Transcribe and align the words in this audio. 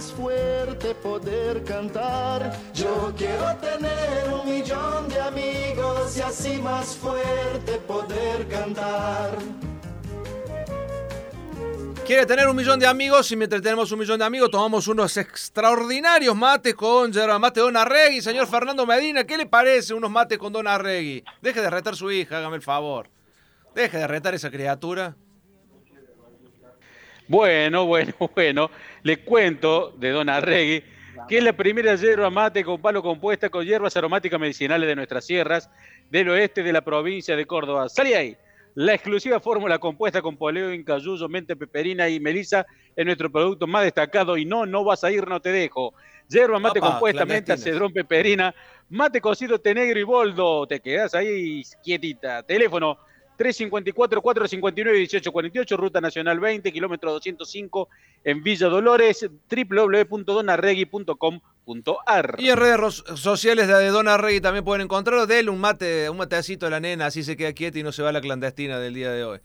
más 0.00 0.12
fuerte 0.12 0.94
poder 0.94 1.62
cantar. 1.62 2.56
Yo 2.72 3.12
quiero 3.18 3.54
tener 3.56 4.32
un 4.32 4.50
millón 4.50 5.06
de 5.10 5.20
amigos 5.20 6.16
y 6.16 6.22
así 6.22 6.56
más 6.62 6.96
fuerte 6.96 7.72
poder 7.86 8.48
cantar. 8.48 9.36
Quiere 12.06 12.24
tener 12.24 12.48
un 12.48 12.56
millón 12.56 12.80
de 12.80 12.86
amigos 12.86 13.30
y 13.30 13.36
mientras 13.36 13.60
tenemos 13.60 13.92
un 13.92 13.98
millón 13.98 14.18
de 14.18 14.24
amigos 14.24 14.50
tomamos 14.50 14.88
unos 14.88 15.14
extraordinarios 15.18 16.34
mates 16.34 16.74
con 16.74 17.12
Gerard 17.12 17.38
Mate 17.38 17.60
Don 17.60 17.76
Arregui. 17.76 18.22
Señor 18.22 18.46
Fernando 18.46 18.86
Medina, 18.86 19.24
¿qué 19.24 19.36
le 19.36 19.44
parece 19.44 19.92
unos 19.92 20.10
mates 20.10 20.38
con 20.38 20.50
Don 20.50 20.66
Arregui? 20.66 21.22
Deje 21.42 21.60
de 21.60 21.68
retar 21.68 21.94
su 21.94 22.10
hija, 22.10 22.38
hágame 22.38 22.56
el 22.56 22.62
favor. 22.62 23.10
Deje 23.74 23.98
de 23.98 24.06
retar 24.06 24.34
esa 24.34 24.50
criatura. 24.50 25.14
Bueno, 27.30 27.86
bueno, 27.86 28.12
bueno. 28.34 28.70
Le 29.04 29.18
cuento 29.18 29.94
de 29.96 30.10
Don 30.10 30.28
Arregui 30.28 30.82
que 31.28 31.38
es 31.38 31.44
la 31.44 31.52
primera 31.52 31.94
yerba 31.94 32.30
mate 32.30 32.64
con 32.64 32.80
palo 32.80 33.02
compuesta 33.02 33.50
con 33.50 33.64
hierbas 33.64 33.96
aromáticas 33.96 34.40
medicinales 34.40 34.88
de 34.88 34.96
nuestras 34.96 35.24
sierras 35.24 35.70
del 36.10 36.30
oeste 36.30 36.62
de 36.62 36.72
la 36.72 36.80
provincia 36.80 37.36
de 37.36 37.46
Córdoba. 37.46 37.88
¡Salí 37.88 38.14
ahí! 38.14 38.36
La 38.74 38.94
exclusiva 38.94 39.38
fórmula 39.38 39.78
compuesta 39.78 40.22
con 40.22 40.36
poleo, 40.36 40.72
incayuyo, 40.72 41.28
mente 41.28 41.56
peperina 41.56 42.08
y 42.08 42.18
melisa 42.18 42.66
es 42.96 43.04
nuestro 43.04 43.30
producto 43.30 43.66
más 43.66 43.84
destacado 43.84 44.36
y 44.36 44.44
no, 44.44 44.64
no 44.66 44.82
vas 44.82 45.04
a 45.04 45.12
ir, 45.12 45.28
no 45.28 45.40
te 45.40 45.52
dejo. 45.52 45.94
Yerba 46.28 46.58
mate 46.58 46.80
compuesta, 46.80 47.24
menta, 47.24 47.56
cedrón, 47.56 47.92
peperina, 47.92 48.54
mate 48.88 49.20
cocido, 49.20 49.60
té 49.60 49.74
negro 49.74 50.00
y 50.00 50.04
boldo. 50.04 50.66
Te 50.66 50.80
quedas 50.80 51.14
ahí 51.14 51.62
quietita. 51.82 52.42
Teléfono 52.44 52.98
354-459-1848, 53.40 55.78
Ruta 55.78 56.02
Nacional 56.02 56.38
20, 56.38 56.70
kilómetro 56.72 57.12
205 57.12 57.88
en 58.24 58.42
Villa 58.42 58.68
Dolores, 58.68 59.26
www.donarregui.com.ar. 59.50 62.36
Y 62.38 62.50
en 62.50 62.56
redes 62.58 63.02
sociales 63.14 63.66
de 63.66 63.88
Dona 63.88 64.18
Regui 64.18 64.42
también 64.42 64.64
pueden 64.64 64.82
encontrarlo. 64.82 65.26
Dele 65.26 65.48
un 65.48 65.58
mate, 65.58 66.10
un 66.10 66.18
matecito 66.18 66.66
a 66.66 66.70
la 66.70 66.80
nena, 66.80 67.06
así 67.06 67.22
se 67.22 67.34
queda 67.36 67.54
quieta 67.54 67.78
y 67.78 67.82
no 67.82 67.92
se 67.92 68.02
va 68.02 68.10
a 68.10 68.12
la 68.12 68.20
clandestina 68.20 68.78
del 68.78 68.92
día 68.92 69.10
de 69.10 69.24
hoy. 69.24 69.38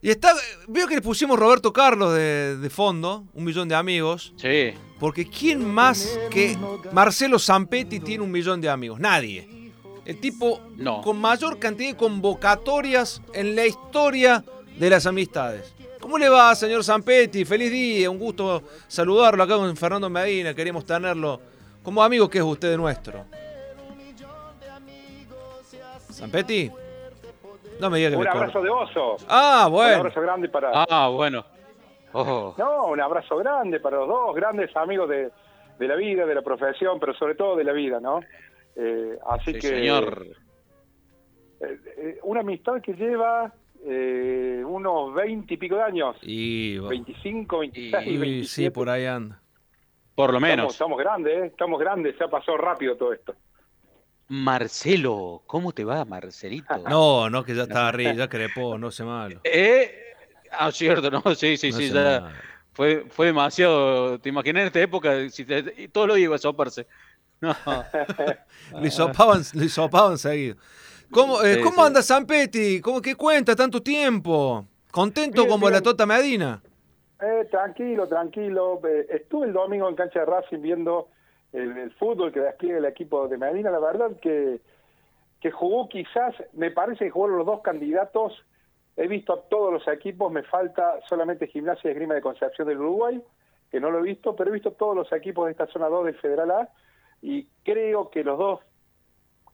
Y 0.00 0.08
está, 0.10 0.32
veo 0.68 0.86
que 0.86 0.94
le 0.96 1.02
pusimos 1.02 1.38
Roberto 1.38 1.72
Carlos 1.72 2.14
de, 2.14 2.58
de 2.58 2.70
fondo, 2.70 3.26
un 3.32 3.44
millón 3.44 3.68
de 3.68 3.74
amigos. 3.74 4.34
Sí. 4.36 4.74
Porque 4.98 5.28
¿quién 5.28 5.66
más 5.66 6.18
que 6.30 6.56
Marcelo 6.92 7.38
Zampetti 7.38 8.00
tiene 8.00 8.22
un 8.22 8.30
millón 8.30 8.60
de 8.60 8.68
amigos? 8.68 9.00
Nadie. 9.00 9.63
El 10.04 10.20
tipo 10.20 10.60
con 11.02 11.20
mayor 11.20 11.58
cantidad 11.58 11.90
de 11.90 11.96
convocatorias 11.96 13.22
en 13.32 13.56
la 13.56 13.66
historia 13.66 14.44
de 14.78 14.90
las 14.90 15.06
amistades. 15.06 15.74
¿Cómo 16.00 16.18
le 16.18 16.28
va, 16.28 16.54
señor 16.54 16.84
Zampetti? 16.84 17.44
Feliz 17.44 17.70
día, 17.70 18.10
un 18.10 18.18
gusto 18.18 18.62
saludarlo 18.86 19.42
acá 19.42 19.56
con 19.56 19.74
Fernando 19.76 20.10
Medina, 20.10 20.52
queremos 20.54 20.84
tenerlo 20.84 21.40
como 21.82 22.02
amigo 22.02 22.28
que 22.28 22.38
es 22.38 22.44
usted 22.44 22.76
nuestro. 22.76 23.24
¿Zampetti? 26.12 26.70
No 27.80 27.90
me 27.90 27.98
diga 27.98 28.10
que 28.10 28.16
Un 28.16 28.28
abrazo 28.28 28.62
de 28.62 28.70
oso. 28.70 29.16
Ah, 29.28 29.68
bueno. 29.70 29.94
Un 29.94 30.00
abrazo 30.00 30.20
grande 30.20 30.48
para. 30.48 30.84
Ah, 30.88 31.08
bueno. 31.08 31.44
Oh. 32.12 32.54
No, 32.56 32.86
un 32.86 33.00
abrazo 33.00 33.36
grande 33.38 33.80
para 33.80 33.96
los 33.96 34.08
dos, 34.08 34.34
grandes 34.36 34.74
amigos 34.76 35.08
de, 35.08 35.30
de 35.78 35.88
la 35.88 35.96
vida, 35.96 36.24
de 36.24 36.34
la 36.34 36.42
profesión, 36.42 37.00
pero 37.00 37.12
sobre 37.14 37.34
todo 37.34 37.56
de 37.56 37.64
la 37.64 37.72
vida, 37.72 37.98
¿no? 37.98 38.20
Eh, 38.76 39.18
así 39.26 39.52
que. 39.54 39.60
Señor. 39.60 40.26
Eh, 41.60 41.78
eh, 41.96 42.18
una 42.22 42.40
amistad 42.40 42.80
que 42.80 42.92
lleva 42.94 43.52
unos 44.66 45.14
20 45.14 45.52
y 45.52 45.56
pico 45.58 45.76
de 45.76 45.82
años. 45.82 46.16
Y, 46.22 46.78
25, 46.78 47.58
26, 47.58 48.50
Sí, 48.50 48.70
por 48.70 48.88
ahí 48.88 49.04
anda. 49.04 49.42
Por 50.14 50.32
lo 50.32 50.40
menos. 50.40 50.72
Estamos, 50.72 50.98
grandes, 50.98 51.44
estamos 51.44 51.78
grandes, 51.78 52.16
se 52.16 52.24
ha 52.24 52.28
pasado 52.28 52.56
rápido 52.56 52.96
todo 52.96 53.12
esto. 53.12 53.34
Marcelo, 54.28 55.42
¿cómo 55.46 55.72
te 55.72 55.84
va, 55.84 56.04
Marcelito? 56.04 56.78
no, 56.88 57.28
no, 57.28 57.44
que 57.44 57.54
ya 57.54 57.64
está 57.64 57.88
arriba, 57.88 58.12
ya 58.12 58.28
crepó, 58.28 58.78
no 58.78 58.90
sé 58.90 59.04
malo. 59.04 59.40
Eh, 59.44 59.92
ah, 60.50 60.70
cierto, 60.72 61.10
no, 61.10 61.22
sí, 61.34 61.56
sí, 61.56 61.72
sí, 61.72 61.90
ya 61.90 62.32
fue, 62.72 63.06
fue 63.08 63.26
demasiado. 63.26 64.18
¿Te 64.18 64.28
imaginas 64.28 64.62
en 64.62 64.66
esta 64.68 64.80
época? 64.80 65.28
Si 65.30 65.44
te, 65.44 65.88
todos 65.88 66.08
los 66.08 66.16
días 66.16 66.26
iba 66.26 66.36
a 66.36 66.38
soparse. 66.38 66.86
No. 68.72 68.80
le, 68.80 68.90
sopaban, 68.90 69.42
le 69.52 69.68
sopaban 69.68 70.16
seguido. 70.18 70.56
¿Cómo, 71.10 71.42
eh, 71.42 71.60
¿cómo 71.62 71.84
anda 71.84 72.00
Petty? 72.26 72.80
¿Cómo 72.80 73.00
que 73.00 73.14
cuenta 73.14 73.54
tanto 73.54 73.82
tiempo? 73.82 74.64
¿Contento 74.90 75.46
como 75.46 75.70
la 75.70 75.80
Tota 75.80 76.06
Medina? 76.06 76.60
Eh, 77.20 77.46
tranquilo, 77.50 78.08
tranquilo. 78.08 78.80
Eh, 78.84 79.06
estuve 79.10 79.46
el 79.46 79.52
domingo 79.52 79.88
en 79.88 79.94
cancha 79.94 80.20
de 80.20 80.26
Racing 80.26 80.60
viendo 80.60 81.08
el, 81.52 81.92
fútbol 81.92 82.32
que 82.32 82.40
despliega 82.40 82.78
el 82.78 82.84
equipo 82.84 83.28
de 83.28 83.38
Medina. 83.38 83.70
La 83.70 83.78
verdad 83.78 84.10
que, 84.20 84.60
que 85.40 85.50
jugó 85.50 85.88
quizás, 85.88 86.34
me 86.52 86.70
parece 86.70 87.04
que 87.04 87.10
jugaron 87.10 87.38
los 87.38 87.46
dos 87.46 87.60
candidatos. 87.62 88.32
He 88.96 89.08
visto 89.08 89.32
a 89.32 89.42
todos 89.42 89.72
los 89.72 89.86
equipos, 89.88 90.30
me 90.32 90.42
falta 90.42 91.00
solamente 91.08 91.46
Gimnasia 91.46 91.88
y 91.88 91.92
Esgrima 91.92 92.14
de 92.14 92.20
Concepción 92.20 92.68
del 92.68 92.78
Uruguay, 92.78 93.22
que 93.70 93.80
no 93.80 93.90
lo 93.90 93.98
he 93.98 94.02
visto, 94.02 94.36
pero 94.36 94.50
he 94.50 94.52
visto 94.52 94.72
todos 94.72 94.96
los 94.96 95.12
equipos 95.12 95.46
de 95.46 95.52
esta 95.52 95.66
zona 95.66 95.88
2 95.88 96.06
del 96.06 96.14
Federal 96.16 96.50
A 96.50 96.68
y 97.24 97.48
creo 97.64 98.10
que 98.10 98.22
los 98.22 98.38
dos 98.38 98.60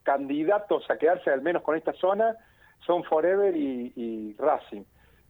candidatos 0.03 0.91
a 0.91 0.98
quedarse 0.98 1.31
al 1.31 1.41
menos 1.41 1.62
con 1.62 1.76
esta 1.76 1.92
zona 1.92 2.36
son 2.84 3.04
Forever 3.04 3.56
y, 3.56 4.34
Racing. 4.38 4.82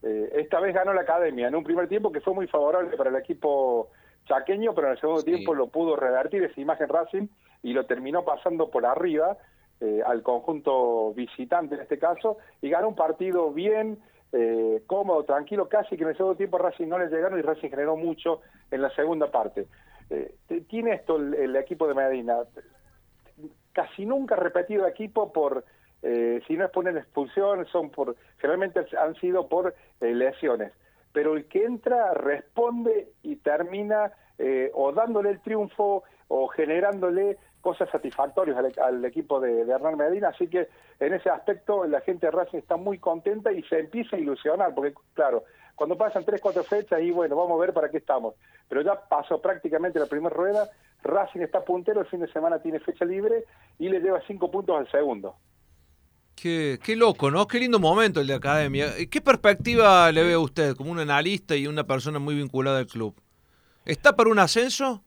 Eh, 0.02 0.32
esta 0.36 0.58
vez 0.58 0.74
ganó 0.74 0.94
la 0.94 1.02
academia 1.02 1.48
en 1.48 1.54
un 1.54 1.62
primer 1.62 1.86
tiempo 1.86 2.10
que 2.10 2.22
fue 2.22 2.32
muy 2.32 2.46
favorable 2.46 2.96
para 2.96 3.10
el 3.10 3.16
equipo 3.16 3.90
chaqueño, 4.24 4.74
pero 4.74 4.86
en 4.86 4.92
el 4.94 5.00
segundo 5.00 5.22
tiempo 5.22 5.54
lo 5.54 5.66
pudo 5.66 5.96
revertir 5.96 6.42
esa 6.42 6.58
imagen 6.58 6.88
Racing 6.88 7.26
y 7.62 7.74
lo 7.74 7.84
terminó 7.84 8.24
pasando 8.24 8.70
por 8.70 8.86
arriba 8.86 9.36
eh, 9.82 10.00
al 10.06 10.22
conjunto 10.22 11.12
visitante 11.12 11.74
en 11.74 11.82
este 11.82 11.98
caso 11.98 12.38
y 12.62 12.70
ganó 12.70 12.88
un 12.88 12.94
partido 12.96 13.52
bien, 13.52 13.98
eh, 14.32 14.82
cómodo, 14.86 15.24
tranquilo, 15.24 15.68
casi 15.68 15.94
que 15.94 16.04
en 16.04 16.10
el 16.10 16.16
segundo 16.16 16.38
tiempo 16.38 16.56
Racing 16.56 16.88
no 16.88 16.98
le 16.98 17.08
llegaron 17.08 17.38
y 17.38 17.42
Racing 17.42 17.68
generó 17.68 17.96
mucho 17.96 18.40
en 18.70 18.80
la 18.80 18.88
segunda 18.94 19.30
parte. 19.30 19.66
Eh, 20.10 20.34
tiene 20.68 20.94
esto 20.94 21.16
el, 21.16 21.54
equipo 21.56 21.86
de 21.86 21.94
Medina. 21.94 22.38
Casi 23.72 24.04
nunca 24.04 24.36
repetido 24.36 24.86
equipo 24.86 25.32
por, 25.32 25.64
eh, 26.02 26.40
si 26.46 26.56
no 26.56 26.64
es 26.64 26.70
por 26.70 26.88
expulsión, 26.88 27.64
son 27.66 27.90
por, 27.90 28.16
generalmente 28.38 28.84
han 28.98 29.14
sido 29.16 29.48
por 29.48 29.74
eh, 30.00 30.14
lesiones. 30.14 30.72
Pero 31.12 31.36
el 31.36 31.46
que 31.46 31.64
entra 31.64 32.14
responde 32.14 33.08
y 33.22 33.36
termina 33.36 34.12
o 34.72 34.90
dándole 34.92 35.28
el 35.28 35.40
triunfo 35.40 36.02
o 36.28 36.48
generándole 36.48 37.36
cosas 37.60 37.90
satisfactorias 37.90 38.56
al, 38.78 39.04
equipo 39.04 39.38
de, 39.38 39.66
de, 39.66 39.72
Hernán 39.72 39.98
Medina, 39.98 40.28
así 40.28 40.48
que 40.48 40.68
en 40.98 41.12
ese 41.12 41.28
aspecto 41.28 41.84
la 41.84 42.00
gente 42.00 42.24
de 42.24 42.30
Racing 42.30 42.56
está 42.56 42.78
muy 42.78 42.96
contenta 42.96 43.52
y 43.52 43.62
se 43.64 43.80
empieza 43.80 44.16
a 44.16 44.18
ilusionar, 44.18 44.74
porque 44.74 44.94
claro, 45.12 45.44
cuando 45.80 45.96
pasan 45.96 46.26
tres, 46.26 46.42
cuatro 46.42 46.62
fechas 46.62 47.00
y 47.00 47.10
bueno, 47.10 47.34
vamos 47.34 47.56
a 47.56 47.60
ver 47.62 47.72
para 47.72 47.88
qué 47.88 47.96
estamos. 47.96 48.34
Pero 48.68 48.82
ya 48.82 49.00
pasó 49.08 49.40
prácticamente 49.40 49.98
la 49.98 50.04
primera 50.04 50.28
rueda, 50.36 50.68
Racing 51.02 51.40
está 51.40 51.64
puntero, 51.64 52.02
el 52.02 52.06
fin 52.06 52.20
de 52.20 52.30
semana 52.30 52.60
tiene 52.60 52.80
fecha 52.80 53.06
libre 53.06 53.46
y 53.78 53.88
le 53.88 53.98
lleva 53.98 54.20
cinco 54.26 54.50
puntos 54.50 54.76
al 54.76 54.90
segundo. 54.90 55.36
Qué, 56.36 56.78
qué 56.84 56.96
loco, 56.96 57.30
¿no? 57.30 57.46
Qué 57.48 57.58
lindo 57.58 57.78
momento 57.78 58.20
el 58.20 58.26
de 58.26 58.34
Academia. 58.34 58.88
¿Qué 59.10 59.22
perspectiva 59.22 60.12
le 60.12 60.22
ve 60.22 60.34
a 60.34 60.38
usted 60.38 60.76
como 60.76 60.90
un 60.90 60.98
analista 60.98 61.56
y 61.56 61.66
una 61.66 61.84
persona 61.84 62.18
muy 62.18 62.34
vinculada 62.34 62.80
al 62.80 62.86
club? 62.86 63.18
¿Está 63.86 64.14
para 64.14 64.28
un 64.28 64.38
ascenso? 64.38 65.02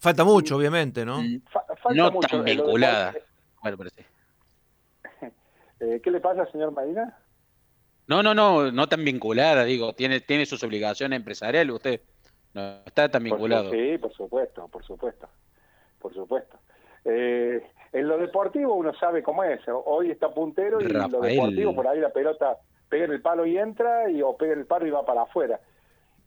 Falta 0.00 0.24
mucho, 0.24 0.56
obviamente, 0.56 1.04
¿no? 1.04 1.22
Mm, 1.22 1.40
no 1.94 2.10
tan 2.18 2.42
vinculada. 2.42 3.14
Bueno, 3.62 3.78
parece. 3.78 4.06
Eh, 5.82 5.98
¿Qué 6.04 6.10
le 6.10 6.20
pasa, 6.20 6.44
señor 6.52 6.72
Marina? 6.72 7.16
No, 8.10 8.24
no, 8.24 8.34
no, 8.34 8.72
no 8.72 8.88
tan 8.88 9.04
vinculada, 9.04 9.62
digo, 9.62 9.92
tiene, 9.92 10.18
tiene 10.18 10.44
sus 10.44 10.64
obligaciones 10.64 11.16
empresariales, 11.16 11.72
usted 11.72 12.00
no 12.54 12.80
está 12.84 13.08
tan 13.08 13.22
vinculado. 13.22 13.70
sí, 13.70 13.98
por 13.98 14.12
supuesto, 14.12 14.66
por 14.66 14.84
supuesto, 14.84 15.28
por 16.00 16.12
supuesto. 16.12 16.58
Eh, 17.04 17.64
en 17.92 18.08
lo 18.08 18.18
deportivo 18.18 18.74
uno 18.74 18.92
sabe 18.94 19.22
cómo 19.22 19.44
es, 19.44 19.60
hoy 19.68 20.10
está 20.10 20.28
puntero 20.34 20.80
y 20.80 20.86
en 20.86 20.94
lo 20.94 21.20
deportivo 21.20 21.72
por 21.72 21.86
ahí 21.86 22.00
la 22.00 22.12
pelota 22.12 22.58
pega 22.88 23.04
en 23.04 23.12
el 23.12 23.22
palo 23.22 23.46
y 23.46 23.56
entra, 23.56 24.10
y, 24.10 24.20
o 24.22 24.36
pega 24.36 24.54
en 24.54 24.58
el 24.58 24.66
palo 24.66 24.88
y 24.88 24.90
va 24.90 25.06
para 25.06 25.22
afuera. 25.22 25.60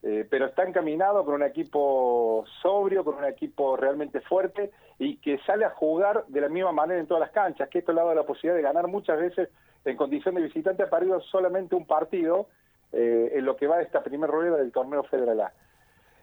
Eh, 0.04 0.26
pero 0.30 0.46
está 0.46 0.64
encaminado 0.64 1.26
con 1.26 1.34
un 1.34 1.44
equipo 1.44 2.46
sobrio, 2.62 3.04
con 3.04 3.16
un 3.16 3.26
equipo 3.26 3.76
realmente 3.76 4.22
fuerte 4.22 4.72
y 5.00 5.18
que 5.18 5.38
sale 5.40 5.66
a 5.66 5.72
jugar 5.72 6.24
de 6.30 6.40
la 6.40 6.48
misma 6.48 6.72
manera 6.72 7.02
en 7.02 7.08
todas 7.08 7.20
las 7.20 7.32
canchas, 7.32 7.68
que 7.68 7.80
esto 7.80 7.92
le 7.92 8.00
ha 8.00 8.04
dado 8.04 8.16
la 8.16 8.26
posibilidad 8.26 8.56
de 8.56 8.62
ganar 8.62 8.88
muchas 8.88 9.20
veces 9.20 9.50
en 9.86 9.98
condición 9.98 10.36
de 10.36 10.42
visitante 10.42 10.84
ha 10.84 10.90
perdido 10.90 11.20
solamente 11.22 11.76
un 11.76 11.86
partido 11.86 12.48
eh, 12.92 13.32
en 13.36 13.46
lo 13.46 13.56
que 13.56 13.68
va 13.68 13.78
de 13.78 13.84
esta 13.84 14.04
primera 14.04 14.32
rueda 14.32 14.58
del 14.58 14.72
torneo 14.72 15.04
federal 15.04 15.42
A. 15.42 15.54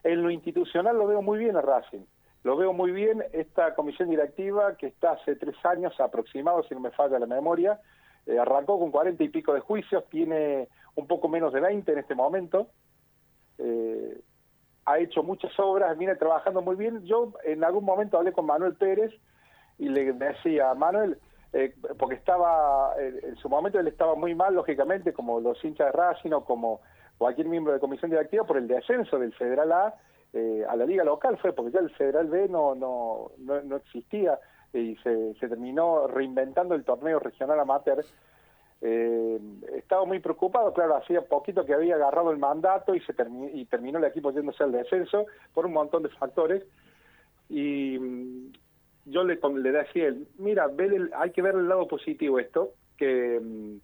En 0.02 0.22
lo 0.22 0.30
institucional 0.30 0.96
lo 0.96 1.06
veo 1.06 1.22
muy 1.22 1.38
bien 1.38 1.56
a 1.56 1.60
Racing. 1.60 2.04
Lo 2.42 2.56
veo 2.56 2.72
muy 2.72 2.90
bien 2.90 3.22
esta 3.32 3.74
comisión 3.74 4.08
directiva 4.08 4.76
que 4.76 4.86
está 4.86 5.12
hace 5.12 5.36
tres 5.36 5.56
años 5.64 5.98
aproximado, 6.00 6.62
si 6.62 6.74
no 6.74 6.80
me 6.80 6.90
falla 6.90 7.18
la 7.18 7.26
memoria, 7.26 7.80
eh, 8.26 8.38
arrancó 8.38 8.78
con 8.78 8.90
cuarenta 8.90 9.22
y 9.22 9.28
pico 9.28 9.52
de 9.52 9.60
juicios, 9.60 10.08
tiene 10.08 10.68
un 10.94 11.06
poco 11.06 11.28
menos 11.28 11.52
de 11.52 11.60
20 11.60 11.92
en 11.92 11.98
este 11.98 12.14
momento. 12.14 12.68
Eh, 13.58 14.20
ha 14.86 14.98
hecho 14.98 15.22
muchas 15.22 15.52
obras, 15.58 15.96
viene 15.98 16.16
trabajando 16.16 16.62
muy 16.62 16.76
bien. 16.76 17.04
Yo 17.04 17.32
en 17.44 17.62
algún 17.62 17.84
momento 17.84 18.16
hablé 18.16 18.32
con 18.32 18.46
Manuel 18.46 18.74
Pérez 18.74 19.12
y 19.78 19.88
le 19.88 20.12
decía, 20.14 20.72
Manuel, 20.74 21.18
eh, 21.52 21.74
porque 21.98 22.14
estaba, 22.14 22.94
en 22.98 23.36
su 23.36 23.48
momento 23.48 23.78
él 23.78 23.88
estaba 23.88 24.14
muy 24.14 24.34
mal, 24.34 24.54
lógicamente, 24.54 25.12
como 25.12 25.40
los 25.40 25.62
hinchas 25.64 25.92
de 25.92 25.92
Racing 25.92 26.32
o 26.32 26.44
como 26.44 26.80
cualquier 27.18 27.48
miembro 27.48 27.72
de 27.72 27.80
comisión 27.80 28.10
directiva, 28.10 28.44
por 28.44 28.56
el 28.56 28.68
descenso 28.68 29.18
del 29.18 29.34
Federal 29.34 29.72
A 29.72 29.94
eh, 30.32 30.64
a 30.68 30.76
la 30.76 30.86
liga 30.86 31.04
local, 31.04 31.38
fue 31.38 31.52
porque 31.52 31.72
ya 31.72 31.80
el 31.80 31.90
Federal 31.90 32.28
B 32.28 32.48
no, 32.48 32.74
no, 32.74 33.32
no, 33.38 33.76
existía 33.76 34.38
y 34.72 34.96
se, 34.96 35.34
se 35.34 35.48
terminó 35.48 36.06
reinventando 36.06 36.74
el 36.74 36.84
torneo 36.84 37.18
regional 37.18 37.58
amateur 37.58 38.04
eh, 38.82 39.38
estaba 39.76 40.06
muy 40.06 40.20
preocupado, 40.20 40.72
claro, 40.72 40.96
hacía 40.96 41.20
poquito 41.22 41.66
que 41.66 41.74
había 41.74 41.96
agarrado 41.96 42.30
el 42.30 42.38
mandato 42.38 42.94
y, 42.94 43.00
se 43.00 43.14
y 43.52 43.66
terminó 43.66 43.98
el 43.98 44.04
equipo 44.04 44.30
yéndose 44.30 44.64
al 44.64 44.72
descenso 44.72 45.26
por 45.52 45.66
un 45.66 45.72
montón 45.72 46.02
de 46.02 46.08
factores. 46.10 46.64
Y 47.48 47.98
yo 49.10 49.24
le, 49.24 49.38
le 49.56 49.72
decía, 49.72 50.14
mira, 50.38 50.70
hay 51.16 51.30
que 51.30 51.42
ver 51.42 51.54
el 51.54 51.68
lado 51.68 51.86
positivo 51.86 52.38
esto, 52.38 52.74
que 52.96 53.40
mm, 53.40 53.78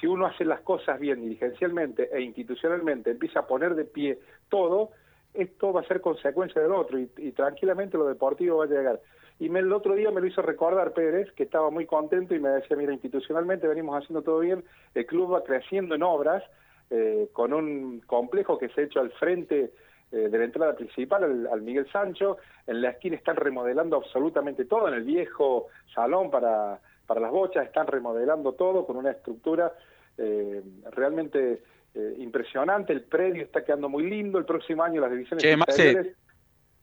si 0.00 0.06
uno 0.06 0.26
hace 0.26 0.44
las 0.44 0.60
cosas 0.60 0.98
bien 0.98 1.20
dirigencialmente 1.20 2.08
e 2.12 2.20
institucionalmente, 2.22 3.10
empieza 3.10 3.40
a 3.40 3.46
poner 3.46 3.74
de 3.74 3.84
pie 3.84 4.18
todo, 4.48 4.90
esto 5.34 5.72
va 5.72 5.80
a 5.80 5.86
ser 5.86 6.00
consecuencia 6.00 6.60
del 6.60 6.72
otro 6.72 6.98
y, 6.98 7.10
y 7.18 7.32
tranquilamente 7.32 7.98
lo 7.98 8.06
deportivo 8.06 8.58
va 8.58 8.64
a 8.64 8.68
llegar. 8.68 9.00
Y 9.38 9.48
me, 9.48 9.60
el 9.60 9.72
otro 9.72 9.94
día 9.94 10.10
me 10.10 10.20
lo 10.20 10.26
hizo 10.26 10.42
recordar 10.42 10.92
Pérez, 10.92 11.32
que 11.32 11.44
estaba 11.44 11.70
muy 11.70 11.86
contento 11.86 12.34
y 12.34 12.38
me 12.38 12.50
decía, 12.50 12.76
mira, 12.76 12.92
institucionalmente 12.92 13.66
venimos 13.66 14.02
haciendo 14.02 14.22
todo 14.22 14.40
bien, 14.40 14.62
el 14.94 15.06
club 15.06 15.32
va 15.32 15.44
creciendo 15.44 15.94
en 15.94 16.02
obras, 16.02 16.44
eh, 16.90 17.28
con 17.32 17.54
un 17.54 18.00
complejo 18.00 18.58
que 18.58 18.68
se 18.68 18.80
ha 18.80 18.84
hecho 18.84 19.00
al 19.00 19.10
frente 19.12 19.72
eh, 20.12 20.28
de 20.28 20.38
la 20.38 20.44
entrada 20.44 20.74
principal, 20.74 21.48
al, 21.50 21.62
Miguel 21.62 21.90
Sancho, 21.90 22.38
en 22.66 22.82
la 22.82 22.90
esquina 22.90 23.16
están 23.16 23.36
remodelando 23.36 23.96
absolutamente 23.96 24.64
todo, 24.64 24.88
en 24.88 24.94
el 24.94 25.04
viejo 25.04 25.68
salón 25.94 26.30
para, 26.30 26.80
para 27.06 27.20
las 27.20 27.30
bochas 27.30 27.66
están 27.66 27.86
remodelando 27.86 28.52
todo 28.52 28.86
con 28.86 28.96
una 28.96 29.10
estructura 29.12 29.72
eh, 30.18 30.62
realmente 30.90 31.62
impresionante, 32.18 32.92
el 32.92 33.02
predio 33.02 33.42
está 33.42 33.64
quedando 33.64 33.88
muy 33.88 34.08
lindo, 34.08 34.38
el 34.38 34.44
próximo 34.44 34.84
año 34.84 35.00
las 35.00 35.10
divisiones 35.10 35.44
inferiores 35.44 36.16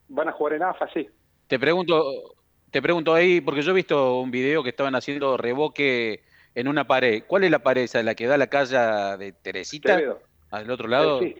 van 0.09 0.27
a 0.27 0.33
jugar 0.33 0.53
en 0.53 0.63
AFA, 0.63 0.89
sí. 0.93 1.09
Te 1.47 1.57
pregunto, 1.57 2.35
te 2.71 2.81
pregunto 2.81 3.13
ahí, 3.13 3.39
porque 3.41 3.61
yo 3.61 3.71
he 3.71 3.75
visto 3.75 4.19
un 4.19 4.31
video 4.31 4.63
que 4.63 4.69
estaban 4.69 4.95
haciendo 4.95 5.37
revoque 5.37 6.23
en 6.55 6.67
una 6.67 6.85
pared. 6.87 7.23
¿Cuál 7.27 7.43
es 7.43 7.51
la 7.51 7.59
pared 7.59 7.83
esa? 7.83 8.03
¿La 8.03 8.15
que 8.15 8.27
da 8.27 8.37
la 8.37 8.47
calle 8.47 8.77
de 9.17 9.31
Teresita? 9.31 9.99
¿Al 10.51 10.69
otro 10.71 10.87
lado? 10.87 11.19
Sí, 11.19 11.35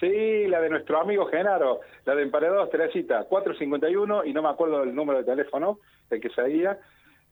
la 0.00 0.60
de 0.60 0.70
nuestro 0.70 1.00
amigo 1.00 1.26
Genaro, 1.26 1.80
la 2.04 2.14
de 2.14 2.22
Emparedados 2.22 2.70
Teresita, 2.70 3.24
451, 3.24 4.24
y 4.24 4.32
no 4.32 4.42
me 4.42 4.48
acuerdo 4.48 4.82
el 4.82 4.94
número 4.94 5.18
de 5.20 5.24
teléfono, 5.24 5.80
el 6.10 6.20
que 6.20 6.30
seguía. 6.30 6.78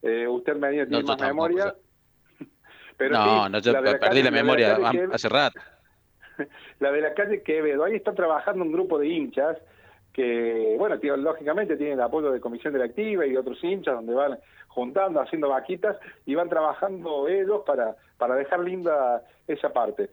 Eh, 0.01 0.27
usted 0.27 0.55
me 0.55 0.69
tiene 0.71 1.01
no, 1.01 1.01
más 1.03 1.21
memoria. 1.21 1.75
Pero 2.97 3.13
no, 3.13 3.49
no, 3.49 3.59
yo 3.59 3.73
perdí 3.73 4.23
la 4.23 4.31
memoria 4.31 4.77
hace 5.11 5.29
rato. 5.29 5.59
La 6.79 6.91
de 6.91 7.01
la 7.01 7.13
calle 7.13 7.43
Quevedo, 7.43 7.83
ahí 7.83 7.95
está 7.95 8.13
trabajando 8.13 8.63
un 8.63 8.71
grupo 8.71 8.97
de 8.97 9.07
hinchas 9.07 9.55
que, 10.11 10.75
bueno, 10.79 10.95
lógicamente 11.17 11.77
tienen 11.77 11.99
el 11.99 12.01
apoyo 12.01 12.31
de 12.31 12.39
comisión 12.39 12.73
directiva 12.73 13.25
y 13.25 13.31
de 13.31 13.37
otros 13.37 13.63
hinchas 13.63 13.95
donde 13.95 14.13
van 14.15 14.39
juntando, 14.67 15.21
haciendo 15.21 15.49
vaquitas 15.49 15.97
y 16.25 16.33
van 16.33 16.49
trabajando 16.49 17.27
ellos 17.27 17.61
para, 17.65 17.95
para 18.17 18.35
dejar 18.35 18.61
linda 18.61 19.23
esa 19.47 19.71
parte. 19.71 20.09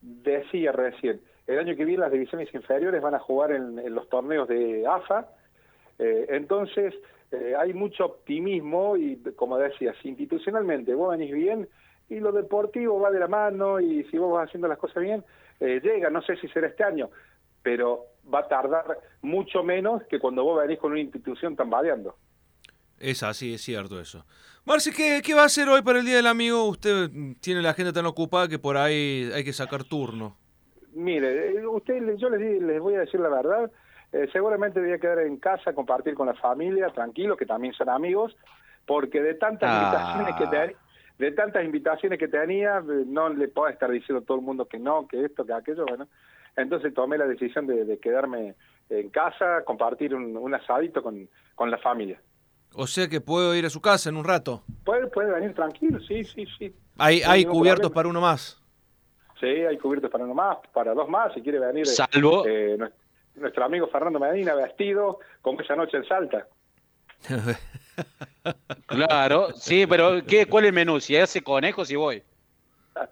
Decía 0.00 0.72
recién, 0.72 1.20
el 1.50 1.58
año 1.58 1.76
que 1.76 1.84
viene 1.84 2.02
las 2.02 2.12
divisiones 2.12 2.52
inferiores 2.54 3.02
van 3.02 3.14
a 3.14 3.18
jugar 3.18 3.50
en, 3.50 3.92
los 3.92 4.08
torneos 4.08 4.46
de 4.48 4.86
AFA, 4.86 5.26
eh, 5.98 6.26
entonces 6.28 6.94
eh, 7.32 7.54
hay 7.58 7.74
mucho 7.74 8.04
optimismo 8.04 8.96
y, 8.96 9.16
como 9.34 9.58
decías, 9.58 9.96
institucionalmente 10.04 10.94
vos 10.94 11.16
venís 11.16 11.32
bien 11.34 11.68
y 12.08 12.20
lo 12.20 12.30
deportivo 12.30 13.00
va 13.00 13.10
de 13.10 13.18
la 13.18 13.26
mano 13.26 13.80
y 13.80 14.04
si 14.04 14.18
vos 14.18 14.32
vas 14.32 14.48
haciendo 14.48 14.68
las 14.68 14.78
cosas 14.78 15.02
bien, 15.02 15.24
eh, 15.58 15.80
llega, 15.82 16.08
no 16.08 16.22
sé 16.22 16.36
si 16.36 16.46
será 16.48 16.68
este 16.68 16.84
año, 16.84 17.10
pero 17.62 18.06
va 18.32 18.40
a 18.40 18.48
tardar 18.48 18.98
mucho 19.22 19.64
menos 19.64 20.04
que 20.04 20.20
cuando 20.20 20.44
vos 20.44 20.62
venís 20.62 20.78
con 20.78 20.92
una 20.92 21.00
institución 21.00 21.56
tambaleando. 21.56 22.16
Es 22.98 23.24
así, 23.24 23.54
es 23.54 23.62
cierto 23.62 23.98
eso. 23.98 24.24
Marci, 24.64 24.92
¿qué, 24.92 25.20
¿qué 25.24 25.34
va 25.34 25.42
a 25.42 25.46
hacer 25.46 25.68
hoy 25.68 25.82
para 25.82 25.98
el 25.98 26.04
Día 26.04 26.16
del 26.16 26.26
Amigo? 26.26 26.68
Usted 26.68 27.10
tiene 27.40 27.60
la 27.60 27.70
agenda 27.70 27.92
tan 27.92 28.06
ocupada 28.06 28.46
que 28.46 28.58
por 28.58 28.76
ahí 28.76 29.30
hay 29.34 29.42
que 29.42 29.52
sacar 29.52 29.82
turno. 29.84 30.36
Mire, 30.94 31.52
eh, 31.52 31.66
usted, 31.66 32.16
yo 32.16 32.30
les, 32.30 32.62
les 32.62 32.80
voy 32.80 32.94
a 32.94 33.00
decir 33.00 33.20
la 33.20 33.28
verdad, 33.28 33.70
eh, 34.12 34.28
seguramente 34.32 34.80
voy 34.80 34.92
a 34.92 34.98
quedar 34.98 35.20
en 35.20 35.36
casa, 35.36 35.72
compartir 35.72 36.14
con 36.14 36.26
la 36.26 36.34
familia, 36.34 36.88
tranquilo, 36.88 37.36
que 37.36 37.46
también 37.46 37.72
son 37.74 37.88
amigos, 37.88 38.36
porque 38.86 39.22
de 39.22 39.34
tantas 39.34 39.70
ah. 39.70 39.82
invitaciones 39.84 40.34
que 40.36 40.46
tenía, 40.46 40.76
de 41.18 41.32
tantas 41.32 41.64
invitaciones 41.64 42.18
que 42.18 42.28
tenía, 42.28 42.78
eh, 42.78 43.04
no 43.06 43.28
le 43.28 43.48
puedo 43.48 43.68
estar 43.68 43.90
diciendo 43.90 44.22
a 44.22 44.26
todo 44.26 44.38
el 44.38 44.44
mundo 44.44 44.66
que 44.66 44.78
no, 44.78 45.06
que 45.06 45.24
esto, 45.24 45.44
que 45.44 45.52
aquello, 45.52 45.84
bueno, 45.86 46.08
entonces 46.56 46.92
tomé 46.92 47.18
la 47.18 47.26
decisión 47.26 47.66
de, 47.66 47.98
quedarme 47.98 48.56
en 48.88 49.10
casa, 49.10 49.62
compartir 49.64 50.14
un, 50.14 50.54
asadito 50.54 51.02
con, 51.02 51.28
con, 51.54 51.70
la 51.70 51.78
familia. 51.78 52.20
O 52.74 52.88
sea 52.88 53.08
que 53.08 53.20
puedo 53.20 53.54
ir 53.54 53.64
a 53.64 53.70
su 53.70 53.80
casa 53.80 54.08
en 54.08 54.16
un 54.16 54.24
rato. 54.24 54.64
Puede, 54.84 55.06
puede 55.06 55.30
venir 55.30 55.54
tranquilo, 55.54 56.00
sí, 56.00 56.24
sí, 56.24 56.44
sí. 56.58 56.74
¿Hay, 56.98 57.22
hay 57.22 57.44
cubiertos 57.44 57.92
para 57.92 58.08
uno 58.08 58.20
más? 58.20 58.59
Sí, 59.40 59.46
hay 59.46 59.78
cubiertos 59.78 60.10
para 60.10 60.24
uno 60.24 60.34
más, 60.34 60.58
para 60.72 60.92
dos 60.92 61.08
más, 61.08 61.32
si 61.32 61.40
quiere 61.40 61.58
venir. 61.58 61.86
Salvo. 61.86 62.44
Eh, 62.46 62.78
nuestro 63.34 63.64
amigo 63.64 63.86
Fernando 63.88 64.20
Medina 64.20 64.54
vestido 64.54 65.18
como 65.40 65.60
esa 65.60 65.74
noche 65.74 65.96
en 65.96 66.04
Salta. 66.04 66.46
claro, 68.86 69.52
sí, 69.54 69.86
pero 69.86 70.22
¿qué, 70.26 70.46
¿cuál 70.46 70.64
es 70.64 70.68
el 70.68 70.74
menú? 70.74 71.00
Si 71.00 71.16
hace 71.16 71.42
conejos, 71.42 71.88
si 71.88 71.96
voy. 71.96 72.22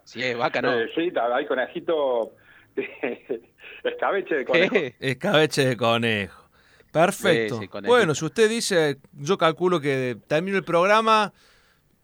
Si 0.04 0.22
es 0.22 0.36
vaca, 0.36 0.60
no. 0.60 0.78
Eh, 0.78 0.90
sí, 0.94 1.10
hay 1.16 1.46
conejito 1.46 2.32
Escabeche 3.84 4.34
de 4.34 4.44
conejo. 4.44 4.74
Escabeche 5.00 5.66
de 5.66 5.76
conejo. 5.76 6.44
Perfecto. 6.92 7.60
bueno, 7.84 8.14
si 8.14 8.24
usted 8.24 8.48
dice, 8.48 8.96
yo 9.12 9.36
calculo 9.36 9.80
que 9.80 10.16
termino 10.26 10.56
el 10.56 10.64
programa, 10.64 11.32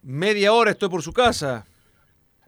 media 0.03 0.53
hora 0.53 0.71
estoy 0.71 0.88
por 0.88 1.03
su 1.03 1.12
casa. 1.12 1.67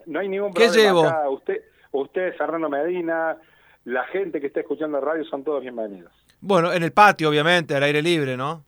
No 0.06 0.20
hay 0.20 0.28
ningún 0.28 0.52
problema. 0.52 0.72
¿Qué 0.72 0.80
llevo? 0.80 1.30
Usted, 1.30 1.62
usted, 1.92 2.36
Fernando 2.36 2.68
Medina, 2.68 3.36
la 3.84 4.04
gente 4.04 4.40
que 4.40 4.46
está 4.46 4.60
escuchando 4.60 5.00
la 5.00 5.04
radio 5.04 5.24
son 5.24 5.44
todos 5.44 5.60
bienvenidos. 5.62 6.12
Bueno, 6.40 6.72
en 6.72 6.82
el 6.82 6.92
patio, 6.92 7.28
obviamente, 7.28 7.74
al 7.74 7.82
aire 7.82 8.02
libre, 8.02 8.36
¿no? 8.36 8.64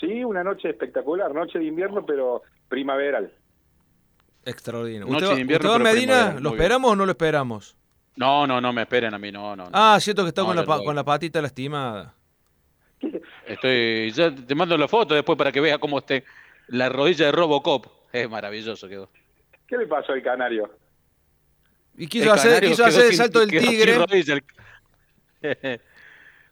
Sí, 0.00 0.24
una 0.24 0.44
noche 0.44 0.68
espectacular, 0.70 1.32
noche 1.32 1.58
de 1.58 1.64
invierno, 1.64 2.04
pero 2.04 2.42
primaveral. 2.68 3.32
Extraordinario. 4.44 5.12
Noche 5.12 5.34
de 5.34 5.40
invierno, 5.40 5.78
Medina? 5.78 6.36
¿Lo 6.40 6.50
esperamos 6.50 6.92
o 6.92 6.96
no 6.96 7.06
lo 7.06 7.12
esperamos? 7.12 7.76
No, 8.16 8.46
no, 8.46 8.60
no 8.60 8.72
me 8.72 8.82
esperen 8.82 9.14
a 9.14 9.18
mí, 9.18 9.30
no, 9.30 9.54
no. 9.56 9.68
Ah, 9.72 9.98
siento 10.00 10.22
que 10.22 10.28
está 10.28 10.42
con, 10.42 10.56
la, 10.56 10.64
con 10.64 10.94
la 10.94 11.04
patita 11.04 11.40
lastimada. 11.40 12.14
Estoy, 13.46 14.10
ya 14.12 14.34
te 14.34 14.54
mando 14.54 14.76
la 14.76 14.88
foto 14.88 15.14
después 15.14 15.36
para 15.36 15.52
que 15.52 15.60
veas 15.60 15.78
cómo 15.78 15.98
esté 15.98 16.24
la 16.68 16.88
rodilla 16.88 17.26
de 17.26 17.32
Robocop. 17.32 17.86
Es 18.12 18.28
maravilloso 18.28 18.88
quedó. 18.88 19.08
¿Qué 19.66 19.76
le 19.76 19.86
pasó 19.86 20.12
al 20.12 20.22
canario? 20.22 20.70
Y 21.96 22.06
quiso 22.06 22.32
hacer, 22.32 22.64
quiso 22.64 22.84
hacer 22.84 23.06
el 23.06 23.14
salto 23.14 23.40
del 23.40 23.50
tigre. 23.50 23.98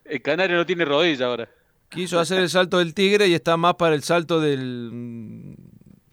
El, 0.04 0.20
canario 0.20 0.56
no 0.56 0.66
tiene 0.66 0.84
rodilla 0.84 1.26
ahora. 1.26 1.48
Quiso 1.88 2.20
hacer 2.20 2.40
el 2.40 2.50
salto 2.50 2.78
del 2.78 2.92
tigre 2.92 3.26
y 3.26 3.34
está 3.34 3.56
más 3.56 3.74
para 3.74 3.94
el 3.94 4.02
salto 4.02 4.38
del 4.38 4.90
mm, 4.92 5.54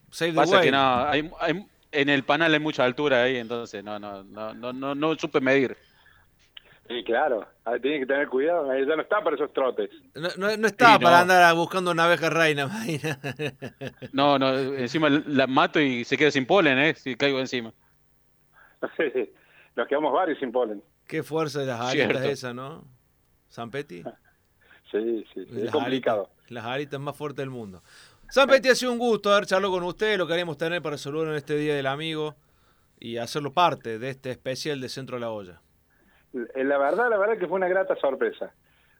Save 0.09 0.31
the 0.31 0.35
Pasa 0.37 0.61
que 0.61 0.71
no, 0.71 1.05
hay, 1.05 1.29
hay, 1.39 1.67
en 1.91 2.09
el 2.09 2.23
panel 2.23 2.53
hay 2.53 2.59
mucha 2.59 2.85
altura 2.85 3.23
ahí, 3.23 3.37
entonces 3.37 3.83
no, 3.83 3.99
no, 3.99 4.23
no, 4.23 4.53
no, 4.53 4.71
no, 4.71 4.95
no 4.95 5.15
supe 5.15 5.41
medir. 5.41 5.75
Sí, 6.91 7.03
claro, 7.05 7.47
tiene 7.81 7.99
que 7.99 8.05
tener 8.05 8.27
cuidado, 8.27 8.67
ya 8.67 8.95
no 8.95 9.01
está 9.01 9.23
para 9.23 9.35
esos 9.35 9.53
trotes. 9.53 9.89
No, 10.13 10.29
no, 10.57 10.67
está 10.67 10.99
para 10.99 11.21
andar 11.21 11.55
buscando 11.55 11.91
una 11.91 12.05
abeja 12.05 12.29
reina. 12.29 12.69
no, 14.13 14.37
no, 14.37 14.49
encima 14.53 15.09
la 15.09 15.47
mato 15.47 15.79
y 15.79 16.03
se 16.03 16.17
queda 16.17 16.31
sin 16.31 16.45
polen, 16.45 16.77
¿eh? 16.79 16.93
Si 16.95 17.15
caigo 17.15 17.39
encima. 17.39 17.73
Sí, 18.97 19.31
nos 19.75 19.87
quedamos 19.87 20.11
varios 20.11 20.39
sin 20.39 20.51
polen. 20.51 20.83
Qué 21.07 21.23
fuerza 21.23 21.59
de 21.59 21.67
las 21.67 21.79
aritas 21.79 22.25
esa, 22.25 22.53
¿no? 22.53 22.85
¿Sampetti? 23.49 24.03
Sí, 24.91 25.23
sí, 25.33 25.45
sí 25.45 25.61
es 25.61 25.71
complicado. 25.71 26.29
las 26.49 26.65
aritas 26.65 26.99
más 26.99 27.15
fuertes 27.15 27.37
del 27.37 27.49
mundo. 27.49 27.81
San 28.29 28.49
Peti, 28.49 28.67
ha 28.67 28.75
sido 28.75 28.91
un 28.91 28.97
gusto 28.97 29.31
haber 29.31 29.45
charlado 29.45 29.71
con 29.71 29.83
ustedes, 29.83 30.17
lo 30.17 30.27
queríamos 30.27 30.57
tener 30.57 30.81
para 30.81 30.97
saludar 30.97 31.29
en 31.29 31.35
este 31.35 31.55
Día 31.55 31.73
del 31.73 31.87
Amigo 31.87 32.35
y 32.99 33.15
hacerlo 33.15 33.53
parte 33.53 33.99
de 33.99 34.09
este 34.09 34.31
especial 34.31 34.81
de 34.81 34.89
Centro 34.89 35.15
de 35.15 35.21
la 35.21 35.31
Olla. 35.31 35.61
Eh, 36.33 36.63
la 36.63 36.77
verdad, 36.77 37.09
la 37.09 37.17
verdad 37.17 37.37
que 37.37 37.47
fue 37.47 37.57
una 37.57 37.67
grata 37.67 37.95
sorpresa, 37.95 38.53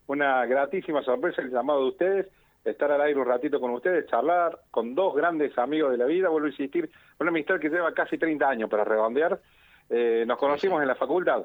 una 0.06 0.44
gratísima 0.46 1.02
sorpresa 1.02 1.42
el 1.42 1.50
llamado 1.50 1.80
de 1.80 1.88
ustedes, 1.88 2.26
estar 2.64 2.90
al 2.92 3.00
aire 3.00 3.18
un 3.18 3.26
ratito 3.26 3.60
con 3.60 3.70
ustedes, 3.70 4.06
charlar 4.08 4.60
con 4.70 4.94
dos 4.94 5.14
grandes 5.14 5.56
amigos 5.58 5.90
de 5.92 5.98
la 5.98 6.04
vida, 6.04 6.28
vuelvo 6.28 6.46
a 6.46 6.50
insistir, 6.50 6.90
una 7.18 7.30
amistad 7.30 7.58
que 7.58 7.68
lleva 7.68 7.92
casi 7.94 8.18
30 8.18 8.48
años 8.48 8.70
para 8.70 8.84
redondear, 8.84 9.40
eh, 9.88 10.24
nos 10.26 10.38
conocimos 10.38 10.80
en 10.82 10.88
la 10.88 10.94
facultad. 10.94 11.44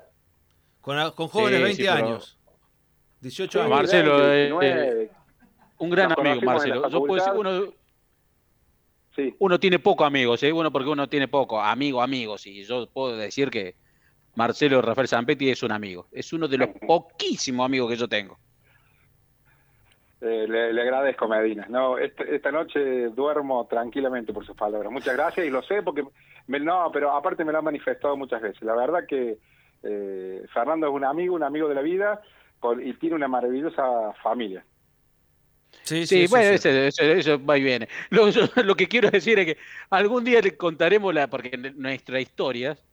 Con, 0.81 0.97
jóvenes 1.27 1.61
20 1.63 1.89
años. 1.89 2.37
18 3.21 3.61
años. 3.61 3.71
Marcelo, 3.71 4.33
eh, 4.33 5.09
un 5.79 5.89
gran 5.89 6.11
amigo, 6.17 6.41
Marcelo. 6.41 6.89
Yo 6.89 7.03
puedo 7.03 7.15
decir, 7.15 7.33
uno, 7.37 7.73
sí. 9.15 9.35
uno 9.39 9.59
tiene 9.59 9.79
poco 9.79 10.05
amigos, 10.05 10.43
¿eh? 10.43 10.53
uno 10.53 10.71
porque 10.71 10.89
uno 10.89 11.07
tiene 11.09 11.27
poco, 11.27 11.59
amigo, 11.61 12.01
amigos, 12.01 12.45
y 12.45 12.63
yo 12.63 12.87
puedo 12.87 13.17
decir 13.17 13.49
que 13.49 13.75
Marcelo 14.37 14.83
Rafael 14.83 15.07
Zampetti 15.07 15.49
es 15.49 15.63
un 15.63 15.71
amigo, 15.71 16.05
es 16.11 16.31
uno 16.31 16.47
de 16.47 16.59
los 16.59 16.69
poquísimos 16.85 17.65
amigos 17.65 17.89
que 17.89 17.97
yo 17.97 18.07
tengo. 18.07 18.37
Eh, 20.21 20.45
le, 20.47 20.79
agradezco, 20.79 21.27
Medina. 21.27 21.65
No, 21.69 21.97
este, 21.97 22.35
esta 22.35 22.51
noche 22.51 23.09
duermo 23.09 23.65
tranquilamente 23.65 24.33
por 24.33 24.45
sus 24.45 24.55
palabras. 24.55 24.91
Muchas 24.91 25.15
gracias 25.15 25.47
y 25.47 25.49
lo 25.49 25.63
sé 25.63 25.81
porque, 25.81 26.03
no, 26.47 26.91
pero 26.93 27.15
aparte 27.15 27.43
me 27.43 27.51
lo 27.51 27.57
han 27.57 27.63
manifestado 27.63 28.15
muchas 28.15 28.39
veces. 28.43 28.61
La 28.61 28.75
verdad 28.75 29.07
que 29.07 29.39
eh, 29.81 30.45
Fernando 30.53 30.85
es 30.85 30.93
un 30.93 31.03
amigo, 31.03 31.33
un 31.33 31.43
amigo 31.43 31.67
de 31.67 31.75
la 31.75 31.81
vida 31.81 32.21
y 32.83 32.93
tiene 32.93 33.15
una 33.15 33.27
maravillosa 33.27 34.13
familia. 34.21 34.63
Sí, 35.81 36.05
sí, 36.05 36.27
bueno, 36.27 36.51
Eso, 36.51 37.43
va 37.43 37.57
y 37.57 37.63
viene. 37.63 37.87
Lo, 38.11 38.75
que 38.75 38.87
quiero 38.87 39.09
decir 39.09 39.39
es 39.39 39.45
que 39.47 39.57
algún 39.89 40.23
día 40.23 40.41
le 40.41 40.55
contaremos 40.55 41.11
la, 41.11 41.27
porque 41.27 41.57
nuestras 41.75 42.21
historias 42.21 42.83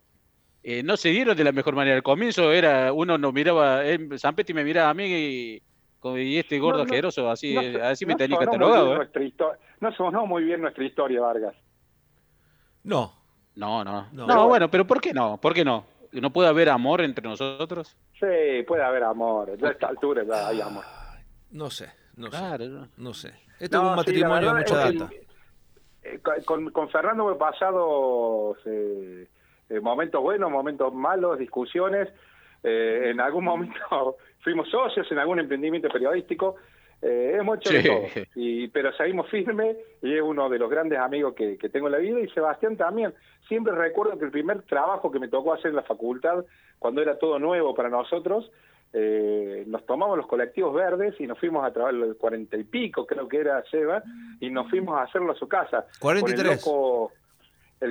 eh, 0.67 0.83
no 0.83 0.97
se 0.97 1.11
dieron 1.11 1.37
de 1.37 1.45
la 1.45 1.53
mejor 1.53 1.75
manera. 1.75 1.95
Al 1.95 2.03
comienzo 2.03 2.51
era, 2.51 2.91
uno 2.91 3.19
nos 3.19 3.35
miraba, 3.35 3.85
eh, 3.85 3.99
Petty 4.35 4.55
me 4.55 4.65
miraba 4.65 4.89
a 4.89 4.95
mí 4.95 5.05
y, 5.05 5.63
y 6.17 6.39
este 6.39 6.59
gordo 6.59 6.83
asqueroso, 6.85 7.31
así, 7.31 7.55
así 7.57 8.07
me 8.07 8.15
tenía 8.15 8.39
catalogado. 8.39 9.03
¿eh? 9.03 9.33
No 9.81 9.93
sonó 9.93 10.25
muy 10.25 10.43
bien 10.45 10.63
nuestra 10.63 10.83
historia, 10.83 11.21
Vargas. 11.21 11.55
No. 12.83 13.13
No, 13.57 13.85
no. 13.85 14.09
No, 14.13 14.49
bueno, 14.49 14.71
pero 14.71 14.87
¿por 14.87 15.03
qué 15.03 15.13
no? 15.13 15.39
¿Por 15.39 15.53
qué 15.53 15.67
no? 15.67 15.85
¿No 16.13 16.33
puede 16.33 16.49
haber 16.49 16.71
amor 16.71 17.03
entre 17.03 17.29
nosotros? 17.29 17.95
Sí, 18.19 18.63
puede 18.67 18.83
haber 18.83 19.05
amor. 19.05 19.51
A 19.51 19.71
esta 19.71 19.89
altura 19.89 20.25
ya 20.25 20.49
hay 20.49 20.63
amor. 20.63 20.85
No 21.51 21.69
sé, 21.69 21.91
no 22.17 22.31
sé. 22.31 22.39
No 22.97 23.13
sé. 23.13 23.35
Esto 23.61 23.77
es 23.77 23.83
un 23.83 23.97
matrimonio 23.97 24.55
de 24.55 24.61
mucha 24.61 24.77
data. 24.77 25.11
Eh, 26.03 26.21
con, 26.45 26.71
con, 26.71 26.89
Fernando 26.89 27.31
he 27.31 27.37
pasado 27.37 28.57
eh, 29.69 29.81
momentos 29.81 30.23
buenos, 30.23 30.51
momentos 30.51 30.93
malos, 30.93 31.39
discusiones. 31.39 32.09
Eh, 32.63 33.11
en 33.11 33.21
algún 33.21 33.45
momento 33.45 34.17
fuimos 34.41 34.69
socios 34.71 35.11
en 35.11 35.19
algún 35.19 35.41
emprendimiento 35.41 35.89
periodístico. 35.89 36.57
Eh, 37.03 37.37
hemos 37.39 37.59
hecho 37.59 37.71
de 37.71 37.83
todo, 37.83 38.25
y, 38.35 38.69
pero 38.69 38.91
seguimos 38.95 39.29
firmes 39.29 39.77
y 40.01 40.15
es 40.15 40.23
uno 40.23 40.49
de 40.49 40.59
los 40.59 40.71
grandes 40.71 40.99
amigos 40.99 41.35
que, 41.35 41.59
tengo 41.71 41.89
en 41.89 41.93
la 41.93 41.99
vida 41.99 42.19
y 42.21 42.29
Sebastián 42.31 42.79
también. 42.79 43.13
Siempre 43.47 43.75
recuerdo 43.75 44.19
que 44.19 44.25
el 44.25 44.31
primer 44.31 44.63
trabajo 44.63 45.11
que 45.11 45.19
me 45.19 45.29
tocó 45.29 45.53
hacer 45.53 45.69
en 45.69 45.77
la 45.77 45.83
facultad, 45.83 46.45
cuando 46.79 47.03
era 47.03 47.19
todo 47.19 47.39
nuevo 47.39 47.75
para 47.75 47.91
nosotros, 47.91 48.51
eh, 48.95 49.65
nos 49.67 49.85
tomamos 49.85 50.17
los 50.17 50.27
colectivos 50.27 50.73
verdes 50.73 51.21
y 51.21 51.27
nos 51.27 51.39
fuimos 51.39 51.63
a 51.67 51.73
trabajar 51.73 51.95
el 51.95 52.17
cuarenta 52.17 52.57
y 52.57 52.65
pico, 52.65 53.07
creo 53.07 53.29
que 53.29 53.39
era 53.39 53.63
Seba, 53.71 54.03
y 54.41 54.49
nos 54.49 54.71
fuimos 54.71 54.97
a 54.97 55.03
hacerlo 55.03 55.33
a 55.33 55.35
su 55.35 55.47
casa. 55.47 55.85
43. 56.01 56.53
el 56.53 56.59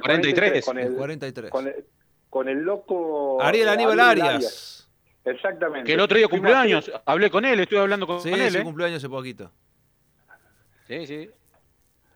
43. 0.02 0.66
Con 0.66 0.78
el, 0.80 0.94
43. 0.94 1.52
Con 1.52 1.68
el, 1.68 1.86
con 2.30 2.50
el 2.50 2.60
loco... 2.60 3.42
Ariel 3.42 3.70
Aníbal 3.70 4.00
Arias. 4.00 4.90
Exactamente. 5.26 5.86
Que 5.86 5.94
el 5.94 6.00
otro 6.00 6.18
día 6.18 6.28
cumpleaños, 6.28 6.92
hablé 7.06 7.30
con 7.30 7.46
él, 7.46 7.60
estuve 7.60 7.80
hablando 7.80 8.06
con, 8.06 8.18
él. 8.18 8.52
Sí, 8.52 8.58
¿eh? 8.58 8.64
cumpleaños 8.64 8.98
hace 8.98 9.10
poquito. 9.10 9.52
Sí, 10.88 11.08
sí. 11.08 11.30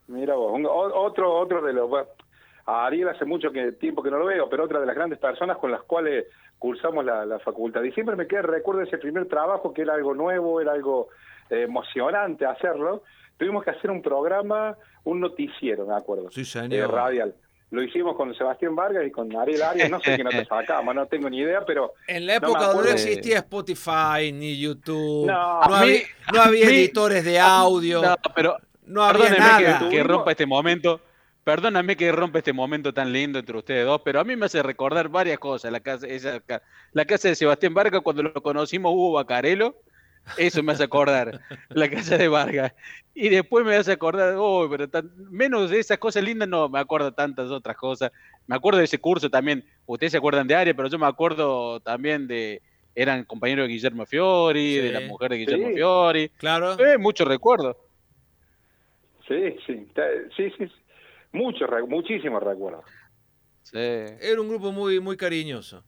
Mira 0.08 0.36
vos, 0.36 0.60
otro, 0.66 1.34
otro 1.36 1.62
de 1.62 1.74
los... 1.74 1.90
a 2.66 2.86
Ariel 2.86 3.10
hace 3.10 3.26
mucho 3.26 3.52
que, 3.52 3.74
tiempo 3.74 4.04
que 4.04 4.12
no 4.12 4.18
lo 4.18 4.26
veo, 4.26 4.50
pero 4.50 4.66
otra 4.66 4.80
de 4.80 4.86
las 4.86 4.96
grandes 4.96 5.20
personas 5.20 5.58
con 5.58 5.72
las 5.72 5.84
cuales 5.84 6.26
cursamos 6.60 7.06
la, 7.06 7.40
facultad. 7.40 7.84
Y 7.84 7.92
siempre 7.92 8.16
me 8.16 8.28
queda 8.28 8.42
recuerdo 8.42 8.82
ese 8.82 8.98
primer 8.98 9.28
trabajo, 9.28 9.74
que 9.74 9.84
era 9.84 9.94
algo 9.94 10.14
nuevo, 10.14 10.60
era 10.60 10.74
algo 10.74 11.10
eh, 11.50 11.62
emocionante 11.64 12.46
hacerlo. 12.46 13.04
Tuvimos 13.38 13.64
que 13.64 13.70
hacer 13.70 13.92
un 13.92 14.02
programa, 14.02 14.76
un 15.04 15.20
noticiero, 15.20 15.86
me 15.86 15.96
acuerdo. 15.96 16.32
Sí, 16.32 16.44
señor. 16.44 16.92
radial 16.92 17.36
lo 17.70 17.84
hicimos 17.84 18.16
con 18.16 18.34
Sebastián 18.34 18.76
Vargas 18.76 19.06
y 19.06 19.12
con 19.12 19.36
Ariel 19.36 19.62
Arias, 19.62 19.90
no 19.90 20.00
sé 20.00 20.16
quién 20.16 20.30
te 20.30 20.46
sacamos, 20.46 20.96
no 20.96 21.06
tengo 21.08 21.30
ni 21.30 21.40
idea, 21.40 21.66
pero... 21.66 21.94
En 22.08 22.26
la 22.26 22.36
época 22.36 22.68
donde 22.68 22.84
no 22.84 22.96
existía 22.96 23.40
Spotify 23.40 24.32
ni 24.34 24.58
YouTube, 24.58 25.28
no, 25.28 25.62
había, 25.62 26.02
no 26.34 26.42
había 26.42 26.66
editores 26.66 27.26
de 27.26 27.40
audio, 27.40 28.02
no, 28.02 28.16
pero 28.34 28.58
no 28.86 29.04
había 29.04 29.32
nada. 29.32 29.90
Que, 29.90 30.02
rompa 30.02 30.32
este 30.32 30.46
momento, 30.46 31.02
perdóname 31.44 31.98
que 31.98 32.10
rompa 32.12 32.40
este 32.40 32.54
momento 32.54 32.94
tan 32.94 33.12
lindo 33.12 33.38
entre 33.38 33.58
ustedes 33.58 33.86
dos, 33.86 34.02
pero 34.04 34.22
a 34.22 34.24
mí 34.24 34.38
me 34.38 34.46
hace 34.46 34.64
recordar 34.64 35.10
varias 35.10 35.38
cosas. 35.38 35.70
La 35.70 35.82
casa, 35.82 36.08
esa, 36.08 36.42
la 36.94 37.06
casa 37.06 37.28
de 37.28 37.36
Sebastián 37.36 37.74
Vargas, 37.74 38.02
cuando 38.02 38.24
lo 38.24 38.34
conocimos 38.34 38.94
hubo 38.94 39.12
Bacarelo, 39.12 39.76
eso 40.38 40.64
me 40.64 40.74
hace 40.74 40.84
acordar, 40.84 41.40
la 41.70 41.90
casa 41.90 42.18
de 42.18 42.28
Vargas. 42.28 42.74
Y 43.14 43.30
después 43.30 43.66
me 43.66 43.76
hace 43.76 43.92
acordar, 43.92 44.36
oh, 44.38 44.68
pero 44.70 44.88
menos 45.30 45.70
de 45.70 45.80
esas 45.80 45.98
cosas 45.98 46.24
lindas 46.24 46.48
no 46.48 46.70
me 46.70 46.80
acuerdo 46.80 47.14
tantas 47.14 47.50
otras 47.50 47.78
cosas. 47.78 48.12
Me 48.46 48.56
acuerdo 48.56 48.80
de 48.80 48.86
ese 48.86 49.00
curso 49.00 49.30
también, 49.30 49.64
ustedes 49.86 50.12
se 50.12 50.18
acuerdan 50.18 50.48
de 50.48 50.56
Aria, 50.56 50.76
pero 50.76 50.90
yo 50.90 51.00
me 51.00 51.08
acuerdo 51.08 51.80
también 51.80 52.28
de, 52.28 52.62
eran 52.94 53.24
compañeros 53.26 53.68
de 53.68 53.74
Guillermo 53.74 54.06
Fiori, 54.06 54.78
de 54.78 54.92
la 54.92 55.02
mujer 55.02 55.32
de 55.32 55.38
Guillermo 55.38 55.70
Fiori. 55.70 56.30
Claro. 56.38 56.78
Eh, 56.80 56.98
muchos 56.98 57.28
recuerdos. 57.28 57.78
Sí, 59.28 59.56
sí, 59.66 59.88
sí, 60.36 60.52
sí, 60.58 60.72
muchos, 61.32 61.70
muchísimos 61.88 62.42
recuerdos. 62.42 62.86
Sí. 63.64 63.78
Era 63.78 64.40
un 64.40 64.48
grupo 64.48 64.72
muy, 64.72 65.00
muy 65.00 65.18
cariñoso. 65.18 65.84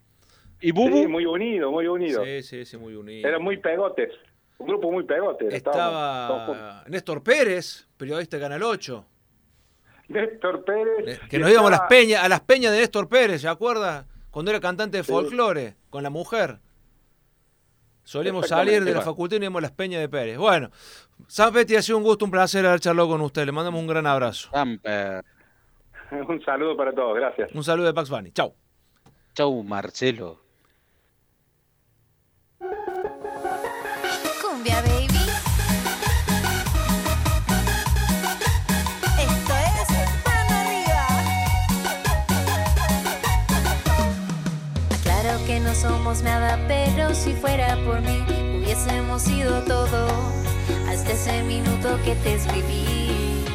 ¿Y 0.62 0.72
Bubu? 0.72 1.03
Sí, 1.03 1.08
muy 1.08 1.25
unido, 1.25 1.72
muy 1.72 1.88
unido. 1.88 2.24
Sí, 2.25 2.43
sí, 2.43 2.65
sí, 2.65 2.77
muy 2.77 2.96
unido. 2.96 3.27
Eran 3.27 3.41
muy 3.41 3.58
pegotes. 3.58 4.10
Un 4.59 4.67
grupo 4.67 4.91
muy 4.91 5.03
pegote. 5.05 5.47
Estaba 5.55 6.83
Néstor 6.87 7.23
Pérez, 7.23 7.87
periodista 7.97 8.37
de 8.37 8.43
Canal 8.43 8.61
8. 8.61 9.05
Néstor 10.09 10.65
Pérez. 10.65 11.19
Que 11.29 11.39
nos 11.39 11.49
íbamos 11.49 11.69
a 11.69 11.77
las 11.77 11.87
peñas, 11.87 12.23
a 12.23 12.29
las 12.29 12.41
peñas 12.41 12.73
de 12.73 12.79
Néstor 12.79 13.07
Pérez, 13.07 13.41
¿se 13.41 13.47
acuerda? 13.47 14.05
Cuando 14.31 14.51
era 14.51 14.59
cantante 14.59 14.97
de 14.97 15.03
folclore, 15.03 15.75
con 15.89 16.03
la 16.03 16.09
mujer. 16.09 16.59
Solíamos 18.03 18.47
salir 18.47 18.83
de 18.83 18.93
la 18.93 19.01
facultad 19.01 19.37
y 19.37 19.39
íbamos 19.39 19.59
a 19.59 19.61
las 19.61 19.71
peñas 19.71 20.01
de 20.01 20.09
Pérez. 20.09 20.37
Bueno, 20.37 20.71
San 21.27 21.53
Petty, 21.53 21.75
ha 21.75 21.81
sido 21.81 21.97
un 21.97 22.03
gusto, 22.03 22.25
un 22.25 22.31
placer 22.31 22.65
haber 22.65 22.79
charlado 22.79 23.07
con 23.07 23.21
usted. 23.21 23.45
Le 23.45 23.51
mandamos 23.51 23.79
un 23.79 23.87
gran 23.87 24.05
abrazo. 24.05 24.49
Un 26.11 26.43
saludo 26.43 26.75
para 26.75 26.91
todos, 26.91 27.15
gracias. 27.15 27.53
Un 27.53 27.63
saludo 27.63 27.85
de 27.85 27.93
Pax 27.93 28.09
Bunny. 28.09 28.31
Chau. 28.31 28.55
Chau, 29.35 29.61
Marcelo. 29.61 30.41
No 45.59 45.75
somos 45.75 46.21
nada, 46.21 46.57
pero 46.67 47.13
si 47.13 47.33
fuera 47.33 47.75
por 47.85 48.01
mí, 48.01 48.23
hubiésemos 48.57 49.21
sido 49.21 49.61
todo. 49.63 50.07
Hasta 50.89 51.11
ese 51.11 51.43
minuto 51.43 51.99
que 52.03 52.15
te 52.15 52.35
escribí. 52.35 53.45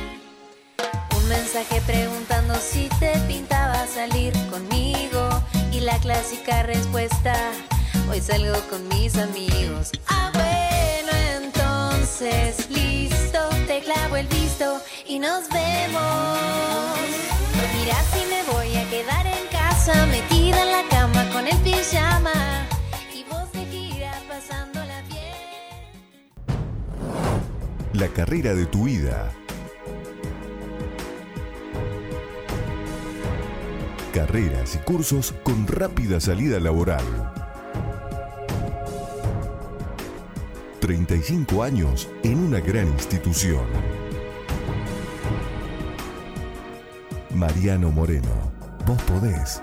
Un 1.17 1.29
mensaje 1.29 1.81
preguntando 1.87 2.55
si 2.57 2.89
te 3.01 3.13
pintaba 3.27 3.87
salir 3.87 4.33
conmigo. 4.51 5.29
Y 5.73 5.81
la 5.81 5.99
clásica 5.99 6.63
respuesta, 6.63 7.35
hoy 8.11 8.21
salgo 8.21 8.59
con 8.69 8.87
mis 8.89 9.17
amigos. 9.17 9.91
Ah, 10.07 10.31
bueno, 10.33 10.64
listo, 12.21 13.39
te 13.67 13.81
clavo 13.81 14.17
el 14.17 14.27
visto 14.29 14.81
y 15.07 15.19
nos 15.19 15.49
vemos. 15.49 16.39
Mira 17.77 17.97
si 18.13 18.25
me 18.27 18.43
voy 18.53 18.77
a 18.77 18.89
quedar 18.89 19.27
en 19.27 19.49
casa 19.51 20.07
metida 20.07 20.63
en 20.63 20.71
la 20.71 20.89
cama 20.91 21.29
con 21.33 21.47
el 21.47 21.57
pijama 21.59 22.67
y 23.13 23.25
vos 23.25 23.51
de 23.53 23.65
gira 23.67 24.13
pasándola 24.29 25.03
bien. 25.09 25.35
La 27.95 28.09
carrera 28.09 28.55
de 28.55 28.67
tu 28.67 28.85
vida. 28.85 29.33
Carreras 34.13 34.77
y 34.77 34.79
cursos 34.79 35.35
con 35.43 35.67
rápida 35.67 36.21
salida 36.21 36.61
laboral. 36.61 37.44
35 40.85 41.63
años 41.63 42.11
en 42.25 42.39
una 42.41 42.61
gran 42.61 42.87
institución. 42.89 43.65
Mariano 47.35 47.91
Moreno, 47.91 48.53
vos 48.85 49.01
podés. 49.05 49.63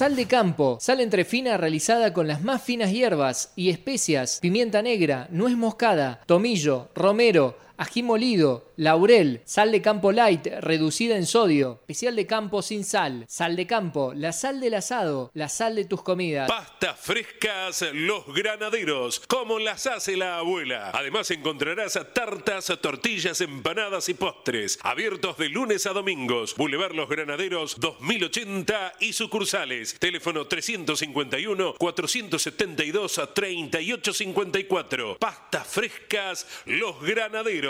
Sal 0.00 0.16
de 0.16 0.26
campo, 0.26 0.78
sal 0.80 1.02
entre 1.02 1.26
fina 1.26 1.58
realizada 1.58 2.14
con 2.14 2.26
las 2.26 2.42
más 2.42 2.62
finas 2.62 2.90
hierbas 2.90 3.52
y 3.54 3.68
especias, 3.68 4.38
pimienta 4.40 4.80
negra, 4.80 5.28
nuez 5.30 5.54
moscada, 5.58 6.22
tomillo, 6.24 6.88
romero, 6.94 7.58
ají 7.80 8.02
molido, 8.02 8.72
laurel, 8.76 9.40
sal 9.46 9.72
de 9.72 9.80
campo 9.80 10.12
light 10.12 10.46
reducida 10.60 11.16
en 11.16 11.24
sodio, 11.24 11.78
especial 11.80 12.14
de 12.14 12.26
campo 12.26 12.60
sin 12.60 12.84
sal, 12.84 13.24
sal 13.26 13.56
de 13.56 13.66
campo, 13.66 14.12
la 14.14 14.32
sal 14.32 14.60
del 14.60 14.74
asado, 14.74 15.30
la 15.32 15.48
sal 15.48 15.76
de 15.76 15.86
tus 15.86 16.02
comidas. 16.02 16.46
Pastas 16.46 17.00
frescas 17.00 17.86
Los 17.94 18.26
Granaderos, 18.26 19.20
como 19.20 19.58
las 19.58 19.86
hace 19.86 20.14
la 20.18 20.36
abuela. 20.36 20.90
Además 20.92 21.30
encontrarás 21.30 21.98
tartas, 22.12 22.66
tortillas, 22.82 23.40
empanadas 23.40 24.10
y 24.10 24.14
postres, 24.14 24.78
abiertos 24.82 25.38
de 25.38 25.48
lunes 25.48 25.86
a 25.86 25.94
domingos. 25.94 26.54
Boulevard 26.56 26.92
Los 26.92 27.08
Granaderos 27.08 27.80
2080 27.80 28.92
y 29.00 29.14
sucursales. 29.14 29.98
Teléfono 29.98 30.46
351 30.46 31.76
472 31.78 33.20
3854. 33.32 35.16
Pastas 35.18 35.66
frescas 35.66 36.46
Los 36.66 37.00
Granaderos 37.00 37.69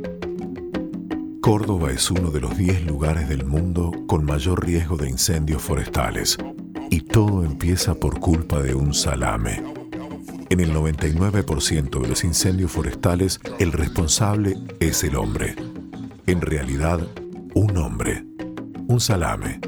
Córdoba 1.41 1.91
es 1.91 2.11
uno 2.11 2.29
de 2.29 2.39
los 2.39 2.55
10 2.55 2.85
lugares 2.85 3.27
del 3.27 3.45
mundo 3.45 3.91
con 4.05 4.23
mayor 4.23 4.63
riesgo 4.63 4.95
de 4.95 5.09
incendios 5.09 5.63
forestales. 5.63 6.37
Y 6.91 7.01
todo 7.01 7.43
empieza 7.43 7.95
por 7.95 8.19
culpa 8.19 8.61
de 8.61 8.75
un 8.75 8.93
salame. 8.93 9.63
En 10.51 10.59
el 10.59 10.71
99% 10.71 11.99
de 11.99 12.07
los 12.07 12.23
incendios 12.23 12.71
forestales, 12.71 13.39
el 13.57 13.71
responsable 13.71 14.55
es 14.79 15.03
el 15.03 15.15
hombre. 15.15 15.55
En 16.27 16.41
realidad, 16.41 17.07
un 17.55 17.75
hombre. 17.75 18.23
Un 18.87 18.99
salame. 18.99 19.59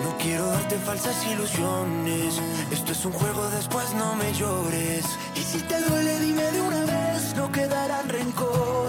No 0.05 0.19
quiero 0.19 0.47
darte 0.47 0.77
falsas 0.79 1.17
ilusiones. 1.27 2.41
Esto 2.71 2.93
es 2.93 3.05
un 3.05 3.13
juego, 3.13 3.51
después 3.51 3.93
no 3.95 4.15
me 4.15 4.33
llores. 4.33 5.05
Y 5.35 5.41
si 5.41 5.59
te 5.59 5.81
duele, 5.81 6.19
dime 6.21 6.45
de 6.53 6.61
una 6.61 6.85
vez, 6.85 7.35
no 7.37 7.51
quedarán 7.51 8.09
rencores. 8.09 8.82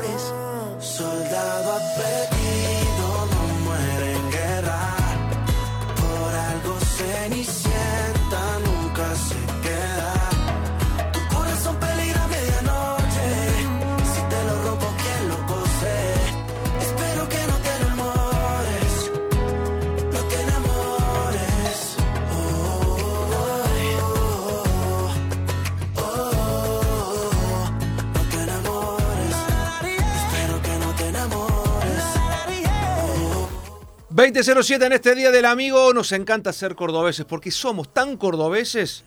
2007 34.15 34.85
en 34.85 34.93
este 34.93 35.15
Día 35.15 35.31
del 35.31 35.45
Amigo. 35.45 35.91
Nos 35.91 36.11
encanta 36.11 36.53
ser 36.53 36.75
cordobeses 36.75 37.25
porque 37.25 37.49
somos 37.49 37.91
tan 37.91 38.15
cordobeses 38.15 39.03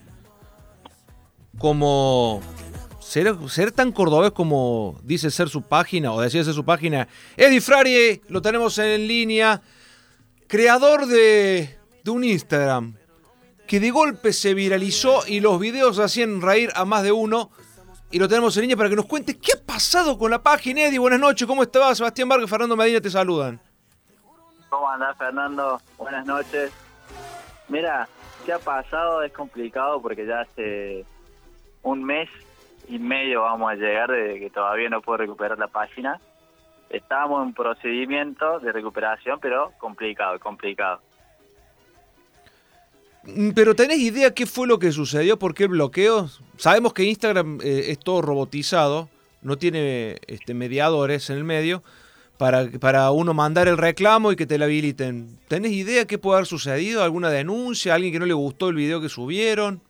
como 1.58 2.42
ser, 2.98 3.70
tan 3.70 3.92
cordobés 3.92 4.32
como 4.32 4.98
dice 5.04 5.30
ser 5.30 5.48
su 5.48 5.62
página 5.62 6.12
o 6.12 6.20
decía 6.20 6.42
ser 6.42 6.54
su 6.54 6.64
página. 6.64 7.06
Eddie 7.36 7.60
Frari, 7.60 8.20
lo 8.26 8.42
tenemos 8.42 8.78
en 8.78 9.06
línea, 9.06 9.62
creador 10.48 11.06
de, 11.06 11.78
un 12.08 12.24
Instagram 12.24 12.96
que 13.68 13.78
de 13.78 13.92
golpe 13.92 14.32
se 14.32 14.54
viralizó 14.54 15.24
y 15.24 15.38
los 15.38 15.60
videos 15.60 16.00
hacían 16.00 16.42
reír 16.42 16.70
a 16.74 16.84
más 16.84 17.04
de 17.04 17.12
uno. 17.12 17.52
Y 18.10 18.18
lo 18.18 18.26
tenemos 18.26 18.56
en 18.56 18.62
línea 18.62 18.76
para 18.76 18.88
que 18.88 18.96
nos 18.96 19.06
cuente 19.06 19.38
qué 19.38 19.52
ha 19.52 19.64
pasado 19.64 20.18
con 20.18 20.32
la 20.32 20.42
página. 20.42 20.82
Eddie, 20.82 20.98
buenas 20.98 21.20
noches, 21.20 21.46
¿cómo 21.46 21.62
estás? 21.62 21.98
Sebastián 21.98 22.28
Vargas 22.28 22.50
Fernando 22.50 22.76
Medina 22.76 23.00
te 23.00 23.10
saludan. 23.10 23.60
¿Cómo 24.68 24.88
andás, 24.90 25.16
Fernando? 25.16 25.80
Buenas 25.96 26.26
noches. 26.26 26.72
Mira, 27.68 28.08
¿qué 28.44 28.52
ha 28.52 28.58
pasado? 28.58 29.22
Es 29.22 29.32
complicado 29.32 30.00
porque 30.00 30.26
ya 30.26 30.40
hace 30.40 31.04
un 31.82 32.04
mes 32.04 32.28
y 32.88 32.98
medio 32.98 33.42
vamos 33.42 33.70
a 33.70 33.74
llegar 33.74 34.10
de 34.10 34.38
que 34.38 34.50
todavía 34.50 34.88
no 34.88 35.02
puedo 35.02 35.18
recuperar 35.18 35.58
la 35.58 35.68
página. 35.68 36.20
Estábamos 36.90 37.46
en 37.46 37.54
procedimiento 37.54 38.60
de 38.60 38.72
recuperación, 38.72 39.38
pero 39.40 39.72
complicado, 39.78 40.38
complicado. 40.38 41.00
Mm, 43.24 43.50
pero 43.50 43.74
¿tenés 43.74 43.98
idea 43.98 44.34
qué 44.34 44.46
fue 44.46 44.66
lo 44.66 44.78
que 44.78 44.92
sucedió? 44.92 45.38
¿Por 45.38 45.54
qué 45.54 45.64
el 45.64 45.70
bloqueo? 45.70 46.28
Sabemos 46.56 46.92
que 46.92 47.04
Instagram 47.04 47.60
eh, 47.62 47.86
es 47.88 47.98
todo 47.98 48.22
robotizado, 48.22 49.08
no 49.42 49.56
tiene 49.56 50.18
este, 50.26 50.54
mediadores 50.54 51.30
en 51.30 51.38
el 51.38 51.44
medio 51.44 51.82
para, 52.38 52.68
para 52.80 53.10
uno 53.10 53.34
mandar 53.34 53.68
el 53.68 53.78
reclamo 53.78 54.32
y 54.32 54.36
que 54.36 54.46
te 54.46 54.58
la 54.58 54.66
habiliten. 54.66 55.38
¿Tenés 55.48 55.72
idea 55.72 56.06
qué 56.06 56.18
puede 56.18 56.36
haber 56.36 56.46
sucedido? 56.46 57.02
¿Alguna 57.02 57.30
denuncia? 57.30 57.94
¿Alguien 57.94 58.12
que 58.12 58.18
no 58.18 58.26
le 58.26 58.34
gustó 58.34 58.68
el 58.68 58.76
video 58.76 59.00
que 59.00 59.08
subieron? 59.08 59.80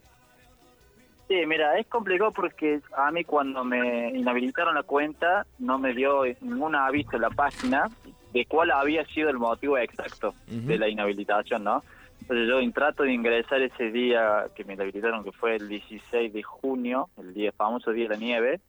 Sí, 1.27 1.45
mira, 1.45 1.77
es 1.77 1.87
complicado 1.87 2.31
porque 2.31 2.79
a 2.95 3.11
mí 3.11 3.25
cuando 3.25 3.65
me 3.65 4.11
inhabilitaron 4.11 4.75
la 4.75 4.83
cuenta 4.83 5.45
no 5.59 5.77
me 5.77 5.93
dio 5.93 6.23
ningún 6.39 6.75
aviso 6.75 7.15
en 7.15 7.21
la 7.21 7.29
página 7.29 7.89
de 8.31 8.45
cuál 8.45 8.71
había 8.71 9.05
sido 9.07 9.29
el 9.29 9.37
motivo 9.37 9.77
exacto 9.77 10.33
de 10.47 10.77
la 10.77 10.87
inhabilitación, 10.87 11.65
¿no? 11.65 11.83
Entonces 12.21 12.47
yo 12.47 12.71
trato 12.71 13.03
de 13.03 13.13
ingresar 13.13 13.61
ese 13.61 13.91
día 13.91 14.45
que 14.55 14.63
me 14.63 14.73
inhabilitaron, 14.73 15.23
que 15.23 15.33
fue 15.33 15.55
el 15.55 15.67
16 15.67 16.31
de 16.31 16.43
junio, 16.43 17.09
el 17.17 17.33
día 17.33 17.51
famoso 17.51 17.91
día 17.91 18.07
de 18.07 18.15
la 18.15 18.19
nieve, 18.19 18.59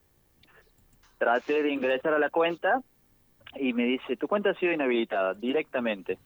traté 1.18 1.62
de 1.62 1.70
ingresar 1.70 2.14
a 2.14 2.18
la 2.18 2.30
cuenta 2.30 2.82
y 3.56 3.72
me 3.72 3.84
dice, 3.84 4.16
tu 4.16 4.28
cuenta 4.28 4.50
ha 4.50 4.54
sido 4.54 4.72
inhabilitada 4.72 5.34
directamente, 5.34 6.18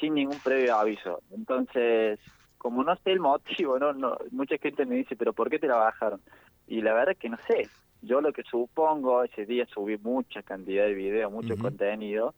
sin 0.00 0.14
ningún 0.14 0.38
previo 0.40 0.76
aviso. 0.76 1.22
Entonces, 1.30 2.18
como 2.58 2.84
no 2.84 2.94
sé 2.96 3.12
el 3.12 3.20
motivo, 3.20 3.78
no, 3.78 3.92
no 3.92 4.16
mucha 4.30 4.56
gente 4.58 4.86
me 4.86 4.96
dice, 4.96 5.16
pero 5.16 5.32
¿por 5.32 5.50
qué 5.50 5.58
te 5.58 5.66
la 5.66 5.76
bajaron? 5.76 6.20
Y 6.66 6.80
la 6.82 6.92
verdad 6.92 7.12
es 7.12 7.18
que 7.18 7.28
no 7.28 7.38
sé. 7.48 7.68
Yo 8.02 8.20
lo 8.20 8.32
que 8.32 8.42
supongo, 8.42 9.22
ese 9.22 9.46
día 9.46 9.66
subí 9.66 9.96
mucha 9.98 10.42
cantidad 10.42 10.84
de 10.84 10.94
videos, 10.94 11.30
mucho 11.30 11.56
contenido, 11.56 12.34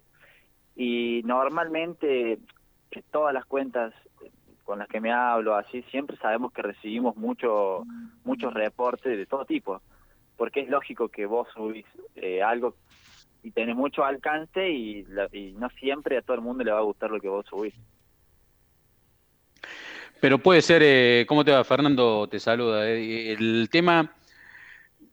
y 0.77 1.23
normalmente 1.25 2.39
todas 3.11 3.33
las 3.33 3.45
cuentas 3.47 3.93
con 4.65 4.79
las 4.79 4.89
que 4.89 5.01
me 5.01 5.13
hablo 5.13 5.55
así 5.55 5.83
siempre 5.91 6.17
sabemos 6.17 6.53
que 6.53 6.63
recibimos 6.63 7.17
mucho 7.17 7.85
muchos 8.25 8.55
reportes 8.55 9.17
de 9.17 9.27
todo 9.27 9.45
tipo 9.45 9.83
porque 10.37 10.61
es 10.61 10.69
lógico 10.69 11.09
que 11.09 11.27
vos 11.27 11.49
subís 11.55 11.87
eh, 12.17 12.43
algo 12.43 12.75
y 13.45 13.53
tenés 13.53 13.77
mucho 13.77 14.05
alcance 14.05 14.69
y, 14.69 15.07
y 15.33 15.53
no 15.53 15.69
siempre 15.79 16.19
a 16.19 16.23
todo 16.23 16.35
el 16.35 16.43
mundo 16.43 16.65
le 16.65 16.73
va 16.73 16.79
a 16.79 16.83
gustar 16.83 17.11
lo 17.11 17.21
que 17.21 17.29
vos 17.29 17.47
subís 17.47 17.75
pero 20.25 20.39
puede 20.39 20.63
ser, 20.63 20.81
eh, 20.83 21.27
¿cómo 21.29 21.45
te 21.45 21.51
va 21.51 21.63
Fernando? 21.65 22.27
Te 22.31 22.41
saluda. 22.41 22.89
Eh, 22.89 23.33
el 23.33 23.69
tema 23.71 24.11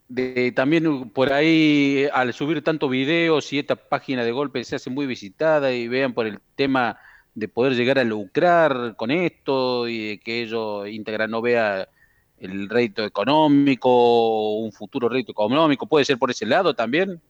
de 0.07 0.53
también 0.53 1.09
por 1.09 1.33
ahí, 1.33 2.07
al 2.13 2.31
subir 2.31 2.63
tantos 2.63 2.89
videos 2.89 3.51
y 3.51 3.59
esta 3.59 3.75
página 3.75 4.23
de 4.23 4.31
golpe 4.31 4.63
se 4.63 4.77
hace 4.77 4.89
muy 4.89 5.05
visitada 5.07 5.73
y 5.73 5.89
vean 5.89 6.13
por 6.13 6.27
el 6.27 6.39
tema 6.55 6.97
de 7.35 7.49
poder 7.49 7.75
llegar 7.75 7.99
a 7.99 8.05
lucrar 8.05 8.95
con 8.95 9.11
esto 9.11 9.89
y 9.89 10.17
que 10.19 10.43
ellos 10.43 10.87
íntegra 10.87 11.27
no 11.27 11.41
vea 11.41 11.89
el 12.37 12.69
rédito 12.69 13.03
económico, 13.03 14.59
un 14.59 14.71
futuro 14.71 15.09
rédito 15.09 15.33
económico, 15.33 15.87
¿puede 15.87 16.05
ser 16.05 16.17
por 16.17 16.31
ese 16.31 16.45
lado 16.45 16.73
también? 16.73 17.21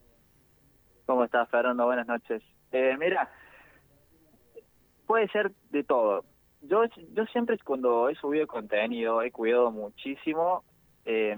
¿Cómo 1.12 1.26
estás, 1.26 1.50
Fernando? 1.50 1.84
Buenas 1.84 2.08
noches. 2.08 2.41
Eh, 2.71 2.95
mira, 2.97 3.30
puede 5.06 5.28
ser 5.28 5.52
de 5.69 5.84
todo. 5.84 6.24
Yo, 6.62 6.86
yo 7.13 7.26
siempre 7.26 7.58
cuando 7.58 8.08
he 8.08 8.15
subido 8.15 8.47
contenido 8.47 9.21
he 9.21 9.30
cuidado 9.30 9.71
muchísimo 9.71 10.63
eh, 11.04 11.38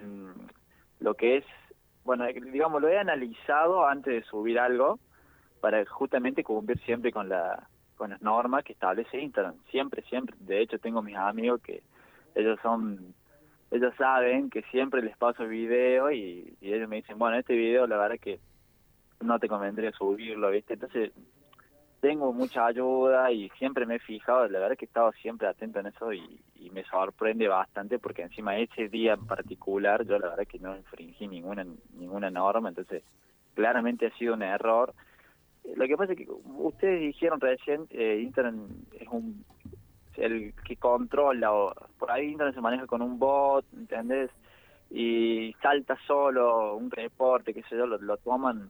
lo 0.99 1.15
que 1.15 1.37
es, 1.37 1.45
bueno, 2.03 2.23
digamos, 2.27 2.83
lo 2.83 2.87
he 2.87 2.99
analizado 2.99 3.87
antes 3.87 4.13
de 4.13 4.21
subir 4.29 4.59
algo 4.59 4.99
para 5.59 5.83
justamente 5.87 6.43
cumplir 6.43 6.79
siempre 6.81 7.11
con 7.11 7.27
la 7.27 7.67
con 7.95 8.11
las 8.11 8.21
normas 8.21 8.63
que 8.63 8.73
establece 8.73 9.19
Instagram. 9.19 9.55
Siempre, 9.71 10.03
siempre. 10.03 10.35
De 10.39 10.61
hecho, 10.61 10.77
tengo 10.77 11.01
mis 11.01 11.17
amigos 11.17 11.61
que 11.61 11.81
ellos 12.35 12.59
son, 12.61 13.15
ellos 13.71 13.91
saben 13.97 14.51
que 14.51 14.61
siempre 14.69 15.01
les 15.01 15.17
paso 15.17 15.41
el 15.41 15.49
video 15.49 16.11
y, 16.11 16.55
ellos 16.61 16.87
me 16.87 16.97
dicen, 16.97 17.17
bueno, 17.17 17.37
este 17.37 17.55
video 17.55 17.87
la 17.87 17.97
verdad 17.97 18.19
que 18.19 18.39
no 19.21 19.39
te 19.39 19.47
convendría 19.47 19.91
subirlo, 19.91 20.49
¿viste? 20.51 20.73
Entonces, 20.73 21.11
tengo 22.01 22.33
mucha 22.33 22.65
ayuda 22.65 23.31
y 23.31 23.49
siempre 23.57 23.85
me 23.85 23.95
he 23.95 23.99
fijado, 23.99 24.47
la 24.49 24.59
verdad 24.59 24.77
que 24.77 24.85
he 24.85 24.87
estado 24.87 25.11
siempre 25.13 25.47
atento 25.47 25.79
en 25.79 25.87
eso 25.87 26.11
y, 26.13 26.39
me 26.71 26.83
sorprende 26.85 27.47
bastante 27.47 27.99
porque 27.99 28.23
encima 28.23 28.57
ese 28.57 28.89
día 28.89 29.13
en 29.13 29.27
particular 29.27 30.07
yo 30.07 30.17
la 30.17 30.29
verdad 30.29 30.47
que 30.47 30.57
no 30.57 30.75
infringí 30.75 31.27
ninguna 31.27 31.67
ninguna 31.93 32.31
norma, 32.31 32.69
entonces 32.69 33.03
claramente 33.53 34.07
ha 34.07 34.17
sido 34.17 34.33
un 34.33 34.41
error 34.41 34.91
lo 35.75 35.87
que 35.87 35.97
pasa 35.97 36.13
es 36.13 36.19
que 36.19 36.27
ustedes 36.29 36.99
dijeron 36.99 37.39
recién, 37.39 37.87
eh, 37.91 38.19
Internet 38.21 38.69
es 38.99 39.07
un 39.09 39.45
el 40.17 40.53
que 40.63 40.75
controla, 40.75 41.51
o, 41.51 41.73
por 41.97 42.11
ahí 42.11 42.31
Internet 42.31 42.53
se 42.53 42.61
maneja 42.61 42.85
con 42.85 43.01
un 43.01 43.17
bot, 43.17 43.65
¿entendés? 43.73 44.29
Y 44.91 45.55
salta 45.61 45.97
solo 46.05 46.75
un 46.75 46.91
reporte, 46.91 47.53
qué 47.53 47.63
sé 47.63 47.77
yo, 47.77 47.87
lo, 47.87 48.17
toman 48.17 48.69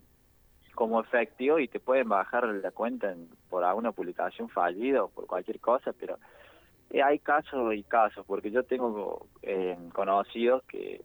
como 0.76 1.02
efectivo 1.02 1.60
y 1.60 1.68
te 1.68 1.80
pueden 1.80 2.10
bajar 2.10 2.46
la 2.48 2.72
cuenta 2.72 3.14
por 3.50 3.64
alguna 3.64 3.92
publicación 3.92 4.50
fallida 4.50 5.04
o 5.04 5.10
por 5.10 5.28
cualquier 5.28 5.60
cosa, 5.60 5.94
pero 5.94 6.18
eh, 6.90 7.02
hay 7.02 7.20
casos 7.20 7.74
y 7.74 7.84
casos, 7.84 8.26
porque 8.26 8.52
yo 8.52 8.64
tengo 8.64 9.28
eh, 9.42 9.78
conocidos 9.94 10.64
que 10.64 11.02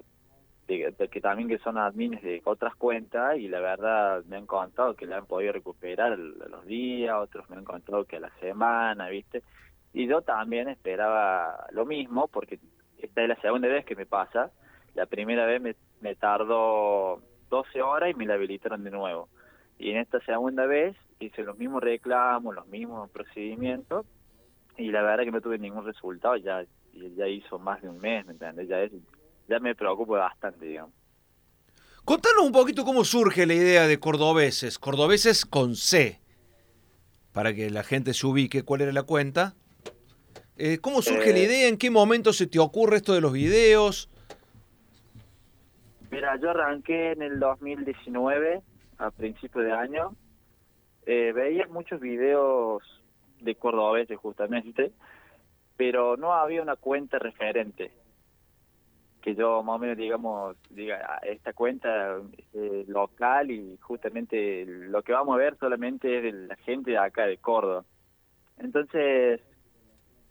que 0.68 1.20
también 1.22 1.48
que 1.48 1.58
son 1.58 1.78
admins 1.78 2.20
de 2.20 2.42
otras 2.44 2.74
cuentas 2.74 3.38
y 3.38 3.48
la 3.48 3.58
verdad 3.58 4.22
me 4.26 4.36
han 4.36 4.44
contado 4.44 4.94
que 4.94 5.06
le 5.06 5.14
han 5.14 5.24
podido 5.24 5.52
recuperar 5.54 6.18
los 6.18 6.66
días, 6.66 7.16
otros 7.16 7.48
me 7.48 7.56
han 7.56 7.64
contado 7.64 8.04
que 8.04 8.16
a 8.16 8.20
la 8.20 8.30
semana, 8.38 9.08
¿viste? 9.08 9.42
Y 9.94 10.06
yo 10.06 10.20
también 10.20 10.68
esperaba 10.68 11.66
lo 11.70 11.86
mismo 11.86 12.28
porque 12.28 12.58
esta 12.98 13.22
es 13.22 13.28
la 13.28 13.40
segunda 13.40 13.68
vez 13.68 13.86
que 13.86 13.96
me 13.96 14.04
pasa. 14.04 14.50
La 14.94 15.06
primera 15.06 15.46
vez 15.46 15.62
me, 15.62 15.74
me 16.02 16.14
tardó 16.16 17.22
12 17.48 17.80
horas 17.80 18.10
y 18.10 18.14
me 18.14 18.26
la 18.26 18.34
habilitaron 18.34 18.84
de 18.84 18.90
nuevo. 18.90 19.30
Y 19.78 19.90
en 19.90 19.98
esta 19.98 20.20
segunda 20.20 20.66
vez 20.66 20.96
hice 21.20 21.42
los 21.42 21.56
mismos 21.58 21.82
reclamos, 21.82 22.54
los 22.54 22.66
mismos 22.66 23.10
procedimientos 23.10 24.06
y 24.76 24.90
la 24.90 25.02
verdad 25.02 25.24
que 25.24 25.32
no 25.32 25.40
tuve 25.40 25.58
ningún 25.58 25.84
resultado. 25.84 26.36
Ya 26.36 26.64
ya 27.16 27.28
hizo 27.28 27.58
más 27.58 27.80
de 27.82 27.88
un 27.88 27.98
mes, 27.98 28.26
¿me 28.26 28.32
entiendes? 28.32 28.68
Ya 28.68 28.80
es 28.80 28.92
ya 29.48 29.58
me 29.60 29.74
preocupo 29.74 30.12
bastante, 30.12 30.66
digamos. 30.66 30.92
Contanos 32.04 32.44
un 32.44 32.52
poquito 32.52 32.84
cómo 32.84 33.04
surge 33.04 33.46
la 33.46 33.54
idea 33.54 33.86
de 33.86 33.98
cordobeses, 33.98 34.78
cordobeses 34.78 35.46
con 35.46 35.74
C, 35.74 36.20
para 37.32 37.54
que 37.54 37.70
la 37.70 37.82
gente 37.82 38.14
se 38.14 38.26
ubique 38.26 38.62
cuál 38.62 38.82
era 38.82 38.92
la 38.92 39.02
cuenta. 39.02 39.54
Eh, 40.56 40.78
¿Cómo 40.78 41.02
surge 41.02 41.32
la 41.32 41.38
eh, 41.38 41.44
idea? 41.44 41.68
¿En 41.68 41.78
qué 41.78 41.90
momento 41.90 42.32
se 42.32 42.46
te 42.46 42.58
ocurre 42.58 42.96
esto 42.96 43.14
de 43.14 43.20
los 43.20 43.32
videos? 43.32 44.10
Mira, 46.10 46.38
yo 46.40 46.50
arranqué 46.50 47.12
en 47.12 47.22
el 47.22 47.38
2019, 47.38 48.62
a 48.98 49.10
principio 49.10 49.62
de 49.62 49.72
año. 49.72 50.14
Eh, 51.06 51.32
veía 51.32 51.66
muchos 51.68 52.00
videos 52.00 52.82
de 53.40 53.54
cordobeses 53.54 54.18
justamente, 54.18 54.92
pero 55.76 56.16
no 56.16 56.32
había 56.34 56.62
una 56.62 56.76
cuenta 56.76 57.18
referente 57.18 57.92
que 59.20 59.34
yo 59.34 59.62
más 59.62 59.76
o 59.76 59.78
menos 59.78 59.96
digamos 59.96 60.56
diga 60.70 61.20
esta 61.22 61.52
cuenta 61.52 62.18
eh, 62.54 62.84
local 62.86 63.50
y 63.50 63.76
justamente 63.80 64.64
lo 64.66 65.02
que 65.02 65.12
vamos 65.12 65.34
a 65.34 65.38
ver 65.38 65.56
solamente 65.58 66.18
es 66.18 66.22
de 66.22 66.32
la 66.46 66.56
gente 66.56 66.92
de 66.92 66.98
acá 66.98 67.26
de 67.26 67.38
Córdoba 67.38 67.84
entonces 68.58 69.40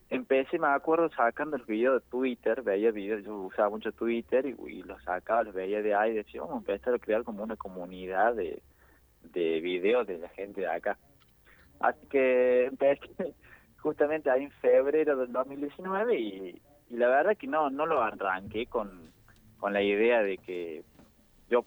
empecé 0.09 0.57
me 0.57 0.67
acuerdo 0.67 1.09
sacando 1.09 1.57
los 1.57 1.67
videos 1.67 2.01
de 2.01 2.09
Twitter 2.09 2.61
veía 2.61 2.91
videos 2.91 3.23
yo 3.23 3.35
usaba 3.35 3.69
mucho 3.69 3.91
Twitter 3.91 4.45
y, 4.45 4.83
los 4.83 5.03
sacaba 5.03 5.43
los 5.43 5.53
veía 5.53 5.81
de 5.81 5.93
ahí 5.93 6.11
y 6.11 6.15
decía 6.15 6.41
vamos 6.41 6.55
a 6.55 6.59
empezar 6.59 6.93
a 6.93 6.99
crear 6.99 7.23
como 7.23 7.43
una 7.43 7.55
comunidad 7.55 8.35
de 8.35 8.61
de 9.33 9.59
videos 9.59 10.07
de 10.07 10.19
la 10.19 10.29
gente 10.29 10.61
de 10.61 10.67
acá 10.67 10.97
así 11.79 12.07
que 12.07 12.65
empecé 12.65 13.01
justamente 13.81 14.29
ahí 14.29 14.43
en 14.43 14.51
febrero 14.51 15.17
del 15.17 15.31
2019 15.31 16.19
y 16.19 16.61
y 16.89 16.95
la 16.95 17.09
verdad 17.09 17.35
que 17.35 17.47
no 17.47 17.69
no 17.69 17.85
lo 17.85 18.01
arranqué 18.01 18.65
con, 18.67 19.11
con 19.59 19.73
la 19.73 19.81
idea 19.81 20.21
de 20.21 20.37
que 20.37 20.83
yo 21.49 21.65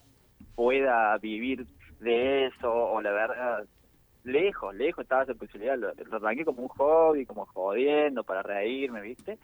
pueda 0.54 1.16
vivir 1.18 1.66
de 2.00 2.46
eso 2.46 2.72
o 2.72 3.00
la 3.02 3.12
verdad 3.12 3.66
lejos 4.24 4.74
lejos 4.74 5.02
estaba 5.02 5.22
esa 5.22 5.34
posibilidad. 5.34 5.78
Lo, 5.78 5.92
arranqué 6.16 6.44
como 6.44 6.62
un 6.62 6.68
hobby 6.68 7.26
como 7.26 7.46
jodiendo 7.46 8.24
para 8.24 8.42
reírme 8.42 9.00
viste 9.00 9.38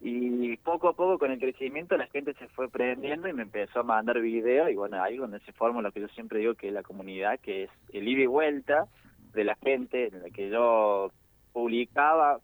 y 0.00 0.56
poco 0.58 0.88
a 0.88 0.92
poco 0.94 1.18
con 1.18 1.30
el 1.30 1.38
crecimiento 1.38 1.96
la 1.96 2.06
gente 2.08 2.34
se 2.34 2.46
fue 2.48 2.68
prendiendo 2.68 3.26
y 3.28 3.32
me 3.32 3.42
empezó 3.42 3.80
a 3.80 3.84
mandar 3.84 4.20
videos. 4.20 4.70
Y 4.70 4.74
bueno 4.74 5.02
ahí 5.02 5.16
donde 5.16 5.40
se 5.40 5.52
forma 5.52 5.82
lo 5.82 5.92
que 5.92 6.00
yo 6.00 6.08
siempre 6.08 6.40
digo 6.40 6.54
que 6.54 6.68
es 6.68 6.74
la 6.74 6.82
comunidad 6.82 7.40
que 7.40 7.64
es 7.64 7.70
el 7.92 8.08
ida 8.08 8.22
y 8.22 8.26
vuelta 8.26 8.86
de 9.32 9.44
la 9.44 9.56
gente 9.56 10.08
en 10.08 10.22
la 10.22 10.30
que 10.30 10.50
yo 10.50 11.10
publicaba 11.52 12.40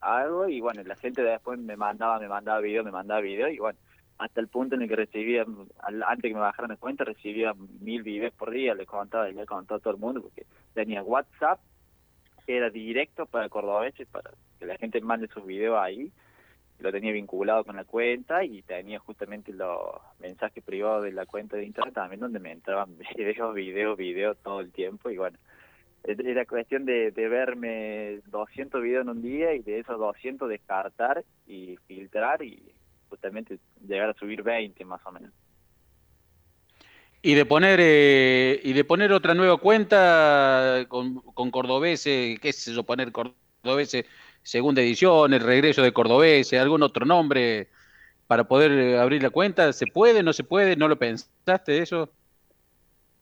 algo 0.00 0.48
y 0.48 0.60
bueno, 0.60 0.82
la 0.82 0.96
gente 0.96 1.22
después 1.22 1.58
me 1.58 1.76
mandaba, 1.76 2.18
me 2.18 2.28
mandaba 2.28 2.60
video, 2.60 2.84
me 2.84 2.90
mandaba 2.90 3.20
video 3.20 3.48
y 3.48 3.58
bueno, 3.58 3.78
hasta 4.22 4.40
el 4.40 4.48
punto 4.48 4.74
en 4.74 4.82
el 4.82 4.88
que 4.88 4.96
recibía, 4.96 5.44
antes 6.06 6.28
que 6.28 6.34
me 6.34 6.40
bajaran 6.40 6.70
de 6.70 6.76
cuenta, 6.76 7.04
recibía 7.04 7.54
mil 7.80 8.02
videos 8.02 8.32
por 8.34 8.50
día, 8.50 8.74
le 8.74 8.86
contaba, 8.86 9.28
le 9.28 9.46
contaba 9.46 9.78
a 9.78 9.80
todo 9.80 9.94
el 9.94 10.00
mundo 10.00 10.22
porque 10.22 10.46
tenía 10.74 11.02
WhatsApp, 11.02 11.60
era 12.46 12.70
directo 12.70 13.26
para 13.26 13.48
cordobeses, 13.48 14.06
para 14.08 14.32
que 14.58 14.66
la 14.66 14.76
gente 14.76 15.00
mande 15.00 15.28
sus 15.28 15.44
videos 15.44 15.78
ahí 15.78 16.12
lo 16.82 16.92
tenía 16.92 17.12
vinculado 17.12 17.64
con 17.64 17.76
la 17.76 17.84
cuenta 17.84 18.44
y 18.44 18.62
tenía 18.62 18.98
justamente 18.98 19.52
los 19.52 19.78
mensajes 20.18 20.62
privados 20.64 21.04
de 21.04 21.12
la 21.12 21.26
cuenta 21.26 21.56
de 21.56 21.64
internet 21.64 21.94
también 21.94 22.20
donde 22.20 22.40
me 22.40 22.52
entraban 22.52 22.96
videos, 23.16 23.54
videos, 23.54 23.96
videos 23.96 24.36
todo 24.42 24.60
el 24.60 24.72
tiempo 24.72 25.10
y 25.10 25.16
bueno, 25.16 25.38
era 26.04 26.44
cuestión 26.44 26.84
de, 26.84 27.10
verme 27.10 28.20
200 28.26 28.82
videos 28.82 29.02
en 29.02 29.10
un 29.10 29.22
día 29.22 29.54
y 29.54 29.60
de 29.60 29.78
esos 29.78 29.98
200 29.98 30.48
descartar 30.48 31.24
y 31.46 31.76
filtrar 31.86 32.42
y 32.42 32.60
justamente 33.12 33.58
llegar 33.86 34.08
a 34.10 34.14
subir 34.14 34.42
20 34.42 34.84
más 34.86 35.04
o 35.06 35.12
menos. 35.12 35.32
Y 37.22 37.34
de 37.34 37.46
poner 37.46 37.78
eh, 37.80 38.60
y 38.64 38.72
de 38.72 38.84
poner 38.84 39.12
otra 39.12 39.34
nueva 39.34 39.58
cuenta 39.58 40.86
con, 40.88 41.20
con 41.20 41.50
Cordobese, 41.52 42.38
qué 42.42 42.48
es 42.48 42.66
eso, 42.68 42.84
poner 42.84 43.12
Cordobese 43.12 44.06
segunda 44.42 44.82
edición, 44.82 45.32
el 45.32 45.40
regreso 45.40 45.82
de 45.82 45.92
Cordobese, 45.92 46.58
algún 46.58 46.82
otro 46.82 47.06
nombre 47.06 47.68
para 48.26 48.44
poder 48.48 48.72
eh, 48.72 48.98
abrir 48.98 49.22
la 49.22 49.30
cuenta, 49.30 49.72
¿se 49.72 49.86
puede, 49.86 50.22
no 50.22 50.32
se 50.32 50.44
puede? 50.44 50.76
¿No 50.76 50.88
lo 50.88 50.98
pensaste 50.98 51.78
eso? 51.78 52.10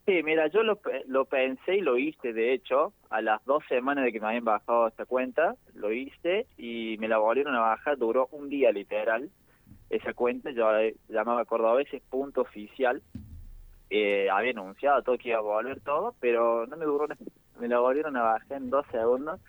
Sí, 0.06 0.22
mira, 0.24 0.48
yo 0.48 0.62
lo, 0.64 0.80
lo 1.06 1.26
pensé 1.26 1.76
y 1.76 1.80
lo 1.82 1.98
hice, 1.98 2.32
de 2.32 2.52
hecho, 2.52 2.94
a 3.10 3.22
las 3.22 3.44
dos 3.44 3.62
semanas 3.68 4.04
de 4.04 4.12
que 4.12 4.20
me 4.20 4.28
habían 4.28 4.44
bajado 4.44 4.88
esta 4.88 5.06
cuenta, 5.06 5.56
lo 5.74 5.92
hice 5.92 6.48
y 6.56 6.96
me 6.98 7.08
la 7.08 7.18
volvieron 7.18 7.54
a 7.54 7.60
bajar, 7.60 7.98
duró 7.98 8.28
un 8.32 8.48
día 8.48 8.72
literal, 8.72 9.30
esa 9.90 10.14
cuenta, 10.14 10.50
yo 10.50 10.70
la 10.70 10.90
llamaba 11.08 11.44
Cordobeses 11.44 12.02
punto 12.08 12.42
oficial, 12.42 13.02
eh, 13.90 14.30
había 14.30 14.52
anunciado 14.52 15.02
todo 15.02 15.18
que 15.18 15.30
iba 15.30 15.38
a 15.38 15.42
volver 15.42 15.80
todo, 15.80 16.14
pero 16.20 16.66
no 16.66 16.76
me 16.76 16.84
duró, 16.84 17.08
me 17.58 17.68
la 17.68 17.80
volvieron 17.80 18.16
a 18.16 18.22
bajar 18.22 18.58
en 18.58 18.70
dos 18.70 18.86
segundos, 18.90 19.40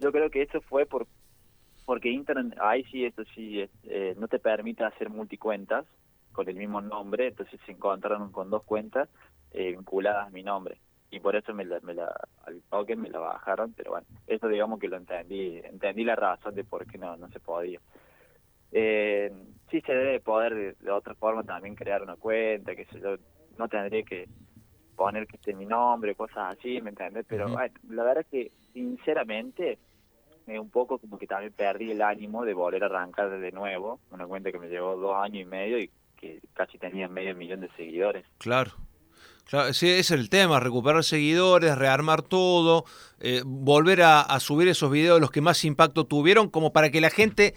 yo 0.00 0.12
creo 0.12 0.30
que 0.30 0.42
eso 0.42 0.60
fue 0.60 0.84
por 0.84 1.06
porque 1.84 2.10
Internet, 2.10 2.56
ahí 2.60 2.82
sí, 2.84 3.04
esto 3.04 3.24
sí, 3.34 3.68
eh, 3.84 4.14
no 4.18 4.26
te 4.26 4.38
permite 4.38 4.84
hacer 4.84 5.10
multicuentas 5.10 5.84
con 6.32 6.48
el 6.48 6.56
mismo 6.56 6.80
nombre, 6.80 7.28
entonces 7.28 7.60
se 7.66 7.72
encontraron 7.72 8.32
con 8.32 8.50
dos 8.50 8.62
cuentas 8.64 9.08
eh, 9.52 9.72
vinculadas 9.72 10.26
a 10.26 10.30
mi 10.30 10.42
nombre. 10.42 10.78
Y 11.10 11.20
por 11.20 11.36
eso 11.36 11.52
me 11.54 11.64
la, 11.64 11.78
me 11.80 11.94
la, 11.94 12.12
al 12.46 12.60
toque 12.70 12.96
me 12.96 13.10
la 13.10 13.20
bajaron, 13.20 13.72
pero 13.74 13.92
bueno, 13.92 14.06
eso 14.26 14.48
digamos 14.48 14.80
que 14.80 14.88
lo 14.88 14.96
entendí, 14.96 15.58
entendí 15.62 16.04
la 16.04 16.16
razón 16.16 16.54
de 16.54 16.64
por 16.64 16.86
qué 16.86 16.98
no, 16.98 17.16
no 17.16 17.28
se 17.28 17.38
podía. 17.38 17.80
Eh, 18.76 19.32
sí 19.70 19.80
se 19.82 19.94
debe 19.94 20.18
poder 20.18 20.76
de, 20.76 20.90
otra 20.90 21.14
forma 21.14 21.44
también 21.44 21.76
crear 21.76 22.02
una 22.02 22.16
cuenta, 22.16 22.74
que 22.74 22.86
yo 23.00 23.16
no 23.56 23.68
tendría 23.68 24.02
que 24.02 24.28
poner 24.96 25.28
que 25.28 25.36
esté 25.36 25.54
mi 25.54 25.64
nombre, 25.64 26.16
cosas 26.16 26.56
así, 26.58 26.80
¿me 26.82 26.90
entiendes? 26.90 27.24
Pero 27.28 27.48
bueno, 27.48 27.74
la 27.88 28.02
verdad 28.02 28.24
es 28.24 28.30
que 28.30 28.52
sinceramente 28.72 29.78
es 30.46 30.58
un 30.58 30.70
poco 30.70 30.98
como 30.98 31.18
que 31.18 31.26
también 31.26 31.52
perdí 31.52 31.92
el 31.92 32.02
ánimo 32.02 32.44
de 32.44 32.52
volver 32.52 32.82
a 32.82 32.86
arrancar 32.86 33.30
de 33.30 33.52
nuevo, 33.52 34.00
una 34.10 34.26
cuenta 34.26 34.50
que 34.50 34.58
me 34.58 34.68
llevó 34.68 34.96
dos 34.96 35.16
años 35.16 35.42
y 35.42 35.44
medio 35.46 35.78
y 35.78 35.90
que 36.16 36.40
casi 36.52 36.76
tenía 36.76 37.08
medio 37.08 37.34
millón 37.34 37.60
de 37.60 37.70
seguidores. 37.76 38.26
Claro. 38.38 38.72
Claro, 39.44 39.68
ese 39.68 39.98
es 39.98 40.10
el 40.10 40.30
tema, 40.30 40.58
recuperar 40.58 41.04
seguidores, 41.04 41.76
rearmar 41.76 42.22
todo, 42.22 42.86
eh, 43.20 43.42
volver 43.44 44.00
a, 44.02 44.40
subir 44.40 44.68
esos 44.68 44.90
videos, 44.90 45.20
los 45.20 45.30
que 45.30 45.42
más 45.42 45.64
impacto 45.66 46.06
tuvieron, 46.06 46.48
como 46.48 46.72
para 46.72 46.90
que 46.90 47.02
la 47.02 47.10
gente 47.10 47.54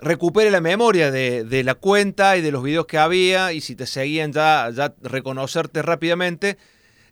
recupere 0.00 0.50
la 0.50 0.60
memoria 0.60 1.10
de, 1.10 1.62
la 1.64 1.74
cuenta 1.74 2.36
y 2.36 2.42
de 2.42 2.52
los 2.52 2.62
videos 2.62 2.86
que 2.86 2.98
había, 2.98 3.52
y 3.52 3.60
si 3.60 3.76
te 3.76 3.86
seguían 3.86 4.32
ya, 4.32 4.70
ya 4.70 4.94
reconocerte 5.02 5.82
rápidamente. 5.82 6.56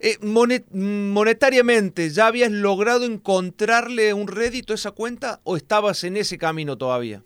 Eh, 0.01 0.19
monetariamente, 0.21 2.11
¿ya 2.11 2.27
habías 2.27 2.51
logrado 2.51 3.05
encontrarle 3.05 4.13
un 4.13 4.29
rédito 4.29 4.73
a 4.73 4.77
esa 4.77 4.91
cuenta 4.91 5.41
o 5.45 5.57
estabas 5.57 6.05
en 6.05 6.17
ese 6.17 6.37
camino 6.37 6.77
todavía? 6.77 7.23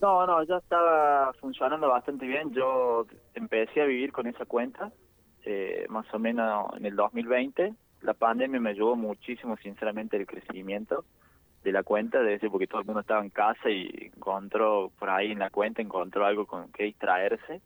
No, 0.00 0.26
no, 0.26 0.42
ya 0.44 0.58
estaba 0.58 1.32
funcionando 1.40 1.88
bastante 1.88 2.26
bien. 2.26 2.52
Yo 2.52 3.06
empecé 3.34 3.82
a 3.82 3.84
vivir 3.84 4.12
con 4.12 4.26
esa 4.26 4.46
cuenta 4.46 4.92
eh, 5.44 5.86
más 5.88 6.06
o 6.14 6.18
menos 6.18 6.68
en 6.76 6.86
el 6.86 6.96
2020. 6.96 7.74
La 8.02 8.14
pandemia 8.14 8.60
me 8.60 8.70
ayudó 8.70 8.96
muchísimo, 8.96 9.56
sinceramente, 9.58 10.16
el 10.16 10.26
crecimiento 10.26 11.04
de 11.62 11.72
la 11.72 11.82
cuenta, 11.82 12.22
de 12.22 12.34
ese 12.34 12.48
porque 12.48 12.66
todo 12.66 12.80
el 12.80 12.86
mundo 12.86 13.00
estaba 13.00 13.22
en 13.22 13.30
casa 13.30 13.68
y 13.68 14.10
encontró 14.14 14.90
por 14.98 15.10
ahí 15.10 15.32
en 15.32 15.38
la 15.38 15.50
cuenta, 15.50 15.82
encontró 15.82 16.24
algo 16.24 16.46
con 16.46 16.70
que 16.72 16.84
distraerse. 16.84 17.60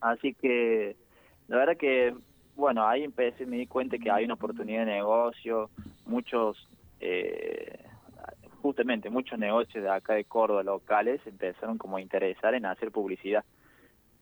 Así 0.00 0.34
que 0.34 0.96
la 1.48 1.58
verdad 1.58 1.76
que, 1.76 2.14
bueno, 2.56 2.86
ahí 2.86 3.04
empecé, 3.04 3.44
me 3.46 3.58
di 3.58 3.66
cuenta 3.66 3.98
que 3.98 4.10
hay 4.10 4.24
una 4.24 4.34
oportunidad 4.34 4.86
de 4.86 4.92
negocio, 4.92 5.70
muchos, 6.06 6.68
eh, 7.00 7.84
justamente 8.62 9.10
muchos 9.10 9.38
negocios 9.38 9.84
de 9.84 9.90
acá 9.90 10.14
de 10.14 10.24
Córdoba 10.24 10.62
locales 10.62 11.20
empezaron 11.26 11.78
como 11.78 11.98
a 11.98 12.00
interesar 12.00 12.54
en 12.54 12.64
hacer 12.64 12.90
publicidad. 12.90 13.44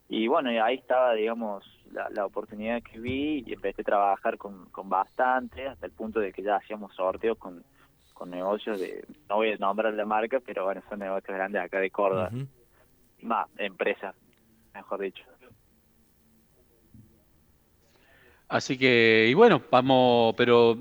Y 0.09 0.27
bueno, 0.27 0.51
ahí 0.65 0.75
estaba, 0.75 1.15
digamos, 1.15 1.65
la, 1.93 2.27
oportunidad 2.27 2.83
que 2.83 2.99
vi 2.99 3.45
y 3.47 3.53
empecé 3.53 3.83
a 3.83 3.85
trabajar 3.85 4.39
con, 4.39 4.67
con 4.71 4.89
bastante, 4.89 5.69
hasta 5.69 5.87
el 5.87 5.93
punto 5.93 6.19
de 6.19 6.33
que 6.33 6.43
ya 6.43 6.57
hacíamos 6.57 6.93
sorteos 6.97 7.39
con, 7.39 7.63
con 8.21 8.29
negocios 8.29 8.79
de, 8.79 9.03
no 9.31 9.37
voy 9.37 9.53
a 9.53 9.57
nombrar 9.57 9.95
la 9.95 10.05
marca, 10.05 10.41
pero 10.45 10.67
bueno, 10.67 10.83
son 10.91 10.99
negocios 10.99 11.35
grandes 11.35 11.63
acá 11.63 11.81
de 11.81 11.91
Córdoba. 11.91 12.31
Más, 13.23 13.49
empresas, 13.57 14.15
mejor 14.75 15.01
dicho. 15.01 15.25
Así 18.47 18.77
que, 18.77 19.27
y 19.27 19.33
bueno, 19.33 19.63
vamos, 19.71 20.35
pero, 20.37 20.77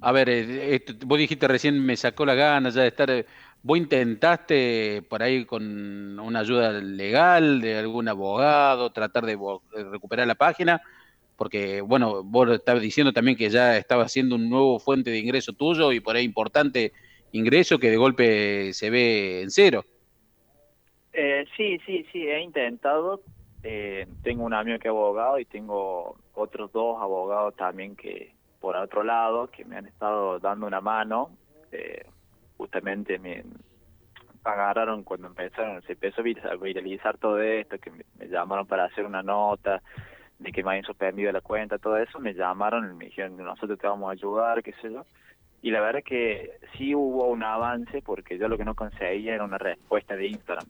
a 0.00 0.10
ver, 0.10 0.28
eh, 0.28 0.84
vos 1.06 1.18
dijiste 1.18 1.46
recién, 1.46 1.86
me 1.86 1.96
sacó 1.96 2.26
la 2.26 2.34
gana 2.34 2.70
ya 2.70 2.82
de 2.82 2.88
estar 2.88 3.10
eh, 3.12 3.26
¿Vos 3.62 3.78
intentaste 3.78 5.02
por 5.08 5.22
ahí 5.22 5.44
con 5.44 6.18
una 6.18 6.40
ayuda 6.40 6.72
legal 6.72 7.60
de 7.60 7.78
algún 7.78 8.08
abogado 8.08 8.90
tratar 8.90 9.24
de, 9.24 9.38
recuperar 9.92 10.26
la 10.26 10.34
página? 10.34 10.82
Porque, 11.42 11.80
bueno, 11.80 12.22
vos 12.22 12.48
estabas 12.52 12.80
diciendo 12.80 13.12
también 13.12 13.36
que 13.36 13.50
ya 13.50 13.76
estaba 13.76 14.04
haciendo 14.04 14.36
un 14.36 14.48
nuevo 14.48 14.78
fuente 14.78 15.10
de 15.10 15.18
ingreso 15.18 15.52
tuyo 15.52 15.90
y 15.90 15.98
por 15.98 16.14
ahí 16.14 16.24
importante 16.24 16.92
ingreso 17.32 17.80
que 17.80 17.90
de 17.90 17.96
golpe 17.96 18.72
se 18.72 18.90
ve 18.90 19.42
en 19.42 19.50
cero. 19.50 19.84
Eh, 21.12 21.44
sí, 21.56 21.80
sí, 21.84 22.06
sí, 22.12 22.28
he 22.28 22.40
intentado. 22.40 23.22
Eh, 23.64 24.06
tengo 24.22 24.44
un 24.44 24.54
amigo 24.54 24.78
que 24.78 24.86
es 24.86 24.92
abogado 24.92 25.40
y 25.40 25.44
tengo 25.44 26.16
otros 26.34 26.70
dos 26.70 27.02
abogados 27.02 27.56
también 27.56 27.96
que, 27.96 28.32
por 28.60 28.76
otro 28.76 29.02
lado, 29.02 29.48
que 29.48 29.64
me 29.64 29.74
han 29.74 29.86
estado 29.86 30.38
dando 30.38 30.68
una 30.68 30.80
mano. 30.80 31.36
Eh, 31.72 32.06
justamente 32.56 33.18
me 33.18 33.42
agarraron 34.44 35.02
cuando 35.02 35.26
empezaron, 35.26 35.82
se 35.82 35.94
empezó 35.94 36.20
a 36.20 36.54
viralizar 36.54 37.18
todo 37.18 37.42
esto, 37.42 37.78
que 37.78 37.90
me, 37.90 38.28
llamaron 38.28 38.64
para 38.64 38.84
hacer 38.84 39.04
una 39.04 39.24
nota, 39.24 39.82
de 40.42 40.52
que 40.52 40.62
me 40.62 40.70
habían 40.70 40.84
suspendido 40.84 41.30
la 41.32 41.40
cuenta, 41.40 41.78
todo 41.78 41.96
eso, 41.96 42.18
me 42.18 42.34
llamaron 42.34 42.90
y 42.90 42.94
me 42.94 43.04
dijeron, 43.06 43.36
nosotros 43.36 43.78
te 43.78 43.86
vamos 43.86 44.08
a 44.08 44.12
ayudar, 44.12 44.62
qué 44.62 44.72
sé 44.82 44.92
yo. 44.92 45.06
Y 45.62 45.70
la 45.70 45.80
verdad 45.80 46.00
es 46.00 46.04
que 46.04 46.50
sí 46.76 46.94
hubo 46.94 47.28
un 47.28 47.44
avance 47.44 48.02
porque 48.02 48.36
yo 48.36 48.48
lo 48.48 48.58
que 48.58 48.64
no 48.64 48.74
conseguía 48.74 49.34
era 49.34 49.44
una 49.44 49.58
respuesta 49.58 50.16
de 50.16 50.26
Instagram. 50.26 50.66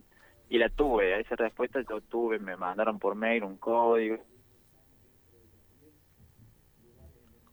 Y 0.49 0.59
la 0.59 0.69
tuve, 0.69 1.15
a 1.15 1.19
esa 1.19 1.35
respuesta 1.35 1.81
yo 1.89 2.01
tuve, 2.01 2.37
me 2.37 2.55
mandaron 2.55 2.99
por 2.99 3.15
mail 3.15 3.43
un 3.43 3.57
código. 3.57 4.17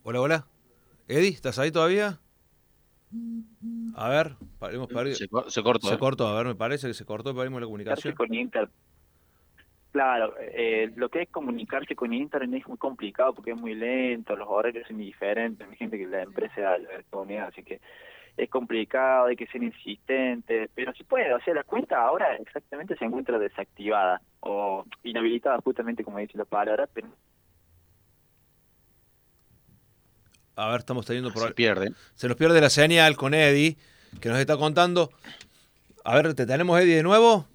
Hola, 0.02 0.20
hola. 0.20 0.46
Eddie, 1.08 1.30
¿estás 1.30 1.58
ahí 1.58 1.72
todavía? 1.72 2.20
A 3.94 4.08
ver, 4.08 4.36
hemos 4.70 4.88
perdido. 4.88 5.16
Se, 5.16 5.28
cortó. 5.28 5.88
Se 5.88 5.94
¿eh? 5.94 5.98
cortó, 5.98 6.26
a 6.28 6.34
ver, 6.36 6.46
me 6.46 6.54
parece 6.54 6.88
que 6.88 6.94
se 6.94 7.04
cortó 7.04 7.30
y 7.30 7.34
perdimos 7.34 7.60
la 7.60 7.66
comunicación. 7.66 8.14
Con 8.14 8.32
Inter. 8.34 8.68
Claro, 9.92 10.34
eh, 10.38 10.92
lo 10.94 11.08
que 11.08 11.22
es 11.22 11.28
comunicarse 11.30 11.96
con 11.96 12.12
Internet 12.12 12.62
es 12.62 12.68
muy 12.68 12.78
complicado 12.78 13.34
porque 13.34 13.50
es 13.50 13.60
muy 13.60 13.74
lento, 13.74 14.36
los 14.36 14.48
horarios 14.48 14.86
son 14.86 14.98
diferentes, 14.98 15.68
hay 15.68 15.76
gente 15.76 15.98
que 15.98 16.06
la 16.06 16.22
empresa 16.22 16.78
la 16.78 17.44
así 17.44 17.64
que 17.64 17.80
es 18.36 18.48
complicado, 18.48 19.26
hay 19.26 19.36
que 19.36 19.48
ser 19.48 19.62
insistente, 19.64 20.70
pero 20.76 20.92
sí 20.92 21.02
puede, 21.02 21.34
o 21.34 21.40
sea, 21.40 21.54
la 21.54 21.64
cuenta 21.64 22.00
ahora 22.00 22.36
exactamente 22.36 22.96
se 22.96 23.04
encuentra 23.04 23.38
desactivada 23.38 24.20
o 24.38 24.84
inhabilitada 25.02 25.60
justamente 25.60 26.04
como 26.04 26.18
dice 26.18 26.38
la 26.38 26.44
palabra, 26.44 26.88
pero 26.94 27.08
A 30.54 30.68
ver, 30.70 30.80
estamos 30.80 31.06
teniendo 31.06 31.32
por 31.32 31.48
Se 31.48 31.54
pierde. 31.54 31.90
Se 32.14 32.28
nos 32.28 32.36
pierde 32.36 32.60
la 32.60 32.70
señal 32.70 33.16
con 33.16 33.34
Eddie, 33.34 33.76
que 34.20 34.28
nos 34.28 34.38
está 34.38 34.56
contando. 34.56 35.10
A 36.04 36.14
ver, 36.14 36.34
¿te 36.34 36.44
tenemos 36.44 36.78
Eddie 36.78 36.96
de 36.96 37.02
nuevo? 37.02 37.46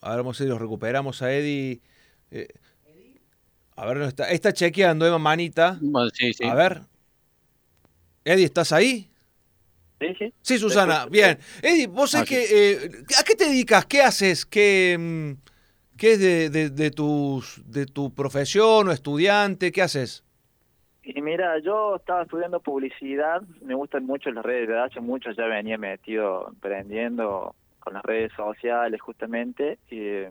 A 0.00 0.10
ver, 0.10 0.18
vamos 0.18 0.40
a 0.40 0.44
ver 0.44 0.48
si 0.48 0.52
lo 0.52 0.58
recuperamos 0.58 1.22
a 1.22 1.32
Eddie. 1.32 1.80
Eh, 2.30 2.48
a 3.76 3.86
ver, 3.86 3.96
no 3.98 4.04
está, 4.06 4.30
está 4.30 4.52
chequeando, 4.52 5.06
Eva 5.06 5.18
Manita. 5.18 5.78
sí, 6.14 6.32
sí. 6.32 6.44
A 6.44 6.54
ver. 6.54 6.80
Eddie, 8.24 8.44
¿estás 8.44 8.72
ahí? 8.72 9.10
Sí, 10.00 10.14
sí. 10.18 10.34
Sí, 10.42 10.58
Susana, 10.58 11.06
bien. 11.06 11.38
Eddie, 11.62 11.86
vos 11.86 12.10
sabés 12.10 12.28
que, 12.28 12.72
eh, 12.72 12.90
¿a 13.18 13.24
qué 13.24 13.34
te 13.34 13.46
dedicas? 13.46 13.86
¿Qué 13.86 14.00
haces? 14.02 14.46
¿Qué, 14.46 14.96
mm, 14.98 15.96
qué 15.96 16.12
es 16.12 16.20
de, 16.20 16.50
de, 16.50 16.70
de, 16.70 16.90
tus, 16.90 17.62
de 17.66 17.86
tu 17.86 18.14
profesión 18.14 18.88
o 18.88 18.92
estudiante? 18.92 19.72
¿Qué 19.72 19.82
haces? 19.82 20.24
Y 21.02 21.22
mira, 21.22 21.58
yo 21.60 21.96
estaba 21.96 22.22
estudiando 22.22 22.60
publicidad, 22.60 23.40
me 23.62 23.74
gustan 23.74 24.04
mucho 24.04 24.30
las 24.30 24.44
redes 24.44 24.68
de 24.68 24.78
hace 24.78 25.00
mucho 25.00 25.30
ya 25.30 25.46
venía 25.46 25.78
metido 25.78 26.48
emprendiendo 26.48 27.54
con 27.88 27.94
las 27.94 28.04
redes 28.04 28.32
sociales 28.34 29.00
justamente. 29.00 29.78
Y, 29.90 30.24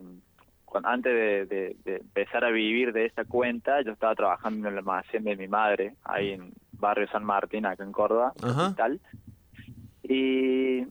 antes 0.84 1.48
de, 1.48 1.76
empezar 1.84 2.44
a 2.44 2.50
vivir 2.50 2.92
de 2.92 3.06
esta 3.06 3.24
cuenta, 3.24 3.80
yo 3.82 3.92
estaba 3.92 4.14
trabajando 4.14 4.68
en 4.68 4.74
el 4.74 4.78
almacén 4.78 5.24
de 5.24 5.34
mi 5.34 5.48
madre, 5.48 5.94
ahí 6.04 6.32
en 6.32 6.52
barrio 6.72 7.08
San 7.08 7.24
Martín, 7.24 7.66
acá 7.66 7.82
en 7.82 7.90
Córdoba, 7.90 8.32
tal. 8.76 9.00
Y 10.04 10.86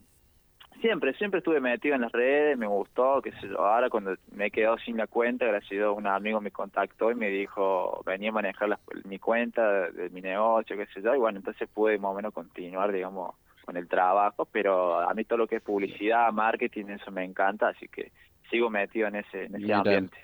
siempre, 0.82 1.14
siempre 1.14 1.38
estuve 1.38 1.60
metido 1.60 1.94
en 1.94 2.02
las 2.02 2.12
redes, 2.12 2.58
me 2.58 2.66
gustó, 2.66 3.22
que 3.22 3.32
sé 3.32 3.48
yo, 3.48 3.64
ahora 3.64 3.88
cuando 3.88 4.14
me 4.32 4.50
quedó 4.50 4.76
sin 4.78 4.96
la 4.96 5.06
cuenta, 5.06 5.46
gracias 5.46 5.82
a 5.82 5.92
un 5.92 6.06
amigo 6.06 6.40
me 6.40 6.50
contactó 6.50 7.10
y 7.10 7.14
me 7.14 7.28
dijo, 7.28 8.02
venía 8.04 8.30
a 8.30 8.32
manejar 8.32 8.78
mi 9.04 9.18
cuenta 9.18 9.90
de, 9.90 10.10
mi 10.10 10.20
negocio, 10.20 10.76
qué 10.76 10.86
sé 10.86 11.00
yo, 11.00 11.14
y 11.14 11.18
bueno, 11.18 11.38
entonces 11.38 11.68
pude 11.72 11.98
más 11.98 12.10
o 12.10 12.14
menos 12.14 12.34
continuar, 12.34 12.92
digamos, 12.92 13.36
con 13.68 13.76
el 13.76 13.86
trabajo, 13.86 14.48
pero 14.50 14.98
a 14.98 15.12
mí 15.12 15.24
todo 15.24 15.40
lo 15.40 15.46
que 15.46 15.56
es 15.56 15.62
publicidad, 15.62 16.32
marketing, 16.32 16.86
eso 16.86 17.10
me 17.10 17.22
encanta, 17.22 17.68
así 17.68 17.86
que 17.86 18.12
sigo 18.50 18.70
metido 18.70 19.08
en 19.08 19.16
ese, 19.16 19.44
en 19.44 19.56
ese 19.56 19.74
ambiente. 19.74 20.16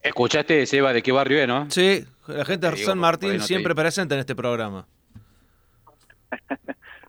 ¿Escuchaste, 0.00 0.64
Seba, 0.66 0.92
de 0.92 1.02
qué 1.02 1.10
barrio 1.10 1.40
es, 1.40 1.48
no? 1.48 1.68
Sí, 1.68 2.04
la 2.28 2.44
gente 2.44 2.70
de 2.70 2.76
San 2.76 2.98
Martín 2.98 3.40
siempre 3.40 3.74
presente 3.74 4.14
en 4.14 4.20
este 4.20 4.36
programa. 4.36 4.86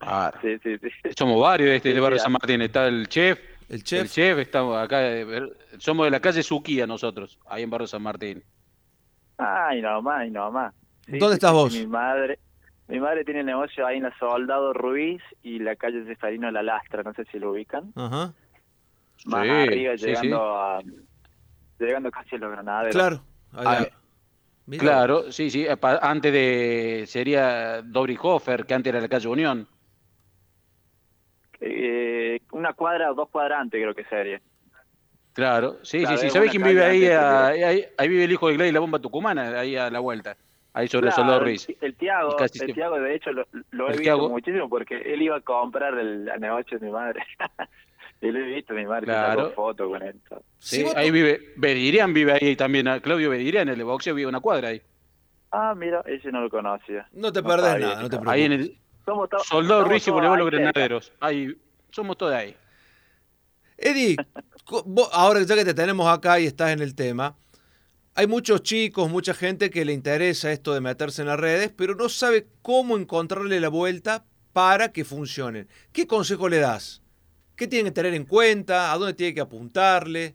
Ah, 0.02 0.34
sí, 0.42 0.58
sí, 0.64 0.80
sí. 0.80 0.90
Somos 1.16 1.40
varios 1.40 1.70
de 1.70 1.76
este 1.76 2.00
barrio 2.00 2.18
San 2.18 2.32
Martín. 2.32 2.60
Está 2.64 2.88
el 2.88 3.08
chef. 3.08 3.40
El 3.70 3.84
chef. 3.84 4.02
El 4.02 4.10
chef, 4.10 4.40
estamos 4.40 4.80
acá. 4.80 4.98
Eh, 5.00 5.48
somos 5.78 6.08
de 6.08 6.10
la 6.10 6.20
calle 6.20 6.42
Suquía 6.42 6.88
nosotros, 6.88 7.38
ahí 7.46 7.62
en 7.62 7.70
barrio 7.70 7.86
San 7.86 8.02
Martín. 8.02 8.44
Ay, 9.38 9.80
no 9.80 10.02
más, 10.02 10.26
y 10.26 10.32
no 10.32 10.52
más. 10.52 10.74
¿Dónde 11.06 11.36
estás 11.36 11.54
vos? 11.54 11.72
Mi 11.72 11.86
madre, 11.86 12.40
mi 12.88 13.00
madre 13.00 13.26
tiene 13.26 13.44
negocio 13.44 13.86
ahí 13.86 13.98
en 13.98 14.04
la 14.04 14.18
Soldado 14.18 14.74
Ruiz 14.74 15.22
y 15.44 15.60
la 15.60 15.76
calle 15.76 16.06
Cesarino 16.06 16.50
La 16.52 16.64
Lastra, 16.64 17.04
no 17.04 17.14
sé 17.14 17.26
si 17.26 17.40
lo 17.40 17.52
ubican. 17.52 17.92
Ajá. 17.96 18.34
Más 19.26 19.50
arriba, 19.50 19.96
llegando 19.96 20.58
a 20.58 20.80
llegando 21.80 22.12
casi 22.12 22.36
a 22.36 22.40
los 22.40 22.52
granaderos. 22.52 22.96
Claro. 22.96 23.22
Ah, 23.54 23.86
claro, 24.78 25.32
sí, 25.32 25.50
sí. 25.50 25.66
Antes 26.02 26.32
de. 26.32 27.04
Sería 27.08 27.82
Dobrihofer, 27.82 28.66
que 28.66 28.74
antes 28.74 28.92
era 28.92 29.02
la 29.02 29.08
calle 29.08 29.28
Unión. 29.28 29.68
Eh, 31.60 32.40
una 32.52 32.74
cuadra 32.74 33.12
o 33.12 33.16
dos 33.16 33.30
cuadrantes, 33.30 33.82
creo 33.82 33.96
que 33.96 34.06
sería. 34.06 34.40
Claro, 35.34 35.78
sí, 35.84 36.06
sí, 36.06 36.18
sí. 36.18 36.30
¿Sabés 36.30 36.50
quién 36.50 36.64
vive 36.64 36.84
ahí, 36.84 37.06
ahí, 37.06 38.08
vive 38.08 38.24
el 38.24 38.32
hijo 38.32 38.48
de 38.48 38.56
Gley, 38.56 38.72
la 38.72 38.80
bomba 38.80 39.00
tucumana, 39.00 39.60
ahí 39.60 39.76
a 39.76 39.90
la 39.90 40.00
vuelta. 40.00 40.36
Ahí 40.78 40.88
sobre 40.88 41.10
claro, 41.10 41.40
Ruiz. 41.40 41.68
El, 41.82 41.96
Tiago, 41.96 42.38
el 42.38 42.74
Tiago, 42.76 43.00
de 43.00 43.16
hecho, 43.16 43.32
lo, 43.32 43.90
he 43.90 43.98
visto 43.98 44.30
muchísimo 44.30 44.70
porque 44.70 44.96
él 44.96 45.24
iba 45.24 45.38
a 45.38 45.42
comprar 45.42 45.98
el, 45.98 46.26
negocio 46.40 46.78
de 46.78 46.86
mi 46.86 46.92
madre. 46.92 47.24
y 48.22 48.30
lo 48.30 48.38
he 48.38 48.44
visto, 48.44 48.76
mi 48.76 48.86
madre 48.86 49.06
claro. 49.06 49.54
fotos 49.56 49.90
con 49.90 50.04
él. 50.04 50.22
Sí, 50.60 50.86
ahí 50.96 51.10
vive, 51.10 51.52
Bedirian 51.56 52.14
vive 52.14 52.34
ahí 52.34 52.56
también, 52.56 52.86
Claudio 53.02 53.32
Bedirian, 53.32 53.68
el 53.70 53.78
de 53.80 53.84
boxeo 53.84 54.14
vive 54.14 54.30
una 54.30 54.40
cuadra 54.40 54.68
ahí. 54.68 54.84
Ah, 55.52 55.74
mira, 55.76 56.04
ese 56.06 56.32
no 56.32 56.42
lo 56.42 56.50
conocía. 56.52 57.08
No 57.12 57.34
te 57.34 57.42
perdés 57.42 57.80
nada, 57.80 57.96
no 57.96 58.04
te 58.04 58.18
preocupes. 58.20 58.34
Ahí 58.34 58.44
en 58.44 58.52
el, 58.52 58.78
somos 59.04 59.30
Soldado 59.46 59.84
Ruiz 59.84 60.08
y 60.08 60.12
los 60.12 60.52
Granaderos. 60.52 61.12
Ahí, 61.20 61.58
somos 61.90 62.20
todos 62.20 62.34
ahí. 62.34 62.56
Eddie, 63.80 64.16
ahora 65.12 65.42
ya 65.42 65.56
que 65.56 65.66
te 65.66 65.74
tenemos 65.74 66.08
acá 66.08 66.40
y 66.40 66.46
estás 66.46 66.70
en 66.70 66.82
el 66.82 66.94
tema, 66.94 67.36
hay 68.18 68.26
muchos 68.26 68.64
chicos, 68.64 69.12
mucha 69.12 69.36
gente 69.36 69.70
que 69.70 69.86
le 69.86 69.94
interesa 69.94 70.52
esto 70.52 70.74
de 70.74 70.82
meterse 70.82 71.22
en 71.22 71.28
las 71.28 71.40
redes, 71.40 71.72
pero 71.78 71.94
no 71.94 72.10
sabe 72.10 72.48
cómo 72.64 72.98
encontrarle 72.98 73.60
la 73.60 73.70
vuelta 73.70 74.26
para 74.54 74.92
que 74.92 75.06
funcionen. 75.06 75.68
¿Qué 75.94 76.08
consejo 76.08 76.50
le 76.50 76.58
das? 76.58 77.04
¿Qué 77.56 77.68
tienen 77.68 77.92
que 77.94 78.02
tener 78.02 78.16
en 78.16 78.26
cuenta? 78.26 78.92
¿A 78.92 78.98
dónde 78.98 79.14
tiene 79.14 79.36
que 79.36 79.42
apuntarle? 79.42 80.34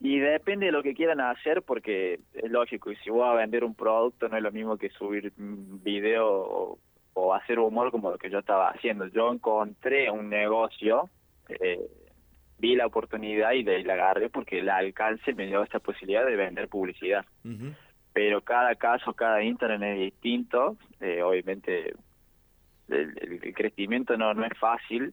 Y 0.00 0.18
depende 0.18 0.66
de 0.66 0.72
lo 0.72 0.82
que 0.82 0.94
quieran 0.94 1.20
hacer, 1.20 1.62
porque 1.62 2.18
es 2.34 2.50
lógico, 2.50 2.90
y 2.90 2.96
si 2.96 3.10
voy 3.10 3.28
a 3.28 3.34
vender 3.34 3.62
un 3.62 3.76
producto 3.76 4.28
no 4.28 4.36
es 4.36 4.42
lo 4.42 4.50
mismo 4.50 4.76
que 4.78 4.90
subir 4.90 5.32
un 5.38 5.80
video 5.84 6.76
o 7.14 7.34
hacer 7.34 7.60
humor 7.60 7.92
como 7.92 8.10
lo 8.10 8.18
que 8.18 8.30
yo 8.30 8.40
estaba 8.40 8.70
haciendo. 8.70 9.06
Yo 9.06 9.32
encontré 9.32 10.10
un 10.10 10.28
negocio, 10.28 11.08
eh, 11.48 11.88
vi 12.58 12.74
la 12.74 12.86
oportunidad 12.86 13.52
y 13.52 13.62
de 13.62 13.82
la 13.84 13.94
agarré 13.94 14.30
porque 14.30 14.58
el 14.58 14.68
alcance 14.68 15.32
me 15.34 15.46
dio 15.46 15.62
esta 15.62 15.78
posibilidad 15.78 16.26
de 16.26 16.36
vender 16.36 16.68
publicidad. 16.68 17.24
Pero 18.12 18.40
cada 18.42 18.74
caso, 18.74 19.12
cada 19.14 19.42
internet 19.42 19.96
es 19.96 20.12
distinto. 20.12 20.76
Eh, 21.00 21.22
obviamente 21.22 21.94
el, 22.88 23.54
crecimiento 23.54 24.16
no, 24.16 24.34
no 24.34 24.44
es 24.44 24.58
fácil. 24.58 25.12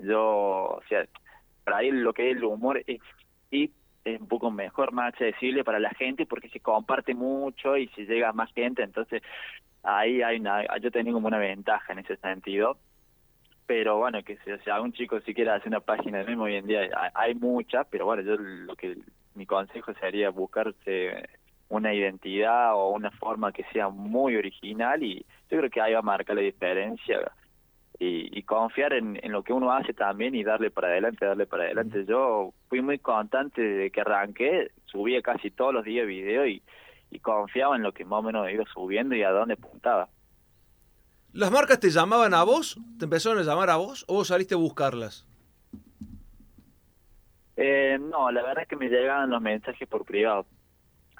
Yo, 0.00 0.20
o 0.20 0.82
sea, 0.88 1.06
para 1.64 1.78
ahí 1.78 1.90
lo 1.90 2.12
que 2.12 2.30
es 2.30 2.36
el 2.36 2.44
humor 2.44 2.82
es, 2.86 3.00
es 3.50 4.20
un 4.20 4.28
poco 4.28 4.50
mejor, 4.50 4.92
más 4.92 5.08
accesible 5.14 5.64
para 5.64 5.78
la 5.78 5.90
gente 5.90 6.26
porque 6.26 6.48
se 6.48 6.60
comparte 6.60 7.14
mucho 7.14 7.76
y 7.76 7.88
se 7.88 8.04
llega 8.04 8.28
a 8.28 8.32
más 8.32 8.52
gente. 8.52 8.82
Entonces, 8.82 9.22
ahí 9.82 10.22
hay 10.22 10.38
una, 10.38 10.64
yo 10.78 10.90
tengo 10.90 11.12
como 11.12 11.28
una 11.28 11.38
ventaja 11.38 11.92
en 11.92 12.00
ese 12.00 12.16
sentido. 12.16 12.78
Pero 13.66 13.98
bueno, 13.98 14.22
que 14.22 14.36
si, 14.38 14.50
sea 14.64 14.80
un 14.80 14.92
chico 14.92 15.20
si 15.20 15.32
quiere 15.32 15.50
hacer 15.50 15.68
una 15.68 15.80
página 15.80 16.18
de 16.18 16.26
mismo 16.26 16.44
hoy 16.44 16.56
en 16.56 16.66
día 16.66 16.88
hay, 17.14 17.34
muchas, 17.34 17.86
pero 17.90 18.04
bueno, 18.04 18.22
yo 18.22 18.36
lo 18.36 18.76
que 18.76 18.98
mi 19.34 19.46
consejo 19.46 19.94
sería 19.94 20.30
buscarse 20.30 21.28
una 21.68 21.94
identidad 21.94 22.74
o 22.74 22.90
una 22.90 23.10
forma 23.12 23.52
que 23.52 23.64
sea 23.72 23.88
muy 23.88 24.36
original 24.36 25.02
y 25.02 25.24
yo 25.50 25.58
creo 25.58 25.70
que 25.70 25.80
ahí 25.80 25.94
va 25.94 26.00
a 26.00 26.02
marcar 26.02 26.36
la 26.36 26.42
diferencia 26.42 27.32
y, 27.98 28.38
y 28.38 28.42
confiar 28.42 28.92
en, 28.92 29.18
en, 29.22 29.32
lo 29.32 29.42
que 29.42 29.52
uno 29.52 29.72
hace 29.72 29.94
también 29.94 30.34
y 30.34 30.44
darle 30.44 30.70
para 30.70 30.88
adelante, 30.88 31.24
darle 31.24 31.46
para 31.46 31.64
adelante. 31.64 32.04
Yo 32.04 32.52
fui 32.68 32.82
muy 32.82 32.98
contante 32.98 33.62
de 33.62 33.90
que 33.90 34.00
arranqué, 34.02 34.72
subía 34.84 35.22
casi 35.22 35.50
todos 35.50 35.72
los 35.72 35.84
días 35.84 36.06
video 36.06 36.46
y, 36.46 36.62
y 37.10 37.20
confiaba 37.20 37.76
en 37.76 37.82
lo 37.82 37.92
que 37.92 38.04
más 38.04 38.20
o 38.20 38.22
menos 38.22 38.50
iba 38.50 38.64
subiendo 38.66 39.14
y 39.14 39.22
a 39.22 39.30
dónde 39.30 39.54
apuntaba. 39.54 40.08
¿Las 41.34 41.50
marcas 41.50 41.80
te 41.80 41.90
llamaban 41.90 42.32
a 42.32 42.44
vos? 42.44 42.78
¿Te 42.96 43.06
empezaron 43.06 43.40
a 43.40 43.42
llamar 43.42 43.68
a 43.68 43.74
vos 43.74 44.04
o 44.06 44.14
vos 44.14 44.28
saliste 44.28 44.54
a 44.54 44.58
buscarlas? 44.58 45.26
Eh, 47.56 47.98
no, 48.00 48.30
la 48.30 48.40
verdad 48.40 48.62
es 48.62 48.68
que 48.68 48.76
me 48.76 48.88
llegaban 48.88 49.30
los 49.30 49.42
mensajes 49.42 49.88
por 49.88 50.04
privado. 50.04 50.46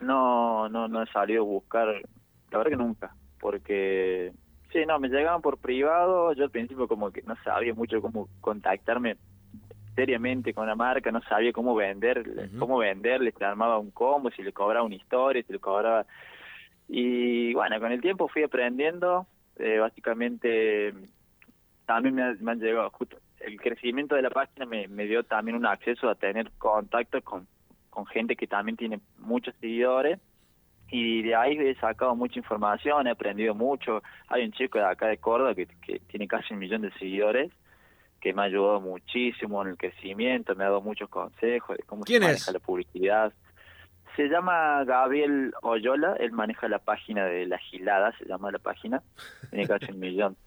No, 0.01 0.69
no, 0.69 0.87
no 0.87 1.03
he 1.03 1.07
salido 1.09 1.43
a 1.43 1.47
buscar, 1.47 1.89
la 1.89 2.59
verdad 2.59 2.71
que 2.71 2.77
nunca, 2.77 3.17
porque 3.41 4.33
sí, 4.73 4.87
no, 4.87 5.01
me 5.01 5.09
llegaban 5.09 5.43
por 5.43 5.59
privado. 5.59 6.33
Yo 6.35 6.45
al 6.45 6.51
principio 6.51 6.87
como 6.87 7.11
que 7.11 7.23
no 7.23 7.35
sabía 7.43 7.75
mucho 7.75 8.01
cómo 8.01 8.29
contactarme 8.41 9.17
seriamente 9.97 10.55
con 10.55 10.69
la 10.69 10.77
marca, 10.77 11.11
no 11.11 11.23
sabía 11.23 11.53
cómo 11.53 11.75
vender, 11.75 12.51
cómo 12.61 12.79
venderle, 12.79 13.33
se 13.37 13.45
armaba 13.45 13.81
un 13.81 13.91
combo, 13.91 14.31
si 14.31 14.45
le 14.45 14.53
cobraba 14.53 14.87
una 14.87 14.95
historia, 14.95 15.43
si 15.45 15.53
le 15.53 15.59
cobraba... 15.59 16.07
Y 16.87 17.53
bueno, 17.55 17.81
con 17.81 17.91
el 17.91 18.01
tiempo 18.01 18.29
fui 18.29 18.45
aprendiendo, 18.45 19.27
eh, 19.59 19.79
básicamente 19.79 20.95
también 21.87 22.15
me, 22.15 22.51
han 22.51 22.61
llegado, 22.61 22.91
justo 22.91 23.19
el 23.41 23.61
crecimiento 23.61 24.15
de 24.15 24.23
la 24.23 24.31
página 24.31 24.67
me, 24.67 24.89
me 24.89 25.05
dio 25.05 25.23
también 25.23 25.57
un 25.57 25.67
acceso 25.67 26.09
a 26.09 26.15
tener 26.15 26.51
contacto 26.59 27.21
con, 27.23 27.47
con 27.91 28.07
gente 28.07 28.37
que 28.37 28.47
también 28.47 28.77
tiene 28.77 29.01
muchos 29.19 29.55
seguidores 29.61 30.19
y 30.91 31.23
de 31.23 31.35
ahí 31.35 31.57
he 31.59 31.75
sacado 31.77 32.15
mucha 32.15 32.39
información, 32.39 33.07
he 33.07 33.11
aprendido 33.11 33.55
mucho. 33.55 34.03
Hay 34.29 34.45
un 34.45 34.53
chico 34.53 34.79
de 34.79 34.85
acá 34.85 35.09
de 35.09 35.19
Córdoba 35.19 35.55
que, 35.55 35.67
que 35.67 36.01
tiene 36.01 36.29
casi 36.29 36.55
un 36.55 36.61
millón 36.61 36.83
de 36.83 36.93
seguidores 36.93 37.51
que 38.21 38.33
me 38.33 38.43
ha 38.43 38.45
ayudado 38.47 38.81
muchísimo 38.81 39.61
en 39.63 39.69
el 39.69 39.77
crecimiento, 39.77 40.55
me 40.55 40.65
ha 40.65 40.69
dado 40.69 40.81
muchos 40.81 41.11
consejos 41.11 41.77
de 41.77 41.83
cómo 41.83 42.05
se 42.07 42.19
maneja 42.19 42.53
la 42.53 42.59
publicidad. 42.59 43.33
Se 44.17 44.29
llama 44.29 44.85
Gabriel 44.85 45.53
Oyola, 45.63 46.15
él 46.21 46.33
maneja 46.33 46.69
la 46.69 46.79
página 46.79 47.25
de 47.27 47.47
La 47.47 47.59
Gilada, 47.59 48.17
se 48.19 48.27
llama 48.27 48.53
la 48.53 48.59
página, 48.59 49.03
tiene 49.51 49.67
casi 49.67 49.91
un 49.93 49.99
millón. 49.99 50.37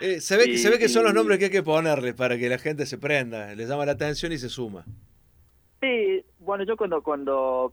Eh, 0.00 0.20
se, 0.20 0.36
ve, 0.36 0.46
que, 0.46 0.58
se 0.58 0.70
ve 0.70 0.78
que 0.78 0.88
son 0.88 1.04
los 1.04 1.12
nombres 1.12 1.38
que 1.38 1.46
hay 1.46 1.50
que 1.50 1.62
ponerle 1.62 2.14
para 2.14 2.38
que 2.38 2.48
la 2.48 2.56
gente 2.56 2.86
se 2.86 2.98
prenda, 2.98 3.54
le 3.54 3.66
llama 3.66 3.84
la 3.84 3.92
atención 3.92 4.32
y 4.32 4.38
se 4.38 4.48
suma. 4.48 4.84
Sí, 5.80 6.24
bueno, 6.38 6.64
yo 6.64 6.76
cuando 6.76 7.02
cuando 7.02 7.72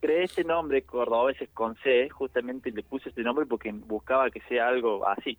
creé 0.00 0.24
este 0.24 0.42
nombre, 0.42 0.82
Cordobeses 0.82 1.48
con 1.50 1.76
C, 1.76 2.08
justamente 2.08 2.72
le 2.72 2.82
puse 2.82 3.10
este 3.10 3.22
nombre 3.22 3.46
porque 3.46 3.70
buscaba 3.72 4.30
que 4.30 4.40
sea 4.48 4.68
algo 4.68 5.06
así, 5.06 5.38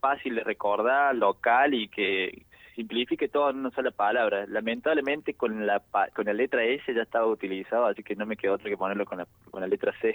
fácil 0.00 0.36
de 0.36 0.44
recordar, 0.44 1.14
local 1.14 1.74
y 1.74 1.88
que 1.88 2.45
simplifique 2.76 3.28
todo 3.28 3.50
en 3.50 3.56
una 3.56 3.70
sola 3.72 3.90
palabra. 3.90 4.46
Lamentablemente 4.46 5.34
con 5.34 5.66
la 5.66 5.82
con 6.14 6.26
la 6.26 6.32
letra 6.32 6.62
S 6.64 6.94
ya 6.94 7.02
estaba 7.02 7.26
utilizado, 7.26 7.86
así 7.86 8.02
que 8.02 8.14
no 8.14 8.26
me 8.26 8.36
quedó 8.36 8.54
otro 8.54 8.68
que 8.68 8.76
ponerlo 8.76 9.04
con 9.06 9.18
la, 9.18 9.26
con 9.50 9.60
la 9.62 9.66
letra 9.66 9.92
C. 10.00 10.14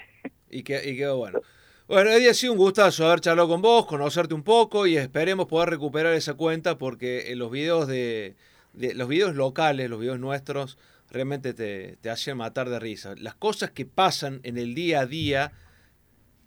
Y, 0.50 0.64
que, 0.64 0.88
y 0.90 0.96
quedó 0.96 1.18
bueno. 1.18 1.42
Bueno, 1.88 2.10
Eddie, 2.12 2.30
ha 2.30 2.34
sido 2.34 2.54
un 2.54 2.60
gustazo 2.60 3.08
haber 3.08 3.20
charlado 3.20 3.50
con 3.50 3.62
vos, 3.62 3.86
conocerte 3.86 4.34
un 4.34 4.44
poco 4.44 4.88
y 4.88 4.96
esperemos 4.96 5.48
poder 5.48 5.70
recuperar 5.70 6.14
esa 6.14 6.36
cuenta 6.36 6.78
porque 6.78 7.32
en 7.32 7.40
los 7.40 7.52
videos 7.52 7.88
de, 7.88 8.36
los 8.74 9.10
videos 9.10 9.36
locales, 9.36 9.90
los 9.90 10.00
videos 10.00 10.20
nuestros, 10.20 10.78
realmente 11.10 11.54
te, 11.54 11.98
te 11.98 12.10
hacen 12.10 12.38
matar 12.38 12.70
de 12.70 12.80
risa. 12.80 13.16
Las 13.18 13.36
cosas 13.36 13.72
que 13.72 13.86
pasan 13.86 14.40
en 14.44 14.58
el 14.58 14.74
día 14.74 15.02
a 15.02 15.06
día 15.06 15.52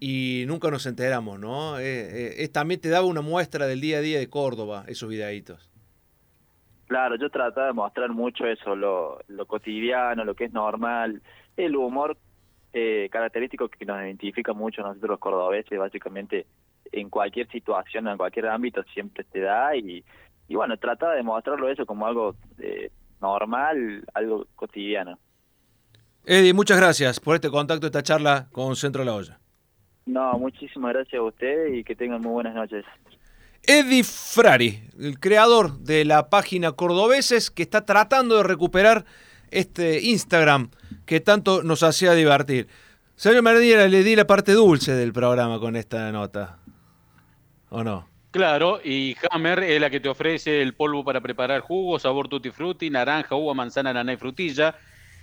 y 0.00 0.44
nunca 0.46 0.70
nos 0.70 0.86
enteramos, 0.86 1.38
¿no? 1.38 1.78
Eh, 1.78 2.48
también 2.52 2.80
te 2.80 2.88
daba 2.88 3.06
una 3.06 3.20
muestra 3.20 3.66
del 3.66 3.80
día 3.80 3.98
a 3.98 4.00
día 4.00 4.18
de 4.18 4.28
Córdoba, 4.28 4.84
esos 4.86 5.08
videitos. 5.08 5.73
Claro, 6.94 7.16
yo 7.16 7.28
trataba 7.28 7.66
de 7.66 7.72
mostrar 7.72 8.08
mucho 8.10 8.46
eso, 8.46 8.76
lo, 8.76 9.18
lo 9.26 9.46
cotidiano, 9.46 10.24
lo 10.24 10.36
que 10.36 10.44
es 10.44 10.52
normal, 10.52 11.20
el 11.56 11.74
humor 11.74 12.16
eh, 12.72 13.08
característico 13.10 13.68
que 13.68 13.84
nos 13.84 14.00
identifica 14.00 14.52
mucho 14.52 14.80
a 14.80 14.86
nosotros 14.86 15.10
los 15.10 15.18
cordobeses, 15.18 15.76
básicamente 15.76 16.46
en 16.92 17.10
cualquier 17.10 17.50
situación, 17.50 18.06
en 18.06 18.16
cualquier 18.16 18.46
ámbito 18.46 18.84
siempre 18.94 19.24
te 19.24 19.40
da 19.40 19.74
y, 19.74 20.04
y 20.46 20.54
bueno, 20.54 20.76
trataba 20.76 21.14
de 21.16 21.24
mostrarlo 21.24 21.68
eso 21.68 21.84
como 21.84 22.06
algo 22.06 22.36
eh, 22.60 22.92
normal, 23.20 24.04
algo 24.14 24.46
cotidiano. 24.54 25.18
Eddie, 26.24 26.54
muchas 26.54 26.76
gracias 26.76 27.18
por 27.18 27.34
este 27.34 27.50
contacto, 27.50 27.86
esta 27.86 28.04
charla 28.04 28.46
con 28.52 28.76
Centro 28.76 29.00
de 29.00 29.06
la 29.06 29.16
Olla. 29.16 29.40
No, 30.06 30.38
muchísimas 30.38 30.92
gracias 30.92 31.18
a 31.18 31.24
ustedes 31.24 31.74
y 31.74 31.82
que 31.82 31.96
tengan 31.96 32.20
muy 32.20 32.34
buenas 32.34 32.54
noches. 32.54 32.84
Eddie 33.66 34.04
Frari, 34.04 34.82
el 35.00 35.18
creador 35.18 35.78
de 35.78 36.04
la 36.04 36.28
página 36.28 36.72
Cordobeses, 36.72 37.50
que 37.50 37.62
está 37.62 37.86
tratando 37.86 38.36
de 38.36 38.42
recuperar 38.42 39.04
este 39.50 40.00
Instagram 40.02 40.70
que 41.06 41.20
tanto 41.20 41.62
nos 41.62 41.82
hacía 41.82 42.12
divertir. 42.12 42.68
Señor 43.16 43.42
Merdira, 43.42 43.88
le 43.88 44.02
di 44.02 44.16
la 44.16 44.26
parte 44.26 44.52
dulce 44.52 44.92
del 44.92 45.12
programa 45.12 45.58
con 45.60 45.76
esta 45.76 46.10
nota. 46.12 46.58
¿O 47.70 47.82
no? 47.82 48.08
Claro, 48.30 48.80
y 48.82 49.16
Hammer 49.30 49.60
es 49.60 49.80
la 49.80 49.88
que 49.88 50.00
te 50.00 50.08
ofrece 50.08 50.60
el 50.60 50.74
polvo 50.74 51.04
para 51.04 51.20
preparar 51.20 51.60
jugo, 51.60 51.98
sabor 51.98 52.28
tutti 52.28 52.50
frutti, 52.50 52.90
naranja, 52.90 53.36
uva, 53.36 53.54
manzana, 53.54 53.92
nana 53.92 54.12
y 54.12 54.16
frutilla. 54.16 54.74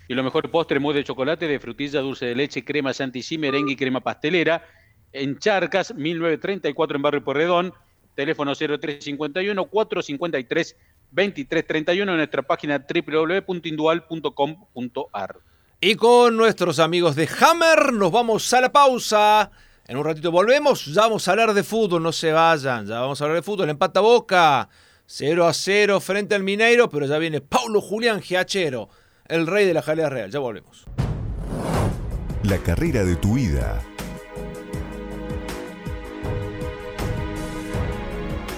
Y 0.07 0.13
lo 0.13 0.23
mejor 0.23 0.49
postre, 0.49 0.79
mousse 0.79 0.99
de 0.99 1.03
chocolate, 1.03 1.47
de 1.47 1.59
frutilla, 1.59 1.99
dulce 1.99 2.25
de 2.27 2.35
leche, 2.35 2.63
crema 2.63 2.93
chantilly, 2.93 3.37
merengue 3.37 3.73
y 3.73 3.75
crema 3.75 3.99
pastelera. 3.99 4.65
En 5.11 5.37
Charcas, 5.37 5.93
1934 5.93 6.95
en 6.95 7.01
Barrio 7.01 7.23
Porredón. 7.23 7.73
Teléfono 8.15 8.53
0351 8.53 9.65
453 9.65 10.75
2331 11.11 12.11
en 12.11 12.17
nuestra 12.17 12.41
página 12.41 12.79
www.indual.com.ar. 12.79 15.39
Y 15.79 15.95
con 15.95 16.35
nuestros 16.37 16.79
amigos 16.79 17.15
de 17.15 17.29
Hammer 17.39 17.93
nos 17.93 18.11
vamos 18.11 18.51
a 18.53 18.61
la 18.61 18.71
pausa. 18.71 19.51
En 19.87 19.97
un 19.97 20.05
ratito 20.05 20.31
volvemos, 20.31 20.85
ya 20.85 21.01
vamos 21.01 21.27
a 21.27 21.31
hablar 21.31 21.53
de 21.53 21.63
fútbol, 21.63 22.03
no 22.03 22.11
se 22.11 22.31
vayan, 22.31 22.85
ya 22.85 22.99
vamos 22.99 23.19
a 23.19 23.23
hablar 23.25 23.37
de 23.37 23.43
fútbol. 23.43 23.69
Empata 23.69 23.99
Boca, 23.99 24.69
0 25.05 25.47
a 25.47 25.53
0 25.53 25.99
frente 25.99 26.35
al 26.35 26.43
Mineiro, 26.43 26.87
pero 26.89 27.07
ya 27.07 27.17
viene 27.17 27.41
Paulo 27.41 27.81
Julián 27.81 28.21
Giachero, 28.21 28.89
el 29.27 29.47
rey 29.47 29.65
de 29.65 29.73
la 29.73 29.81
jalea 29.81 30.09
real. 30.09 30.31
Ya 30.31 30.39
volvemos. 30.39 30.85
La 32.43 32.59
carrera 32.59 33.03
de 33.03 33.15
tu 33.15 33.33
vida. 33.33 33.81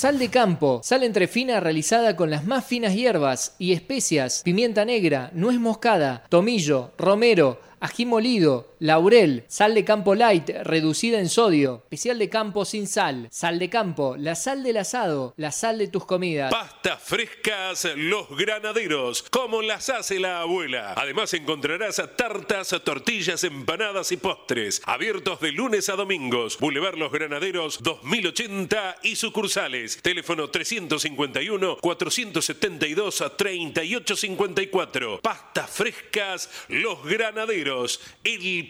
Sal 0.00 0.18
de 0.18 0.30
campo, 0.30 0.80
sal 0.82 1.02
entre 1.02 1.28
fina 1.28 1.60
realizada 1.60 2.16
con 2.16 2.30
las 2.30 2.46
más 2.46 2.64
finas 2.64 2.94
hierbas 2.94 3.54
y 3.58 3.72
especias, 3.72 4.40
pimienta 4.42 4.86
negra, 4.86 5.30
nuez 5.34 5.60
moscada, 5.60 6.24
tomillo, 6.30 6.92
romero, 6.96 7.60
ají 7.80 8.06
molido, 8.06 8.69
laurel, 8.80 9.44
sal 9.48 9.74
de 9.74 9.84
campo 9.84 10.14
light 10.14 10.50
reducida 10.64 11.20
en 11.20 11.28
sodio, 11.28 11.82
especial 11.84 12.18
de 12.18 12.28
campo 12.28 12.64
sin 12.64 12.86
sal, 12.86 13.28
sal 13.30 13.58
de 13.58 13.70
campo, 13.70 14.16
la 14.18 14.34
sal 14.34 14.62
del 14.62 14.78
asado, 14.78 15.34
la 15.36 15.52
sal 15.52 15.78
de 15.78 15.88
tus 15.88 16.04
comidas. 16.04 16.50
Pastas 16.50 17.00
frescas 17.02 17.86
Los 17.96 18.28
Granaderos, 18.36 19.22
como 19.30 19.62
las 19.62 19.88
hace 19.90 20.18
la 20.18 20.40
abuela. 20.40 20.94
Además 20.96 21.32
encontrarás 21.34 22.02
tartas, 22.16 22.74
tortillas, 22.84 23.44
empanadas 23.44 24.12
y 24.12 24.16
postres, 24.16 24.82
abiertos 24.84 25.40
de 25.40 25.52
lunes 25.52 25.88
a 25.88 25.96
domingos. 25.96 26.58
Boulevard 26.58 26.96
Los 26.96 27.12
Granaderos 27.12 27.82
2080 27.82 28.96
y 29.02 29.16
sucursales. 29.16 30.00
Teléfono 30.02 30.48
351 30.48 31.76
472 31.80 33.24
3854. 33.36 35.20
Pastas 35.22 35.70
frescas 35.70 36.50
Los 36.68 37.04
Granaderos 37.04 38.00
el 38.24 38.69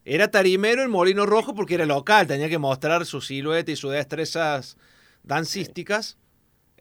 Era 0.04 0.30
tarimero 0.30 0.82
en 0.82 0.90
Molino 0.90 1.24
Rojo 1.26 1.54
porque 1.54 1.74
era 1.74 1.86
local, 1.86 2.26
tenía 2.26 2.48
que 2.48 2.58
mostrar 2.58 3.06
su 3.06 3.20
silueta 3.20 3.70
y 3.72 3.76
sus 3.76 3.92
destrezas 3.92 4.76
dancísticas 5.22 6.18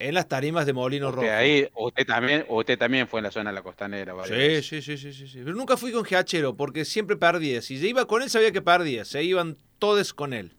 en 0.08 0.14
las 0.14 0.28
tarimas 0.28 0.66
de 0.66 0.74
Molino 0.74 1.10
Usted 1.10 1.22
Rojo. 1.22 1.34
ahí, 1.34 1.68
usted 1.76 2.06
también, 2.06 2.46
usted 2.50 2.78
también 2.78 3.08
fue 3.08 3.20
en 3.20 3.24
la 3.24 3.32
zona 3.32 3.52
de 3.52 3.56
la 3.56 3.64
costanera. 3.64 4.14
Sí, 4.26 4.62
sí, 4.62 4.82
sí, 4.82 4.98
sí, 4.98 5.14
sí. 5.14 5.42
Pero 5.44 5.56
nunca 5.56 5.78
fui 5.78 5.92
con 5.92 6.04
Giachero 6.04 6.56
porque 6.56 6.84
siempre 6.84 7.16
perdía. 7.16 7.62
Si 7.62 7.78
se 7.78 7.88
iba 7.88 8.06
con 8.06 8.22
él 8.22 8.30
sabía 8.30 8.52
que 8.52 8.62
perdía. 8.62 9.06
Se 9.06 9.24
iban 9.24 9.56
todos 9.80 10.14
con 10.14 10.34
él. 10.34 10.52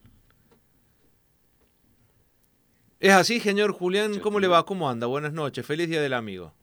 Es 3.01 3.13
así, 3.13 3.39
señor 3.39 3.73
Julián. 3.73 4.19
¿Cómo 4.21 4.41
le 4.41 4.49
va? 4.49 4.65
¿Cómo 4.65 4.89
anda? 4.89 5.07
Buenas 5.07 5.35
noches. 5.35 5.67
Feliz 5.67 5.89
Día 5.91 6.01
del 6.01 6.15
Amigo. 6.15 6.55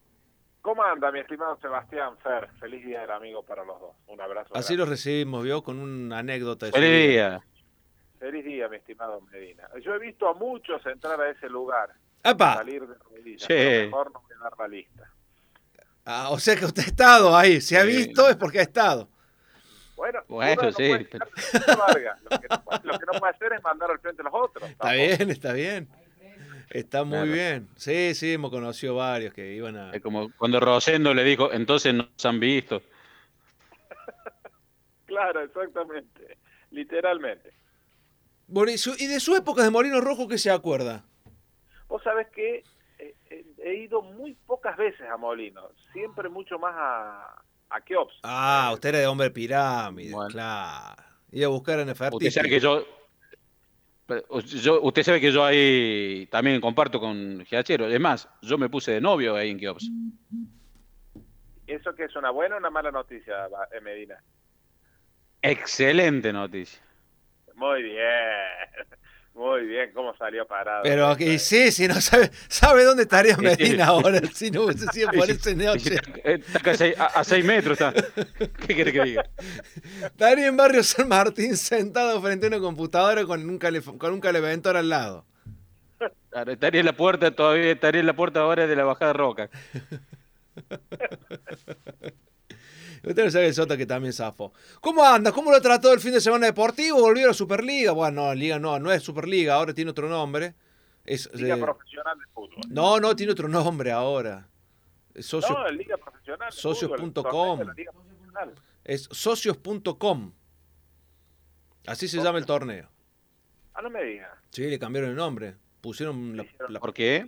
¿Cómo 0.62 0.84
anda, 0.84 1.12
mi 1.12 1.20
estimado 1.20 1.58
Sebastián 1.60 2.18
Fer? 2.20 2.48
Feliz 2.60 2.86
día 2.86 3.02
del 3.02 3.10
amigo 3.10 3.44
para 3.44 3.66
los 3.66 3.80
dos. 3.80 3.96
Un 4.06 4.22
abrazo. 4.22 4.56
Así 4.56 4.76
grande. 4.76 4.86
lo 4.86 4.92
recibimos, 4.92 5.44
¿vio? 5.44 5.64
Con 5.64 5.80
una 5.80 6.20
anécdota. 6.20 6.68
de 6.68 6.72
su 6.72 6.78
Feliz 6.78 7.10
día. 7.10 7.44
Feliz 8.20 8.46
día, 8.46 8.70
mi 8.70 8.78
estimado 8.78 9.22
Medina. 9.22 9.68
Yo 9.84 9.96
he 9.96 10.00
visto 10.00 10.30
a 10.30 10.36
muchos 10.36 10.86
entrar 10.86 11.20
a 11.20 11.32
ese 11.32 11.50
lugar. 11.50 11.90
¡Epa! 12.24 12.56
Salir 12.56 12.86
de 12.88 12.96
rodillas. 12.96 13.42
Sí. 13.42 13.48
pero 13.50 13.86
Mejor 13.88 14.12
no 14.14 14.22
voy 14.22 14.32
a 14.40 14.44
dar 14.44 14.54
la 14.60 14.68
lista. 14.68 15.10
Ah, 16.06 16.30
o 16.32 16.40
sea 16.40 16.56
que 16.56 16.66
usted 16.66 16.84
ha 16.84 16.86
estado 16.88 17.36
ahí. 17.38 17.62
Si 17.62 17.76
ha 17.76 17.82
Sí. 17.84 17.88
visto 17.88 18.28
es 18.30 18.36
porque 18.36 18.60
ha 18.60 18.64
estado. 18.64 19.08
Bueno, 19.96 20.20
Bueno, 20.28 20.64
no 20.64 20.72
sí, 20.72 20.92
pero-. 21.12 21.26
Lo 21.26 22.40
que, 22.40 22.48
no, 22.50 22.64
puede- 22.64 22.80
lo 22.84 23.00
que 23.00 23.06
no 23.06 23.20
puede 23.20 23.34
hacer 23.34 23.54
es 23.54 23.64
mandar 23.64 23.92
al 23.92 24.00
frente 24.00 24.22
a 24.22 24.26
los 24.26 24.34
otros. 24.34 24.70
Está 24.70 24.94
bien, 24.94 25.30
está 25.30 25.54
bien. 25.54 25.88
Está 26.72 27.04
muy 27.04 27.18
Claro. 27.18 27.32
bien. 27.34 27.70
Sí, 27.76 28.16
sí, 28.16 28.34
hemos 28.34 28.50
conocido 28.50 28.96
varios 28.96 29.34
que 29.34 29.54
iban 29.54 29.76
a... 29.78 29.92
Es 29.92 30.02
como 30.02 30.32
cuando 30.38 30.60
Rosendo 30.60 31.14
le 31.14 31.24
dijo, 31.24 31.52
entonces 31.52 31.94
nos 31.94 32.08
han 32.26 32.40
visto. 32.40 32.82
Claro, 35.06 35.42
exactamente. 35.42 36.38
Literalmente. 36.72 37.52
Bueno, 38.48 38.72
¿y 38.72 38.78
su- 38.78 38.96
¿Y 38.98 39.08
de 39.08 39.20
su 39.20 39.36
época 39.36 39.62
de 39.64 39.70
Molino 39.70 40.00
Rojo 40.02 40.28
qué 40.28 40.38
se 40.38 40.50
acuerda? 40.52 41.04
Vos 41.92 42.02
sabés 42.04 42.28
que 42.30 42.64
eh, 43.00 43.16
eh, 43.30 43.46
he 43.66 43.74
ido 43.76 44.02
muy 44.02 44.34
pocas 44.34 44.78
veces 44.78 45.02
a 45.10 45.18
Molino. 45.18 45.72
Siempre 45.92 46.30
mucho 46.30 46.58
más 46.58 46.74
a, 46.74 47.44
a 47.70 47.82
Keops. 47.82 48.14
Ah, 48.24 48.72
usted 48.74 48.90
era 48.90 49.00
de 49.00 49.08
hombre 49.08 49.30
pirámide, 49.30 50.16
claro. 50.30 50.96
Iba 51.34 51.48
a 51.48 51.50
buscar 51.50 51.80
en 51.82 51.88
Nefertiti. 51.88 52.28
Usted 52.28 52.32
sabe 52.32 52.50
que 52.50 52.62
yo, 52.62 52.86
yo- 54.64 54.82
usted 54.84 55.04
sabe 55.04 55.20
que 55.20 55.34
yo 55.34 55.44
ahí 55.44 56.28
también 56.32 56.62
comparto 56.62 56.98
con 56.98 57.44
Giachero. 57.46 57.88
Es 57.88 58.00
más, 58.00 58.30
yo 58.42 58.58
me 58.58 58.70
puse 58.70 58.94
de 58.94 59.02
novio 59.02 59.36
ahí 59.36 59.50
en 59.50 59.60
Kiops. 59.60 59.92
¿Eso 61.68 61.94
que 61.94 62.06
es 62.06 62.16
una 62.16 62.30
buena 62.30 62.56
o 62.56 62.58
una 62.60 62.70
mala 62.70 62.90
noticia, 62.92 63.48
eh, 63.74 63.82
Medina? 63.82 64.18
Excelente 65.42 66.32
noticia. 66.32 66.82
Muy 67.56 67.84
bien. 67.84 68.06
Muy 69.34 69.66
bien, 69.66 69.92
cómo 69.94 70.16
salió 70.18 70.46
parado. 70.46 70.84
Pero 70.84 71.08
aquí 71.08 71.40
sí, 71.40 71.72
si 71.72 71.88
no 71.88 72.02
sabe, 72.02 72.30
sabe 72.50 72.84
dónde 72.84 73.04
estaría. 73.04 73.38
Medina 73.38 73.88
ahora, 73.88 74.20
si 74.34 74.52
no 74.52 74.64
hubiese 74.64 74.86
sido 74.88 75.10
por 75.12 75.30
ese 75.30 75.56
noche. 75.56 75.98
Está 76.24 76.60
casi 76.60 76.94
a, 76.98 77.06
a 77.06 77.24
seis 77.24 77.46
metros. 77.46 77.80
Está. 77.80 77.94
¿Qué 78.68 78.76
quiere 78.76 78.92
que 78.92 79.04
diga? 79.04 79.24
Estaría 80.04 80.48
en 80.48 80.58
Barrio 80.58 80.84
San 80.84 81.08
Martín 81.08 81.56
sentado 81.56 82.22
frente 82.22 82.46
a 82.46 82.50
una 82.50 82.60
computadora 82.60 83.26
con 83.26 83.50
un, 83.50 83.58
con 83.58 84.14
un 84.14 84.20
caleventor 84.20 84.76
al 84.76 84.90
lado. 84.90 85.26
Claro, 86.30 86.52
estaría 86.52 86.80
en 86.82 86.86
la 86.86 86.94
puerta 86.94 87.32
todavía, 87.32 87.72
estaría 87.72 88.02
en 88.02 88.08
la 88.08 88.16
puerta 88.16 88.42
ahora 88.42 88.68
de 88.68 88.76
la 88.76 88.84
bajada 88.84 89.14
Roca. 89.14 89.50
Usted 93.04 93.26
no 93.26 93.32
sabe 93.32 93.48
el 93.48 93.54
Sota 93.54 93.76
que 93.78 93.86
también 93.86 94.14
zafó. 94.14 94.54
¿Cómo 94.80 95.04
anda? 95.04 95.32
¿Cómo 95.32 95.52
lo 95.52 95.60
trató 95.62 95.92
el 95.94 96.00
fin 96.00 96.12
de 96.14 96.22
semana 96.22 96.46
deportivo? 96.46 97.00
¿Volvió 97.02 97.26
a 97.26 97.28
la 97.30 97.34
Superliga? 97.34 97.92
Bueno, 97.94 98.28
no, 98.28 98.34
Liga 98.36 98.60
no, 98.60 98.78
no 98.80 98.92
es 98.92 99.02
Superliga, 99.02 99.56
ahora 99.56 99.74
tiene 99.74 99.92
otro 99.92 100.08
nombre. 100.08 100.54
Es, 101.04 101.34
Liga 101.34 101.56
eh, 101.56 101.60
Profesional 101.60 102.18
de 102.20 102.26
Fútbol. 102.32 102.60
no, 102.70 103.00
no, 103.00 103.16
tiene 103.16 103.32
otro 103.32 103.48
nombre 103.48 103.92
ahora. 103.92 104.48
Es 105.16 105.26
socio- 105.26 105.58
No, 105.58 105.68
Liga 105.72 105.98
Profesional 105.98 106.52
socios.com. 106.52 107.60
es 108.84 109.10
socios.com. 109.12 110.32
Así 111.88 112.08
se 112.08 112.22
llama 112.22 112.38
el 112.38 112.46
torneo. 112.46 112.88
Ah, 113.74 113.82
no 113.82 113.90
me 113.90 114.04
digas. 114.04 114.30
Sí, 114.52 114.64
le 114.68 114.78
cambiaron 114.78 115.10
el 115.10 115.16
nombre. 115.16 115.56
Pusieron 115.82 116.38
la, 116.38 116.46
la- 116.70 116.80
¿Por 116.80 116.94
qué? 116.94 117.26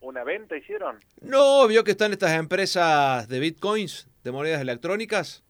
Una 0.00 0.24
venta 0.24 0.56
hicieron. 0.56 0.98
No, 1.20 1.66
vio 1.66 1.84
que 1.84 1.90
están 1.90 2.12
estas 2.12 2.32
empresas 2.32 3.28
de 3.28 3.40
bitcoins, 3.40 4.07
de 4.24 4.32
monedas 4.32 4.60
electrónicas. 4.60 5.42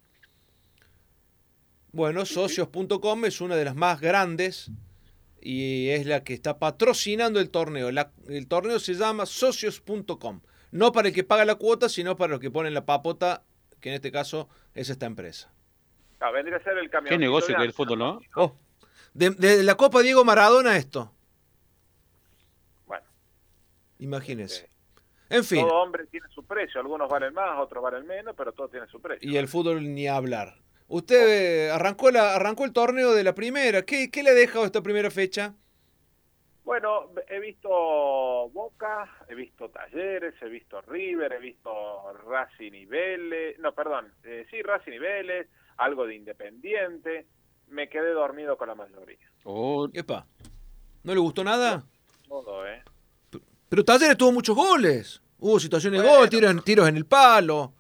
Bueno, 1.92 2.24
socios.com 2.26 3.24
es 3.24 3.40
una 3.40 3.56
de 3.56 3.64
las 3.64 3.74
más 3.74 4.00
grandes 4.00 4.70
y 5.40 5.88
es 5.88 6.06
la 6.06 6.22
que 6.22 6.34
está 6.34 6.58
patrocinando 6.58 7.40
el 7.40 7.50
torneo. 7.50 7.90
La- 7.90 8.12
el 8.28 8.46
torneo 8.46 8.78
se 8.78 8.94
llama 8.94 9.26
socios.com. 9.26 10.40
No 10.70 10.92
para 10.92 11.08
el 11.08 11.14
que 11.14 11.24
paga 11.24 11.44
la 11.46 11.54
cuota, 11.54 11.88
sino 11.88 12.16
para 12.16 12.32
los 12.32 12.40
que 12.40 12.50
ponen 12.50 12.74
la 12.74 12.84
papota, 12.84 13.42
que 13.80 13.88
en 13.88 13.94
este 13.94 14.12
caso 14.12 14.48
es 14.74 14.90
esta 14.90 15.06
empresa. 15.06 15.50
Ah, 16.20 16.30
vendría 16.30 16.58
a 16.58 16.62
ser 16.62 16.76
el 16.76 16.90
camión. 16.90 17.10
Qué 17.10 17.18
negocio 17.18 17.54
que 17.56 17.62
es 17.62 17.68
el 17.68 17.72
fútbol, 17.72 17.98
¿no? 17.98 18.20
Oh, 18.36 18.54
de, 19.14 19.30
de 19.30 19.62
la 19.62 19.76
Copa 19.76 20.02
Diego 20.02 20.24
Maradona 20.24 20.76
esto. 20.76 21.14
Bueno. 22.86 23.06
Imagínese. 23.98 24.68
En 25.30 25.44
fin. 25.44 25.66
Todo 25.66 25.82
hombre 25.82 26.06
tiene 26.06 26.28
su 26.28 26.44
precio. 26.44 26.80
Algunos 26.80 27.08
valen 27.08 27.34
más, 27.34 27.58
otros 27.58 27.82
valen 27.82 28.06
menos, 28.06 28.34
pero 28.36 28.52
todo 28.52 28.68
tiene 28.68 28.86
su 28.86 29.00
precio. 29.00 29.28
Y 29.28 29.36
el 29.36 29.48
fútbol 29.48 29.94
ni 29.94 30.08
hablar. 30.08 30.56
Usted 30.88 31.66
eh, 31.66 31.70
arrancó, 31.70 32.10
la, 32.10 32.34
arrancó 32.34 32.64
el 32.64 32.72
torneo 32.72 33.12
de 33.12 33.24
la 33.24 33.34
primera. 33.34 33.82
¿Qué, 33.82 34.10
qué 34.10 34.22
le 34.22 34.30
ha 34.30 34.34
dejado 34.34 34.64
esta 34.64 34.82
primera 34.82 35.10
fecha? 35.10 35.54
Bueno, 36.68 37.10
he 37.28 37.40
visto 37.40 37.70
Boca, 37.70 39.10
he 39.26 39.34
visto 39.34 39.70
Talleres, 39.70 40.34
he 40.42 40.50
visto 40.50 40.82
River, 40.82 41.32
he 41.32 41.38
visto 41.38 42.12
Racing 42.28 42.72
y 42.72 42.84
Vélez, 42.84 43.58
no, 43.58 43.72
perdón, 43.74 44.12
eh, 44.22 44.46
sí, 44.50 44.60
Racing 44.60 44.92
y 44.92 44.98
Vélez, 44.98 45.48
algo 45.78 46.06
de 46.06 46.16
Independiente, 46.16 47.26
me 47.68 47.88
quedé 47.88 48.10
dormido 48.10 48.58
con 48.58 48.68
la 48.68 48.74
mayoría. 48.74 49.30
Oh, 49.44 49.88
Epa. 49.94 50.26
¿No 51.04 51.14
le 51.14 51.20
gustó 51.20 51.42
nada? 51.42 51.84
Todo, 52.28 52.66
¿eh? 52.66 52.82
Pero 53.68 53.84
Talleres 53.84 54.16
tuvo 54.16 54.32
muchos 54.32 54.56
goles. 54.56 55.20
Hubo 55.38 55.60
situaciones 55.60 56.02
de 56.02 56.08
gol, 56.08 56.28
tiros, 56.28 56.50
en- 56.50 56.62
tiros 56.62 56.88
en 56.88 56.96
el 56.96 57.06
palo. 57.06 57.72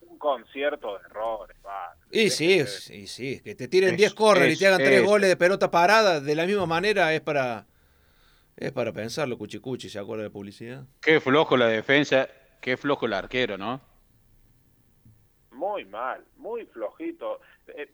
Un 0.00 0.18
concierto 0.18 0.96
de 0.98 1.04
errores, 1.06 1.56
va. 1.66 1.94
Y 2.10 2.30
sí, 2.30 2.64
sí, 2.66 3.06
sí. 3.06 3.40
Que 3.42 3.54
te 3.54 3.68
tiren 3.68 3.90
Es- 3.90 3.96
10 3.96 4.14
corners 4.14 4.48
y 4.50 4.52
es- 4.52 4.58
te 4.58 4.66
hagan 4.66 4.78
3 4.78 5.00
es- 5.00 5.06
goles 5.06 5.28
de 5.28 5.36
pelota 5.36 5.70
parada 5.70 6.20
de 6.20 6.34
la 6.34 6.46
misma 6.46 6.66
manera 6.66 7.12
es 7.14 7.20
para 7.20 7.66
es 8.54 8.70
para 8.70 8.92
pensarlo, 8.92 9.38
cuchicuchi, 9.38 9.88
¿se 9.88 9.98
acuerda 9.98 10.24
de 10.24 10.30
publicidad? 10.30 10.84
Qué 11.00 11.20
flojo 11.20 11.56
la 11.56 11.66
defensa, 11.66 12.28
qué 12.60 12.76
flojo 12.76 13.06
el 13.06 13.14
arquero, 13.14 13.56
¿no? 13.58 13.80
Muy 15.52 15.84
mal, 15.86 16.22
muy 16.36 16.66
flojito. 16.66 17.40
Eh, 17.68 17.90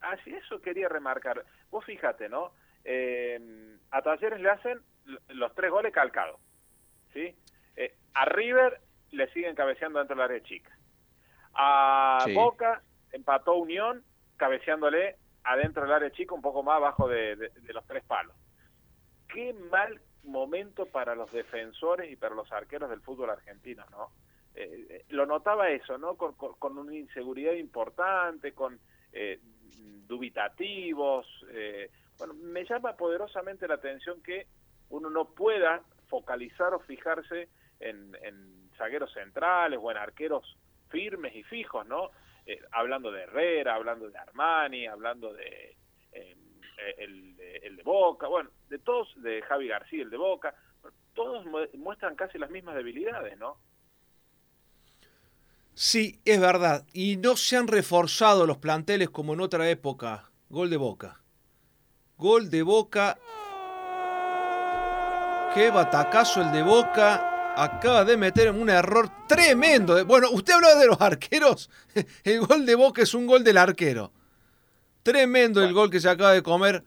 así 0.00 0.34
eso 0.34 0.60
quería 0.60 0.88
remarcar. 0.88 1.44
Vos 1.70 1.84
fíjate, 1.84 2.28
¿no? 2.28 2.52
Eh, 2.84 3.38
a 3.92 4.02
Talleres 4.02 4.40
le 4.40 4.50
hacen 4.50 4.80
los 5.28 5.54
tres 5.54 5.70
goles 5.70 5.92
calcados, 5.92 6.38
¿sí? 7.12 7.34
Eh, 7.76 7.94
a 8.14 8.24
River 8.24 8.80
le 9.10 9.30
siguen 9.32 9.54
cabeceando 9.54 9.98
dentro 9.98 10.16
del 10.16 10.24
área 10.24 10.42
chica. 10.42 10.70
A 11.54 12.22
Sí. 12.24 12.34
Boca 12.34 12.82
empató 13.12 13.54
Unión 13.54 14.04
cabeceándole 14.36 15.16
adentro 15.44 15.82
del 15.82 15.92
área 15.92 16.10
chica, 16.10 16.34
un 16.34 16.42
poco 16.42 16.62
más 16.62 16.76
abajo 16.76 17.08
de, 17.08 17.50
los 17.68 17.86
tres 17.86 18.04
palos. 18.04 18.34
Qué 19.28 19.52
mal 19.70 20.00
momento 20.24 20.86
para 20.86 21.14
los 21.14 21.30
defensores 21.32 22.10
y 22.10 22.16
para 22.16 22.34
los 22.34 22.50
arqueros 22.52 22.90
del 22.90 23.00
fútbol 23.00 23.30
argentino, 23.30 23.84
¿no? 23.90 24.10
Eh, 24.54 24.86
eh, 24.88 25.04
lo 25.08 25.26
notaba 25.26 25.70
eso, 25.70 25.98
¿no? 25.98 26.16
Con, 26.16 26.78
una 26.78 26.94
inseguridad 26.94 27.54
importante, 27.54 28.52
con 28.52 28.78
eh, 29.12 29.40
dubitativos. 30.06 31.26
bueno, 32.18 32.34
me 32.34 32.64
llama 32.64 32.96
poderosamente 32.96 33.66
la 33.66 33.74
atención 33.74 34.22
que 34.22 34.46
uno 34.90 35.10
no 35.10 35.24
pueda 35.30 35.82
focalizar 36.12 36.74
o 36.74 36.80
fijarse 36.80 37.48
en, 37.80 38.14
en 38.22 38.70
zagueros 38.76 39.10
centrales 39.14 39.78
o 39.82 39.90
en 39.90 39.96
arqueros 39.96 40.44
firmes 40.90 41.34
y 41.34 41.42
fijos, 41.44 41.86
¿no? 41.86 42.10
Eh, 42.44 42.60
hablando 42.72 43.10
de 43.10 43.22
Herrera, 43.22 43.76
hablando 43.76 44.10
de 44.10 44.18
Armani, 44.18 44.86
hablando 44.86 45.32
de 45.32 45.74
eh, 46.12 46.36
el, 46.98 47.34
de 47.76 47.82
Boca, 47.82 48.26
bueno, 48.26 48.50
de 48.68 48.78
todos, 48.78 49.08
de 49.22 49.40
Javi 49.40 49.68
García, 49.68 50.02
el 50.02 50.10
de 50.10 50.18
Boca, 50.18 50.54
todos 51.14 51.46
muestran 51.72 52.14
casi 52.14 52.38
las 52.38 52.50
mismas 52.50 52.74
debilidades, 52.74 53.38
¿no? 53.38 53.56
Sí, 55.72 56.20
es 56.26 56.38
verdad. 56.38 56.84
Y 56.92 57.16
no 57.16 57.36
se 57.36 57.56
han 57.56 57.68
reforzado 57.68 58.46
los 58.46 58.58
planteles 58.58 59.08
como 59.08 59.32
en 59.32 59.40
otra 59.40 59.70
época. 59.70 60.30
Gol 60.50 60.68
de 60.68 60.76
Boca. 60.76 61.22
Gol 62.18 62.50
de 62.50 62.62
Boca. 62.62 63.18
Qué 65.54 65.70
batacazo 65.70 66.40
el 66.40 66.50
de 66.50 66.62
Boca 66.62 67.54
acaba 67.54 68.06
de 68.06 68.16
meter 68.16 68.50
un 68.50 68.70
error 68.70 69.10
tremendo. 69.28 70.02
Bueno, 70.06 70.30
usted 70.30 70.54
hablaba 70.54 70.76
de 70.76 70.86
los 70.86 70.98
arqueros. 70.98 71.68
El 72.24 72.40
gol 72.40 72.64
de 72.64 72.74
Boca 72.74 73.02
es 73.02 73.12
un 73.12 73.26
gol 73.26 73.44
del 73.44 73.58
arquero. 73.58 74.12
Tremendo 75.02 75.62
el 75.62 75.74
gol 75.74 75.90
que 75.90 76.00
se 76.00 76.08
acaba 76.08 76.32
de 76.32 76.42
comer 76.42 76.84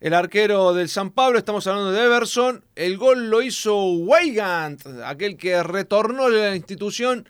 el 0.00 0.14
arquero 0.14 0.74
del 0.74 0.88
San 0.88 1.10
Pablo. 1.10 1.38
Estamos 1.38 1.64
hablando 1.68 1.92
de 1.92 2.04
Everson. 2.04 2.64
El 2.74 2.98
gol 2.98 3.30
lo 3.30 3.40
hizo 3.40 3.84
Weigand, 3.84 5.02
aquel 5.04 5.36
que 5.36 5.62
retornó 5.62 6.24
a 6.24 6.30
la 6.30 6.56
institución 6.56 7.28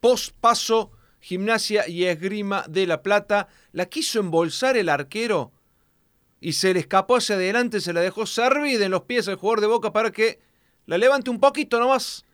post 0.00 0.34
paso 0.40 0.92
Gimnasia 1.20 1.86
y 1.86 2.04
Esgrima 2.04 2.64
de 2.66 2.86
La 2.86 3.02
Plata. 3.02 3.48
La 3.72 3.86
quiso 3.86 4.20
embolsar 4.20 4.78
el 4.78 4.88
arquero 4.88 5.52
y 6.44 6.52
se 6.52 6.74
le 6.74 6.80
escapó 6.80 7.16
hacia 7.16 7.36
adelante, 7.36 7.80
se 7.80 7.94
la 7.94 8.02
dejó 8.02 8.26
servida 8.26 8.84
en 8.84 8.90
los 8.90 9.04
pies 9.04 9.26
al 9.28 9.36
jugador 9.36 9.62
de 9.62 9.66
Boca 9.66 9.94
para 9.94 10.10
que 10.10 10.40
la 10.84 10.98
levante 10.98 11.30
un 11.30 11.40
poquito 11.40 11.80
nomás. 11.80 12.26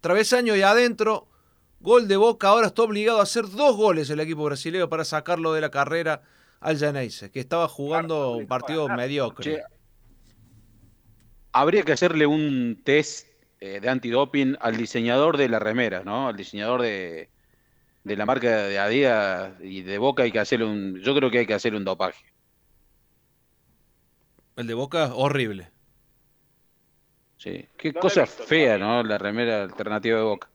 Travesaño 0.00 0.56
y 0.56 0.62
adentro. 0.62 1.28
Gol 1.78 2.08
de 2.08 2.16
Boca. 2.16 2.48
Ahora 2.48 2.66
está 2.66 2.82
obligado 2.82 3.20
a 3.20 3.22
hacer 3.22 3.48
dos 3.48 3.76
goles 3.76 4.10
el 4.10 4.18
equipo 4.18 4.42
brasileño 4.42 4.88
para 4.88 5.04
sacarlo 5.04 5.52
de 5.52 5.60
la 5.60 5.70
carrera 5.70 6.22
al 6.58 6.76
Janeise, 6.76 7.30
que 7.30 7.38
estaba 7.38 7.68
jugando 7.68 8.32
un 8.32 8.48
partido 8.48 8.88
mediocre. 8.88 9.62
habría 11.52 11.84
que 11.84 11.92
hacerle 11.92 12.26
un 12.26 12.82
test 12.82 13.28
eh, 13.60 13.78
de 13.78 13.88
antidoping 13.88 14.56
al 14.60 14.76
diseñador 14.76 15.36
de 15.36 15.48
la 15.48 15.60
remera, 15.60 16.02
¿no? 16.02 16.26
Al 16.26 16.36
diseñador 16.36 16.82
de, 16.82 17.30
de 18.02 18.16
la 18.16 18.26
marca 18.26 18.64
de 18.64 18.80
Adidas 18.80 19.52
y 19.62 19.82
de 19.82 19.98
Boca 19.98 20.24
hay 20.24 20.32
que 20.32 20.40
hacerle 20.40 20.66
un. 20.66 21.00
Yo 21.00 21.14
creo 21.14 21.30
que 21.30 21.38
hay 21.38 21.46
que 21.46 21.54
hacerle 21.54 21.78
un 21.78 21.84
dopaje. 21.84 22.31
El 24.56 24.66
de 24.66 24.74
Boca, 24.74 25.14
horrible. 25.14 25.70
Sí, 27.38 27.66
qué 27.76 27.92
cosa 27.92 28.26
fea, 28.26 28.78
¿no? 28.78 29.02
La 29.02 29.18
remera 29.18 29.62
alternativa 29.62 30.18
de 30.18 30.24
Boca. 30.24 30.48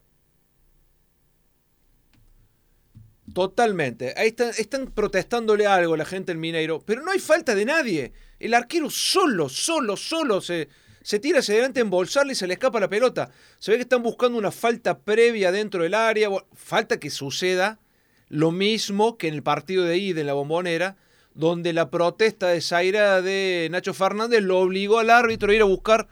Totalmente. 3.33 4.13
Ahí 4.15 4.29
están, 4.29 4.49
están 4.57 4.87
protestándole 4.87 5.67
algo 5.67 5.95
a 5.95 5.97
la 5.97 6.05
gente 6.05 6.31
del 6.31 6.39
Mineiro, 6.39 6.81
pero 6.85 7.01
no 7.01 7.11
hay 7.11 7.19
falta 7.19 7.53
de 7.55 7.65
nadie. 7.65 8.13
El 8.39 8.53
arquero 8.53 8.89
solo, 8.89 9.49
solo, 9.49 9.97
solo 9.97 10.39
se, 10.41 10.69
se 11.01 11.19
tira 11.19 11.39
hacia 11.39 11.55
adelante 11.55 11.79
a 11.79 11.83
embolsarle 11.83 12.33
y 12.33 12.35
se 12.35 12.47
le 12.47 12.53
escapa 12.53 12.79
la 12.79 12.89
pelota. 12.89 13.29
Se 13.59 13.71
ve 13.71 13.77
que 13.77 13.83
están 13.83 14.01
buscando 14.01 14.37
una 14.37 14.51
falta 14.51 14.99
previa 14.99 15.51
dentro 15.51 15.83
del 15.83 15.93
área. 15.93 16.29
Falta 16.53 16.99
que 16.99 17.09
suceda 17.09 17.79
lo 18.29 18.51
mismo 18.51 19.17
que 19.17 19.27
en 19.27 19.35
el 19.35 19.43
partido 19.43 19.83
de 19.83 19.97
ida 19.97 20.21
en 20.21 20.27
la 20.27 20.33
bombonera, 20.33 20.97
donde 21.37 21.71
la 21.71 21.91
protesta 21.91 22.47
de 22.47 22.61
Zaira 22.61 23.21
de 23.21 23.67
Nacho 23.69 23.93
Fernández 23.93 24.41
lo 24.41 24.59
obligó 24.59 24.97
al 24.97 25.11
árbitro 25.11 25.51
a 25.51 25.55
ir 25.55 25.61
a 25.61 25.65
buscar 25.65 26.07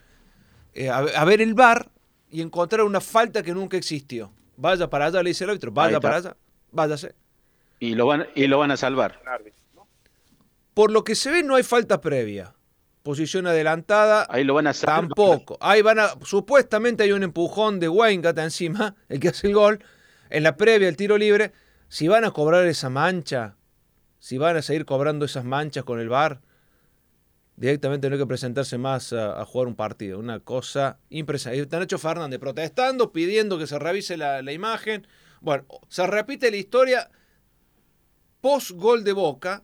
eh, 0.75 0.89
a, 0.89 1.25
ver 1.25 1.41
el 1.41 1.55
bar 1.55 1.89
y 2.29 2.41
encontrar 2.41 2.83
una 2.83 3.01
falta 3.01 3.41
que 3.41 3.53
nunca 3.53 3.75
existió. 3.75 4.31
Vaya 4.55 4.87
para 4.87 5.07
allá, 5.07 5.23
le 5.23 5.31
dice 5.31 5.43
el 5.43 5.49
árbitro, 5.49 5.71
vaya 5.71 5.99
para 5.99 6.17
allá, 6.17 6.37
váyase. 6.71 7.15
Y 7.79 7.95
lo, 7.95 8.05
van, 8.05 8.27
y 8.35 8.45
lo 8.45 8.59
van 8.59 8.69
a 8.69 8.77
salvar. 8.77 9.19
Por 10.75 10.91
lo 10.91 11.03
que 11.03 11.15
se 11.15 11.31
ve, 11.31 11.41
no 11.41 11.55
hay 11.55 11.63
falta 11.63 12.01
previa. 12.01 12.53
Posición 13.01 13.47
adelantada. 13.47 14.27
Ahí 14.29 14.43
lo 14.43 14.53
van 14.53 14.67
a 14.67 14.73
salvar. 14.73 15.01
Tampoco. 15.01 15.57
Ahí 15.59 15.81
van 15.81 15.99
a. 15.99 16.09
Supuestamente 16.23 17.03
hay 17.03 17.13
un 17.13 17.23
empujón 17.23 17.79
de 17.79 17.89
Weingart 17.89 18.37
encima, 18.37 18.95
el 19.09 19.19
que 19.19 19.29
hace 19.29 19.47
el 19.47 19.53
gol. 19.53 19.83
En 20.29 20.43
la 20.43 20.55
previa, 20.55 20.87
el 20.87 20.97
tiro 20.97 21.17
libre. 21.17 21.51
Si 21.87 22.07
van 22.07 22.25
a 22.25 22.31
cobrar 22.31 22.65
esa 22.65 22.89
mancha, 22.89 23.55
si 24.25 24.39
van 24.39 24.57
a 24.57 24.63
seguir 24.63 24.85
cobrando 24.85 25.23
esas 25.23 25.45
manchas 25.45 25.83
con 25.83 25.99
el 25.99 26.09
bar, 26.09 26.41
directamente 27.57 28.09
no 28.09 28.15
hay 28.15 28.19
que 28.19 28.25
presentarse 28.25 28.79
más 28.79 29.13
a, 29.13 29.45
jugar 29.45 29.67
un 29.67 29.75
partido. 29.75 30.17
Una 30.17 30.39
cosa 30.39 30.97
impresionante. 31.11 31.61
Está 31.61 31.77
Nacho 31.77 31.99
Fernández 31.99 32.39
protestando, 32.39 33.11
pidiendo 33.11 33.59
que 33.59 33.67
se 33.67 33.77
revise 33.77 34.17
la, 34.17 34.51
imagen. 34.51 35.05
Bueno, 35.41 35.65
se 35.89 36.07
repite 36.07 36.49
la 36.49 36.57
historia 36.57 37.11
post 38.41 38.71
gol 38.71 39.03
de 39.03 39.13
Boca, 39.13 39.63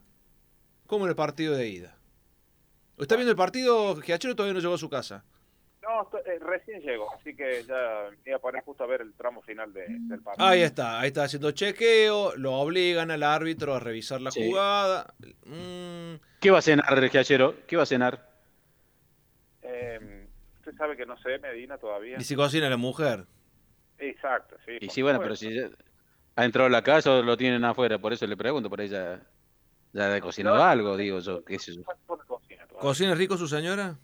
como 0.86 1.06
en 1.06 1.08
el 1.08 1.16
partido 1.16 1.56
de 1.56 1.68
ida. 1.68 1.98
¿Está 2.98 3.16
viendo 3.16 3.32
el 3.32 3.36
partido? 3.36 3.96
Giachero 3.96 4.36
todavía 4.36 4.54
no 4.54 4.60
llegó 4.60 4.74
a 4.74 4.78
su 4.78 4.88
casa. 4.88 5.24
No, 5.82 6.08
eh, 6.24 6.38
recién 6.38 6.80
llegó, 6.80 7.12
así 7.12 7.34
que 7.34 7.64
ya 7.64 8.08
iba 8.24 8.36
a 8.36 8.38
poner 8.38 8.62
justo 8.62 8.84
a 8.84 8.86
ver 8.86 9.00
el 9.00 9.14
tramo 9.14 9.42
final 9.42 9.72
del 9.72 10.20
partido. 10.22 10.46
Ahí 10.46 10.62
está, 10.62 11.00
ahí 11.00 11.08
está 11.08 11.24
haciendo 11.24 11.50
chequeo, 11.50 12.36
lo 12.36 12.52
obligan 12.54 13.10
al 13.10 13.24
árbitro 13.24 13.74
a 13.74 13.80
revisar 13.80 14.20
la 14.20 14.30
jugada. 14.30 15.12
Mm. 15.44 16.14
¿Qué 16.40 16.50
va 16.52 16.58
a 16.58 16.62
cenar, 16.62 17.08
Giachero? 17.10 17.56
¿Qué 17.66 17.76
va 17.76 17.82
a 17.82 17.86
cenar? 17.86 18.30
Eh, 19.62 20.28
usted 20.58 20.72
sabe 20.76 20.96
que 20.96 21.04
no 21.04 21.18
sé, 21.18 21.38
Medina, 21.40 21.76
todavía. 21.78 22.16
¿Y 22.16 22.22
si 22.22 22.36
cocina 22.36 22.70
la 22.70 22.76
mujer? 22.76 23.26
Exacto, 23.98 24.56
sí. 24.64 24.78
Y 24.80 24.88
sí, 24.88 25.02
bueno, 25.02 25.20
pero 25.20 25.34
si 25.34 25.48
ha 26.36 26.44
entrado 26.44 26.68
a 26.68 26.70
la 26.70 26.82
casa 26.82 27.12
o 27.12 27.22
lo 27.22 27.36
tienen 27.36 27.64
afuera, 27.64 27.98
por 27.98 28.12
eso 28.12 28.24
le 28.28 28.36
pregunto, 28.36 28.70
por 28.70 28.80
ella 28.80 29.20
ya 29.92 30.14
ha 30.14 30.20
cocinado 30.20 30.62
algo, 30.62 30.96
digo 30.96 31.18
yo, 31.18 31.44
qué 31.44 31.58
sé 31.58 31.74
yo. 31.74 31.82
¿Cocina 32.78 33.16
rico 33.16 33.36
su 33.36 33.48
señora? 33.48 33.96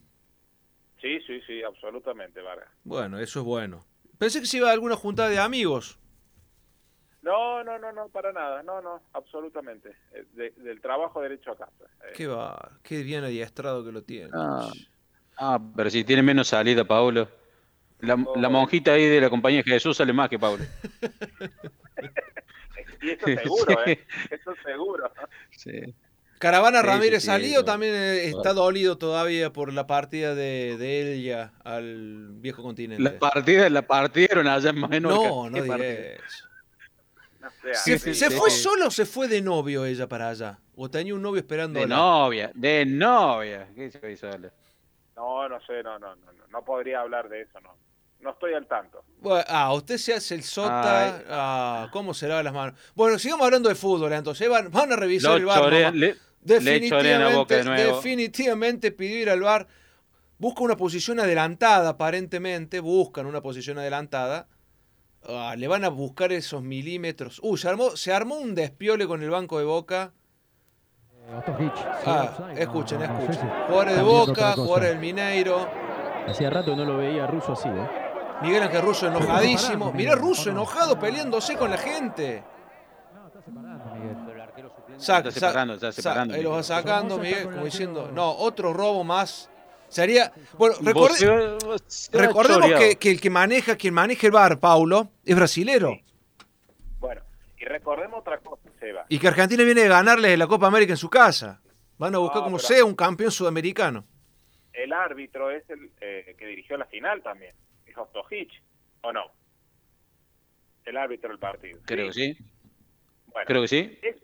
Sí, 1.01 1.21
sí, 1.27 1.41
sí, 1.47 1.63
absolutamente, 1.63 2.41
Vargas. 2.41 2.69
Bueno, 2.85 3.19
eso 3.19 3.41
es 3.41 3.45
bueno. 3.45 3.85
Pensé 4.19 4.41
que 4.41 4.47
se 4.47 4.57
iba 4.57 4.69
a 4.69 4.73
alguna 4.73 4.97
junta 4.97 5.29
de 5.29 5.39
amigos. 5.39 5.99
No, 7.23 7.63
no, 7.63 7.79
no, 7.79 7.93
no, 7.93 8.09
para 8.09 8.33
nada, 8.33 8.63
no, 8.63 8.81
no, 8.81 9.03
absolutamente. 9.13 9.95
Eh, 10.13 10.53
del 10.57 10.81
trabajo 10.81 11.21
derecho 11.21 11.53
a 11.53 11.57
casa. 11.57 11.85
Eh. 12.05 12.13
Qué 12.17 12.27
va, 12.27 12.73
qué 12.83 13.03
bien 13.03 13.25
adiestrado 13.25 13.85
que 13.85 13.93
lo 13.93 14.03
tiene. 14.03 14.31
Ah, 14.33 14.71
ah 15.37 15.61
pero 15.77 15.91
si 15.91 16.05
tiene 16.05 16.23
menos 16.23 16.49
salida, 16.49 16.85
Paulo. 16.85 17.29
La, 18.01 18.17
monjita 18.17 18.93
ahí 18.93 19.07
de 19.07 19.21
la 19.21 19.29
compañía 19.29 19.63
de 19.63 19.73
Jesús 19.73 19.97
sale 19.97 20.13
más 20.13 20.29
que 20.29 20.39
Pablo. 20.39 20.65
y 23.03 23.11
eso 23.11 23.27
seguro, 23.27 23.83
¿eh? 23.87 24.07
Eso 24.31 24.55
seguro. 24.65 25.13
Sí. 25.51 25.95
Caravana 26.39 26.83
Ramírez 26.83 27.25
salió 27.25 27.65
también 27.65 27.95
eh, 27.95 28.29
está 28.29 28.53
dolido 28.53 28.97
todavía 28.99 29.53
por 29.53 29.73
la 29.73 29.87
partida 29.87 30.35
de, 30.35 30.77
de 30.79 31.15
ella 31.15 31.53
al 31.65 32.29
viejo 32.33 32.63
continente. 32.63 33.03
La 33.03 33.19
partida 33.19 33.69
la 33.69 33.83
partieron 33.83 34.47
allá 34.47 34.71
en 34.71 34.89
Menorca. 34.89 35.29
No, 35.29 35.51
no 35.51 35.63
digas 35.63 35.81
¿Se, 37.73 37.99
¿Se, 37.99 38.31
fue 38.31 38.51
solo 38.51 38.87
o 38.87 38.91
se 38.91 39.05
fue 39.05 39.29
de 39.29 39.43
novio 39.43 39.85
ella 39.85 40.09
para 40.09 40.31
allá? 40.31 40.59
¿O 40.77 40.89
tenía 40.89 41.15
un 41.15 41.23
novio 41.23 41.41
esperando? 41.41 41.79
De 41.81 41.87
novia, 41.87 42.51
de 42.55 42.87
novia. 42.87 43.69
¿Qué 43.75 43.91
se 43.91 44.13
hizo 44.13 44.29
No, 45.17 45.49
no 45.49 45.61
sé, 45.63 45.83
no, 45.83 45.99
no, 45.99 46.15
no, 46.17 46.33
no 46.51 46.65
podría 46.65 47.01
hablar 47.01 47.29
de 47.29 47.43
eso, 47.43 47.61
no. 47.61 47.77
No 48.21 48.31
estoy 48.31 48.53
al 48.55 48.67
tanto. 48.67 49.05
ah, 49.47 49.73
usted 49.75 49.97
se 49.97 50.15
hace 50.15 50.35
el 50.35 50.43
sota. 50.43 51.23
Ah, 51.29 51.89
¿Cómo 51.93 52.13
será 52.15 52.43
las 52.43 52.53
manos? 52.53 52.79
Bueno, 52.95 53.19
sigamos 53.19 53.45
hablando 53.45 53.69
de 53.69 53.77
fútbol, 53.77 54.13
entonces. 54.13 54.49
Van, 54.49 54.71
van 54.71 54.93
a 54.93 54.97
revisar 54.97 55.37
el 55.37 55.45
bar. 55.45 55.73
Definitivamente, 56.49 57.65
definitivamente 57.65 58.93
pidió 58.93 59.19
ir 59.21 59.31
al 59.31 59.43
bar. 59.43 59.69
Busca 60.39 60.63
una 60.63 60.77
posición 60.77 61.21
adelantada, 61.21 61.91
aparentemente. 61.91 62.81
Buscan 62.81 63.27
una 63.27 63.41
posición 63.41 63.79
adelantada. 63.79 64.49
Ah, 65.29 65.55
le 65.57 65.69
van 65.69 65.85
a 65.85 65.89
buscar 65.89 66.33
esos 66.33 66.63
milímetros. 66.63 67.41
Uh, 67.43 67.57
se 67.57 67.69
armó, 67.69 67.97
se 67.97 68.13
armó 68.13 68.37
un 68.37 68.55
despiole 68.55 69.07
con 69.07 69.23
el 69.23 69.31
banco 69.31 69.59
de 69.59 69.65
Boca. 69.65 70.13
Ah, 72.07 72.53
escuchen, 72.57 73.03
escuchen. 73.03 73.51
Jugadores 73.67 73.97
de 73.97 74.03
Boca, 74.03 74.53
jugadores 74.53 74.91
del 74.91 74.99
Mineiro. 74.99 75.69
Hacía 76.27 76.51
rato 76.51 76.75
no 76.75 76.85
lo 76.85 76.97
veía 76.97 77.27
Russo 77.27 77.53
así, 77.53 77.69
¿eh? 77.69 77.89
Miguel 78.43 78.63
Ángel 78.63 78.83
Russo 78.83 79.09
enojadísimo. 79.09 79.93
Mirá 79.93 80.15
Russo 80.15 80.51
enojado 80.51 80.99
peleándose 80.99 81.57
con 81.57 81.71
la 81.71 81.79
gente. 81.79 82.45
No, 84.99 85.17
está 85.17 85.31
separando, 85.31 85.75
está 85.75 85.93
separando, 85.93 86.37
lo 86.43 86.51
va 86.51 86.63
sacando, 86.63 87.19
Miguel, 87.19 87.45
como 87.45 87.65
diciendo, 87.65 88.11
no, 88.13 88.33
otro 88.33 88.73
robo 88.73 89.05
más. 89.05 89.49
Sería. 89.89 90.33
Bueno, 90.59 90.77
recordemos 92.13 92.71
que, 92.99 93.11
el 93.11 93.21
que 93.21 93.31
maneja, 93.31 93.77
quien 93.77 93.95
maneja 93.95 94.27
el 94.27 94.33
bar, 94.33 94.59
Paulo, 94.59 95.09
es 95.25 95.35
brasilero. 95.35 95.99
Bueno, 96.99 97.23
y 97.59 97.65
recordemos 97.65 98.21
otra 98.21 98.39
cosa, 98.39 98.69
Seba. 98.79 99.07
Y 99.09 99.19
que 99.19 99.29
Argentina 99.29 99.65
viene 99.65 99.83
de 99.83 99.89
ganarle 99.89 100.37
la 100.37 100.47
Copa 100.47 100.67
América 100.67 100.93
en 100.93 100.99
su 100.99 101.09
casa. 101.09 101.61
Van 101.97 102.15
a 102.15 102.19
buscar 102.19 102.43
como 102.43 102.59
sea 102.59 102.85
un 102.85 102.95
campeón 102.95 103.31
sudamericano. 103.31 104.05
El 104.73 104.93
árbitro 104.93 105.51
es 105.51 105.69
el 105.71 105.91
eh, 106.01 106.37
que 106.39 106.47
dirigió 106.47 106.77
la 106.77 106.87
final 106.87 107.23
también. 107.23 107.55
Es 107.87 107.97
Ostojic, 107.97 108.51
¿o 109.03 109.13
no? 109.13 109.23
El 110.85 110.97
árbitro 110.97 111.31
del 111.31 111.39
partido. 111.39 111.81
Creo 111.85 112.09
que 112.09 112.13
sí. 112.13 112.39
Creo 113.47 113.63
que 113.63 113.69
sí. 113.69 113.99
Es 114.03 114.17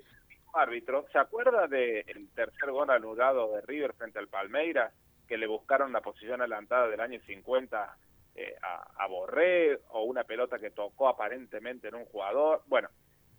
el 0.55 0.61
árbitro. 0.61 1.07
¿Se 1.13 1.19
acuerda 1.19 1.67
del 1.67 2.29
tercer 2.35 2.71
gol 2.71 2.91
anulado 2.91 3.53
de 3.55 3.63
River 3.63 3.95
frente 3.95 4.19
al 4.19 4.29
Palmeiras? 4.29 4.93
Que 5.27 5.39
le 5.39 5.47
buscaron 5.47 5.93
la 5.93 6.01
posición 6.01 6.41
adelantada 6.41 6.89
del 6.89 7.01
año 7.01 7.21
50 7.27 7.97
eh, 8.37 8.55
a, 8.63 9.05
a 9.05 9.07
Borré 9.07 9.81
o 9.91 10.03
una 10.03 10.25
pelota 10.25 10.59
que 10.59 10.71
tocó 10.71 11.09
aparentemente 11.09 11.89
en 11.89 11.95
un 11.95 12.05
jugador. 12.05 12.63
Bueno, 12.67 12.89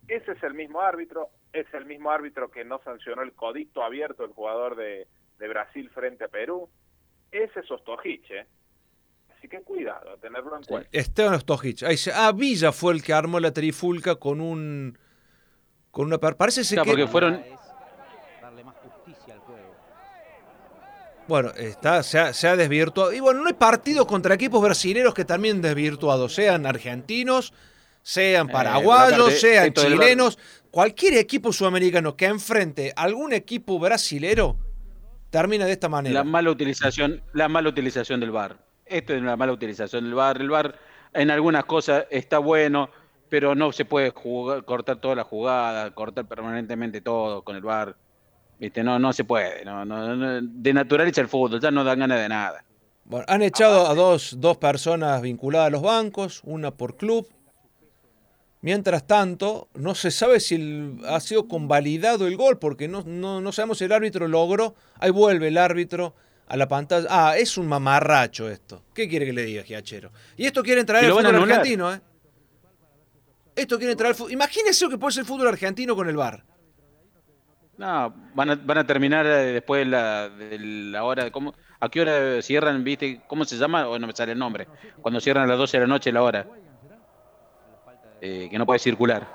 ese 0.07 0.34
es 0.34 0.43
el 0.43 0.53
mismo 0.53 0.82
árbitro, 0.82 1.30
es 1.51 1.66
el 1.74 1.86
mismo 1.86 2.11
árbitro 2.11 2.51
que 2.51 2.63
no 2.63 2.80
sancionó 2.84 3.24
el 3.24 3.34
codito 3.34 3.84
abierto 3.84 4.24
del 4.24 4.34
jugador 4.34 4.76
de, 4.76 5.07
Brasil 5.38 5.89
frente 5.91 6.26
a 6.26 6.28
Perú. 6.28 6.70
Ese 7.32 7.59
es 7.59 7.70
Ostojic, 7.70 8.32
¿eh? 8.32 8.45
Así 9.36 9.47
que 9.47 9.61
cuidado, 9.61 10.18
tenerlo 10.18 10.57
en 10.57 10.63
cuenta. 10.63 10.89
Esteban 10.91 11.36
Ostojic. 11.36 11.84
Ahí 11.84 11.95
ah, 12.13 12.32
Villa 12.36 12.72
fue 12.72 12.93
el 12.93 13.03
que 13.03 13.13
armó 13.13 13.39
la 13.39 13.51
trifulca 13.51 14.16
con 14.16 14.41
un... 14.41 14.97
Con 15.95 16.07
una... 16.07 16.17
Parece 16.17 16.65
ser 16.65 16.81
que... 16.81 16.89
porque 16.89 17.07
fueron... 17.07 17.41
Bueno, 21.25 21.51
está, 21.55 22.03
se 22.03 22.19
ha, 22.19 22.33
se 22.33 22.49
ha, 22.49 22.57
desvirtuado. 22.57 23.13
Y 23.13 23.21
bueno, 23.21 23.39
no 23.39 23.47
hay 23.47 23.53
partidos 23.53 24.05
contra 24.05 24.35
equipos 24.35 24.61
brasileños 24.61 25.13
que 25.13 25.23
también 25.23 25.61
desvirtuados, 25.61 26.35
sean 26.35 26.65
argentinos, 26.65 27.53
sean 28.01 28.49
eh, 28.49 28.51
paraguayos, 28.51 29.39
sean 29.39 29.71
chilenos, 29.71 30.37
cualquier 30.69 31.13
equipo 31.13 31.53
sudamericano 31.53 32.17
que 32.17 32.25
enfrente 32.25 32.91
algún 32.97 33.31
equipo 33.31 33.79
brasilero 33.79 34.57
termina 35.29 35.65
de 35.65 35.71
esta 35.71 35.87
manera. 35.87 36.15
La 36.15 36.23
mala 36.25 36.51
utilización, 36.51 37.23
la 37.31 37.47
mala 37.47 37.69
utilización 37.69 38.19
del 38.19 38.31
VAR. 38.31 38.57
Esto 38.85 39.13
es 39.13 39.21
una 39.21 39.37
mala 39.37 39.53
utilización 39.53 40.03
del 40.03 40.13
VAR. 40.13 40.41
El 40.41 40.49
VAR 40.49 40.77
en 41.13 41.31
algunas 41.31 41.63
cosas 41.63 42.05
está 42.11 42.37
bueno, 42.39 42.89
pero 43.30 43.55
no 43.55 43.71
se 43.71 43.86
puede 43.86 44.11
cortar 44.11 44.97
toda 44.97 45.15
la 45.15 45.23
jugada, 45.23 45.91
cortar 45.91 46.26
permanentemente 46.26 47.01
todo 47.01 47.43
con 47.43 47.55
el 47.55 47.61
VAR. 47.61 47.95
¿Viste? 48.59 48.84
No, 48.84 48.99
no 48.99 49.11
se 49.11 49.26
puede. 49.26 49.65
No, 49.65 49.84
no, 49.84 50.41
denaturaliza 50.41 51.21
el 51.21 51.28
fútbol, 51.28 51.59
ya 51.59 51.71
no 51.71 51.84
dan 51.84 51.99
ganas 51.99 52.19
de 52.19 52.30
nada. 52.30 52.63
Bueno, 53.03 53.26
han 53.28 53.41
echado 53.41 53.88
a 53.88 53.93
dos, 53.93 54.36
dos 54.39 54.57
personas 54.57 55.21
vinculadas 55.21 55.67
a 55.67 55.71
los 55.71 55.82
bancos, 55.82 56.41
una 56.43 56.71
por 56.71 56.97
club 56.97 57.28
Mientras 58.65 59.05
tanto, 59.05 59.69
no 59.76 59.93
se 59.93 60.09
sabe 60.09 60.39
si 60.39 60.97
ha 61.05 61.19
sido 61.19 61.47
convalidado 61.47 62.26
el 62.26 62.36
gol, 62.36 62.57
porque 62.57 62.88
no, 62.88 63.03
no, 63.03 63.51
sabemos 63.51 63.78
si 63.78 63.84
el 63.84 63.91
árbitro 63.91 64.28
logró. 64.28 64.73
Ahí 64.99 65.11
vuelve 65.11 65.49
el 65.49 65.59
árbitro 65.59 66.15
a 66.47 66.57
la 66.57 66.67
pantalla. 66.67 67.05
Ah, 67.11 67.38
es 67.38 67.59
un 67.59 67.67
mamarracho 67.67 68.49
esto. 68.49 68.82
¿Qué 68.95 69.07
quiere 69.07 69.28
que 69.28 69.34
le 69.34 69.45
diga, 69.45 69.61
Giachero? 69.61 70.11
Y 70.36 70.47
esto 70.47 70.63
quiere 70.63 70.84
traer 70.84 71.05
el 71.05 71.11
fútbol 71.11 71.36
argentino, 71.36 71.93
¿eh? 71.93 72.01
Esto 73.56 73.78
quiere 73.78 73.95
traer 73.95 74.16
fútbol. 74.16 74.34
Imagínese 74.34 74.86
lo 74.86 74.91
que 74.91 74.97
puede 74.97 75.14
ser 75.14 75.22
el 75.22 75.28
fútbol 75.28 75.47
argentino 75.47 75.95
con 75.95 76.10
el 76.10 76.18
VAR. 76.18 76.43
No, 77.78 78.14
van 78.34 78.49
a, 78.51 78.56
van 78.56 78.78
a 78.78 78.88
terminar 78.88 79.26
eh, 79.26 79.53
después 79.53 79.86
de 79.86 79.91
la, 79.91 80.30
de 80.30 80.60
la 80.60 81.03
hora. 81.03 81.30
¿cómo, 81.32 81.53
¿A 81.80 81.89
qué 81.89 82.01
hora 82.01 82.41
cierran? 82.41 82.84
¿Viste? 82.84 83.22
¿Cómo 83.28 83.45
se 83.45 83.58
llama? 83.58 83.88
O 83.88 83.99
no 83.99 84.08
me 84.08 84.14
sale 84.14 84.32
el 84.32 84.39
nombre. 84.39 84.68
Cuando 85.01 85.20
cierran 85.20 85.43
a 85.43 85.47
las 85.47 85.58
12 85.58 85.78
de 85.78 85.82
la 85.82 85.88
noche 85.88 86.12
la 86.12 86.24
hora. 86.24 86.47
Eh, 88.22 88.47
que 88.49 88.58
no 88.58 88.66
puede 88.66 88.80
circular. 88.80 89.28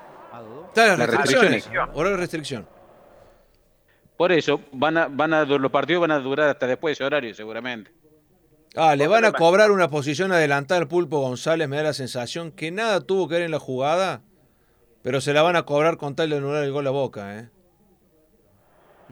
Está 0.69 0.97
las 0.97 1.09
restricciones. 1.09 1.67
Horario 1.67 2.11
de 2.11 2.17
restricción. 2.17 2.67
Por 4.17 4.31
eso, 4.31 4.61
van 4.71 4.97
a, 4.97 5.07
van 5.07 5.33
a, 5.33 5.45
los 5.45 5.71
partidos 5.71 6.01
van 6.01 6.11
a 6.11 6.19
durar 6.19 6.49
hasta 6.49 6.67
después 6.67 6.91
de 6.91 6.93
ese 6.93 7.03
horario, 7.03 7.33
seguramente. 7.33 7.91
Ah, 8.75 8.95
le 8.95 9.07
van 9.07 9.25
a 9.25 9.33
cobrar 9.33 9.69
una 9.71 9.89
posición 9.89 10.31
adelantada 10.31 10.79
al 10.79 10.87
Pulpo 10.87 11.19
González, 11.19 11.67
me 11.67 11.75
da 11.75 11.83
la 11.83 11.93
sensación 11.93 12.51
que 12.51 12.71
nada 12.71 13.01
tuvo 13.01 13.27
que 13.27 13.35
ver 13.35 13.43
en 13.43 13.51
la 13.51 13.59
jugada, 13.59 14.21
pero 15.01 15.19
se 15.19 15.33
la 15.33 15.41
van 15.41 15.57
a 15.57 15.63
cobrar 15.63 15.97
con 15.97 16.15
tal 16.15 16.29
de 16.29 16.37
anular 16.37 16.63
el 16.63 16.71
gol 16.71 16.87
a 16.87 16.91
boca, 16.91 17.37
¿eh? 17.37 17.49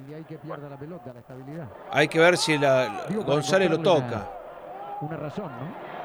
Y 0.07 0.13
hay 0.13 0.23
que 0.23 0.37
pierda 0.37 0.69
la 0.69 0.77
pelota, 0.79 1.11
la 1.13 1.19
estabilidad. 1.19 1.67
Hay 1.91 2.07
que 2.07 2.19
ver 2.19 2.37
si 2.37 2.57
la, 2.57 3.05
González 3.25 3.69
lo 3.69 3.79
toca. 3.79 4.31
una 5.01 5.17
razón, 5.17 5.51
¿no? 5.51 5.99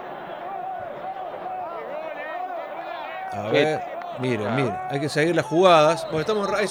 A 3.40 3.48
ver, 3.50 3.80
miren, 4.20 4.54
miren, 4.56 4.76
hay 4.90 4.98
que 4.98 5.08
seguir 5.08 5.36
las 5.36 5.46
jugadas. 5.46 6.04
Porque 6.06 6.20
estamos. 6.20 6.48
Ahí 6.52 6.66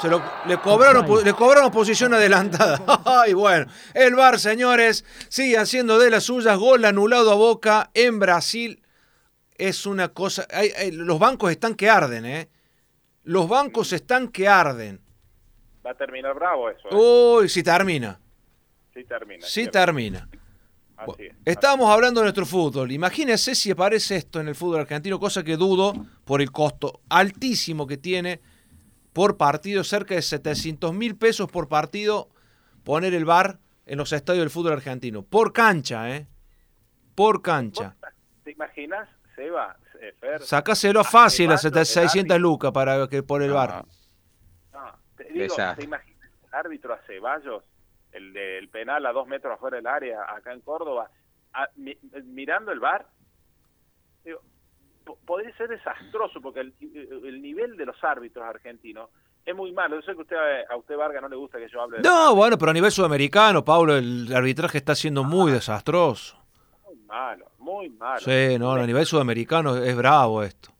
se 0.00 0.08
lo, 0.08 0.22
le, 0.46 0.58
cobraron, 0.58 1.06
le 1.24 1.32
cobraron 1.32 1.70
posición 1.70 2.14
adelantada. 2.14 2.82
Ay, 3.04 3.32
bueno. 3.32 3.66
El 3.94 4.14
VAR, 4.14 4.38
señores, 4.38 5.04
sigue 5.28 5.58
haciendo 5.58 5.98
de 5.98 6.10
las 6.10 6.24
suyas. 6.24 6.58
Gol 6.58 6.84
anulado 6.84 7.30
a 7.30 7.34
boca 7.34 7.90
en 7.94 8.18
Brasil. 8.18 8.82
Es 9.56 9.86
una 9.86 10.08
cosa. 10.08 10.46
los 10.92 11.18
bancos 11.18 11.50
están 11.50 11.74
que 11.74 11.88
arden, 11.88 12.26
¿eh? 12.26 12.48
Los 13.24 13.48
bancos 13.48 13.92
están 13.92 14.28
que 14.28 14.48
arden. 14.48 15.00
Va 15.84 15.92
a 15.92 15.94
terminar 15.94 16.34
bravo 16.34 16.68
eso. 16.70 16.88
¿eh? 16.90 17.40
Uy, 17.40 17.48
si 17.48 17.62
termina. 17.62 18.20
Sí 18.92 19.04
termina. 19.04 19.46
Sí 19.46 19.68
termina. 19.68 20.28
Estábamos 21.44 21.90
hablando 21.90 22.20
de 22.20 22.24
nuestro 22.24 22.46
fútbol. 22.46 22.90
Imagínense 22.90 23.54
si 23.54 23.70
aparece 23.70 24.16
esto 24.16 24.40
en 24.40 24.48
el 24.48 24.54
fútbol 24.54 24.80
argentino, 24.80 25.18
cosa 25.18 25.42
que 25.42 25.56
dudo 25.56 25.92
por 26.24 26.40
el 26.40 26.50
costo 26.50 27.00
altísimo 27.08 27.86
que 27.86 27.98
tiene 27.98 28.40
por 29.16 29.38
partido, 29.38 29.82
cerca 29.82 30.14
de 30.14 30.20
700 30.20 30.92
mil 30.92 31.16
pesos 31.16 31.50
por 31.50 31.70
partido, 31.70 32.28
poner 32.84 33.14
el 33.14 33.24
bar 33.24 33.60
en 33.86 33.96
los 33.96 34.12
estadios 34.12 34.42
del 34.42 34.50
fútbol 34.50 34.74
argentino. 34.74 35.22
Por 35.22 35.54
cancha, 35.54 36.14
¿eh? 36.14 36.26
Por 37.14 37.40
cancha. 37.40 37.96
¿Te 38.44 38.50
imaginas, 38.50 39.08
Seba? 39.34 39.74
Eh, 40.02 40.12
Sácaselo 40.40 41.02
fácil 41.02 41.50
a 41.50 41.56
600 41.56 42.38
lucas 42.38 42.72
para 42.72 43.08
que 43.08 43.22
por 43.22 43.42
el 43.42 43.52
bar. 43.52 43.86
te 45.16 45.24
digo, 45.32 45.54
¿te 45.54 45.84
imaginas 45.84 46.30
el 46.48 46.54
árbitro 46.54 46.92
a 46.92 46.98
Ceballos 47.06 47.62
el 48.12 48.34
del 48.34 48.68
penal 48.68 49.06
a 49.06 49.12
dos 49.12 49.26
metros 49.26 49.54
afuera 49.54 49.78
del 49.78 49.86
área, 49.86 50.24
acá 50.24 50.52
en 50.52 50.60
Córdoba, 50.60 51.10
mirando 52.24 52.70
el 52.70 52.80
bar, 52.80 53.06
podría 55.24 55.56
ser 55.56 55.68
desastroso 55.68 56.40
porque 56.40 56.60
el, 56.60 57.42
nivel 57.42 57.76
de 57.76 57.86
los 57.86 58.02
árbitros 58.02 58.44
argentinos 58.44 59.10
es 59.44 59.54
muy 59.54 59.72
malo. 59.72 59.96
Yo 59.96 60.02
sé 60.02 60.14
que 60.14 60.22
usted, 60.22 60.36
a 60.68 60.76
usted 60.76 60.96
Vargas 60.96 61.22
no 61.22 61.28
le 61.28 61.36
gusta 61.36 61.58
que 61.58 61.68
yo 61.68 61.80
hable 61.80 61.98
de 61.98 62.02
No, 62.02 62.34
bueno, 62.34 62.58
pero 62.58 62.70
a 62.70 62.74
nivel 62.74 62.90
sudamericano, 62.90 63.64
Pablo, 63.64 63.96
el 63.96 64.32
arbitraje 64.34 64.78
está 64.78 64.94
siendo 64.94 65.24
muy 65.24 65.52
desastroso. 65.52 66.36
Muy 66.84 66.96
malo, 66.96 67.50
muy 67.58 67.88
malo. 67.90 68.20
Sí, 68.20 68.58
no, 68.58 68.72
a 68.72 68.86
nivel 68.86 69.06
sudamericano 69.06 69.76
es 69.76 69.96
bravo 69.96 70.42
esto 70.42 70.76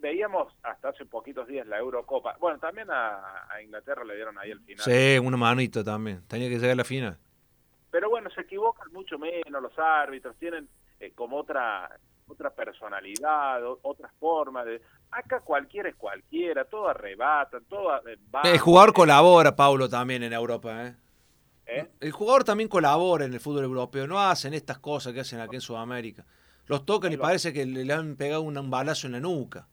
veíamos 0.00 0.52
hasta 0.62 0.90
hace 0.90 1.06
poquitos 1.06 1.46
días 1.46 1.66
la 1.66 1.78
Eurocopa. 1.78 2.36
Bueno, 2.38 2.58
también 2.58 2.88
a, 2.90 3.22
Inglaterra 3.62 4.04
le 4.04 4.16
dieron 4.16 4.36
ahí 4.38 4.50
el 4.50 4.60
final. 4.60 4.84
Sí, 4.84 5.18
una 5.18 5.36
manito 5.36 5.82
también. 5.82 6.26
Tenía 6.26 6.48
que 6.48 6.56
llegar 6.56 6.72
a 6.72 6.76
la 6.76 6.84
final. 6.84 7.16
Pero 7.90 8.10
bueno, 8.10 8.28
se 8.30 8.42
equivocan 8.42 8.92
mucho 8.92 9.18
menos 9.18 9.62
los 9.62 9.78
árbitros, 9.78 10.36
tienen 10.36 10.68
eh, 11.00 11.12
como 11.14 11.36
otra 11.36 11.90
otra 12.32 12.50
personalidad, 12.50 13.62
otra 13.82 14.10
forma 14.18 14.64
de... 14.64 14.80
Acá 15.10 15.40
cualquiera 15.40 15.88
es 15.88 15.96
cualquiera, 15.96 16.64
todo 16.64 16.88
arrebata, 16.88 17.60
todo... 17.68 17.96
Eh, 18.08 18.18
el 18.44 18.58
jugador 18.58 18.92
colabora, 18.92 19.54
Paulo, 19.54 19.88
también 19.88 20.22
en 20.22 20.32
Europa, 20.32 20.86
¿eh? 20.86 20.96
¿eh? 21.66 21.88
El 22.00 22.12
jugador 22.12 22.44
también 22.44 22.68
colabora 22.68 23.24
en 23.24 23.34
el 23.34 23.40
fútbol 23.40 23.64
europeo, 23.64 24.06
no 24.06 24.20
hacen 24.20 24.54
estas 24.54 24.78
cosas 24.78 25.12
que 25.12 25.20
hacen 25.20 25.40
aquí 25.40 25.56
en 25.56 25.60
Sudamérica. 25.60 26.24
Los 26.66 26.86
tocan 26.86 27.12
y 27.12 27.16
parece 27.16 27.52
que 27.52 27.66
le, 27.66 27.92
han 27.92 28.16
pegado 28.16 28.42
un, 28.42 28.70
balazo 28.70 29.06
en 29.06 29.12
la 29.12 29.20
nuca. 29.20 29.66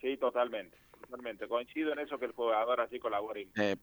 Sí, 0.00 0.16
totalmente, 0.16 0.76
totalmente. 1.00 1.46
Coincido 1.46 1.92
en 1.92 1.98
eso 1.98 2.18
que 2.18 2.26
el 2.26 2.32
jugador 2.32 2.80
así 2.80 2.98
colabora. 2.98 3.40
Eh, 3.56 3.76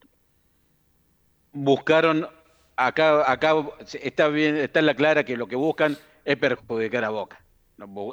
buscaron, 1.51 2.27
acá, 2.75 3.29
acá 3.31 3.53
está 4.01 4.29
bien, 4.29 4.55
está 4.55 4.79
en 4.79 4.85
la 4.87 4.95
clara 4.95 5.23
que 5.23 5.37
lo 5.37 5.47
que 5.47 5.55
buscan 5.55 5.97
es 6.25 6.37
perjudicar 6.37 7.03
a 7.03 7.09
Boca. 7.09 7.43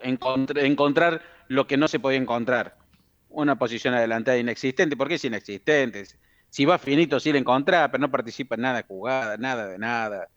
Encontrar 0.03 1.23
lo 1.49 1.67
que 1.67 1.77
no 1.77 1.89
se 1.89 2.01
podía 2.01 2.19
encontrar. 2.19 2.77
Una 3.29 3.59
posición 3.59 3.95
adelantada 3.95 4.39
inexistente. 4.39 4.97
¿Por 4.97 5.09
qué 5.09 5.15
es 5.15 5.25
inexistente? 5.25 6.05
Si 6.49 6.65
va 6.65 6.79
finito, 6.79 7.21
sí 7.21 7.33
le 7.33 7.39
encontrás, 7.39 7.89
pero 7.91 8.01
no 8.01 8.11
participa 8.11 8.55
en 8.55 8.63
nada 8.63 8.79
de 8.79 8.83
jugada, 8.85 9.37
nada 9.37 9.67
de 9.67 9.79
nada. 9.79 10.29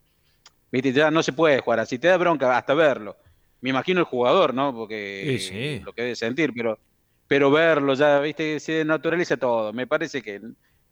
Viste, 0.72 0.92
ya 0.92 1.10
no 1.10 1.24
se 1.24 1.34
puede 1.34 1.60
jugar 1.60 1.80
así. 1.80 1.98
Te 1.98 2.08
da 2.08 2.18
bronca 2.18 2.56
hasta 2.58 2.74
verlo 2.74 3.16
me 3.62 3.72
imagino 3.72 4.00
el 4.00 4.06
jugador, 4.06 4.54
¿no? 4.54 4.74
Porque 4.74 5.82
lo 5.84 5.94
que 5.94 6.02
debe 6.02 6.16
sentir, 6.16 6.54
pero 6.56 6.80
pero 7.28 7.52
verlo 7.52 7.94
ya, 7.94 8.20
viste, 8.20 8.60
se 8.60 8.84
naturaliza 8.84 9.38
todo. 9.38 9.72
Me 9.74 9.86
parece 9.86 10.22
que. 10.22 10.42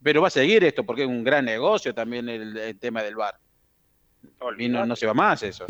Pero 0.03 0.21
va 0.21 0.27
a 0.27 0.31
seguir 0.31 0.63
esto 0.63 0.85
porque 0.85 1.03
es 1.03 1.07
un 1.07 1.23
gran 1.23 1.45
negocio 1.45 1.93
también 1.95 2.29
el, 2.29 2.77
tema 2.79 3.01
del 3.01 3.15
bar. 3.15 3.39
Y 4.59 4.69
no, 4.69 4.95
se 4.95 5.07
va 5.07 5.15
más 5.15 5.41
eso. 5.41 5.65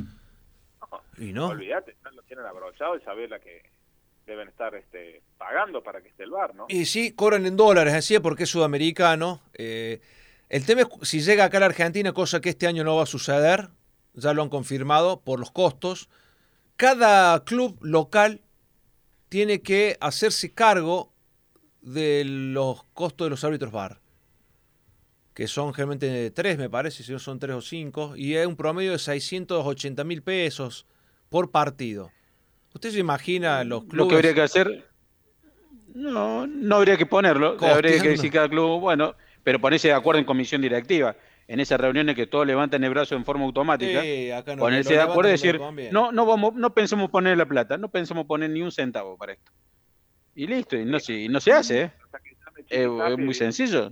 y 1.17 1.33
no. 1.33 1.47
Olvídate, 1.47 1.95
lo 2.13 2.21
tienen 2.23 2.45
abrochado 2.45 2.97
y 2.97 3.01
saber 3.01 3.29
la 3.29 3.39
que 3.39 3.63
deben 4.25 4.49
estar 4.49 4.75
este, 4.75 5.21
pagando 5.37 5.81
para 5.81 6.01
que 6.01 6.09
esté 6.09 6.23
el 6.23 6.31
bar, 6.31 6.53
¿no? 6.53 6.65
Y 6.67 6.85
sí, 6.85 7.13
cobran 7.13 7.45
en 7.45 7.55
dólares, 7.55 7.93
así 7.93 8.13
es 8.13 8.19
porque 8.19 8.43
es 8.43 8.49
sudamericano. 8.49 9.41
Eh, 9.53 10.01
el 10.49 10.65
tema 10.65 10.81
es 10.81 10.87
si 11.03 11.21
llega 11.21 11.45
acá 11.45 11.57
a 11.57 11.59
la 11.61 11.65
Argentina, 11.67 12.11
cosa 12.13 12.41
que 12.41 12.49
este 12.49 12.67
año 12.67 12.83
no 12.83 12.97
va 12.97 13.03
a 13.03 13.07
suceder, 13.07 13.69
ya 14.13 14.33
lo 14.33 14.41
han 14.43 14.49
confirmado 14.49 15.21
por 15.21 15.39
los 15.39 15.51
costos. 15.51 16.09
Cada 16.75 17.43
club 17.45 17.77
local 17.81 18.41
tiene 19.29 19.61
que 19.61 19.97
hacerse 19.99 20.53
cargo 20.53 21.13
de 21.81 22.23
los 22.25 22.83
costos 22.93 23.25
de 23.25 23.29
los 23.29 23.43
árbitros 23.43 23.71
bar, 23.71 23.99
que 25.37 25.47
son 25.47 25.71
generalmente 25.71 26.31
tres, 26.31 26.57
me 26.57 26.67
parece, 26.67 27.03
si 27.03 27.11
no 27.11 27.19
son 27.19 27.37
tres 27.37 27.55
o 27.55 27.61
cinco, 27.61 28.15
y 28.15 28.33
es 28.33 28.47
un 28.47 28.55
promedio 28.55 28.93
de 28.93 28.97
680 28.97 30.03
mil 30.03 30.23
pesos 30.23 30.87
por 31.29 31.51
partido. 31.51 32.09
¿Usted 32.73 32.89
se 32.89 32.97
imagina 32.97 33.63
los 33.63 33.83
clubes? 33.83 33.97
Lo 33.97 34.07
que 34.07 34.15
habría 34.15 34.33
que 34.33 34.41
hacer, 34.41 34.87
no, 35.93 36.47
no 36.47 36.77
habría 36.77 36.97
que 36.97 37.05
ponerlo, 37.05 37.55
habría 37.63 38.01
que 38.01 38.09
decir 38.09 38.31
cada 38.31 38.49
club, 38.49 38.79
bueno, 38.79 39.13
pero 39.43 39.61
ponerse 39.61 39.89
de 39.89 39.93
acuerdo 39.93 40.17
en 40.17 40.25
comisión 40.25 40.59
directiva 40.59 41.15
en 41.47 41.59
esas 41.59 41.79
reuniones 41.79 42.15
que 42.15 42.25
todos 42.25 42.47
levantan 42.47 42.83
el 42.83 42.89
brazo 42.89 43.13
en 43.13 43.23
forma 43.23 43.45
automática, 43.45 44.01
ponerse 44.57 44.95
de 44.95 45.01
acuerdo 45.01 45.29
y 45.29 45.33
decir, 45.33 45.61
no, 45.91 46.11
no 46.11 46.25
vamos, 46.25 46.55
no 46.55 46.73
pensamos 46.73 47.11
poner 47.11 47.37
la 47.37 47.45
plata, 47.45 47.77
no 47.77 47.89
pensamos 47.89 48.25
poner 48.25 48.49
ni 48.49 48.63
un 48.63 48.71
centavo 48.71 49.15
para 49.19 49.33
esto. 49.33 49.51
Y 50.33 50.47
listo, 50.47 50.75
y 50.75 50.83
no, 50.83 50.99
se, 50.99 51.29
no 51.29 51.39
se 51.39 51.51
hace, 51.53 51.81
¿eh? 51.83 51.91
es, 52.69 52.87
muy 53.19 53.35
sencillo. 53.35 53.91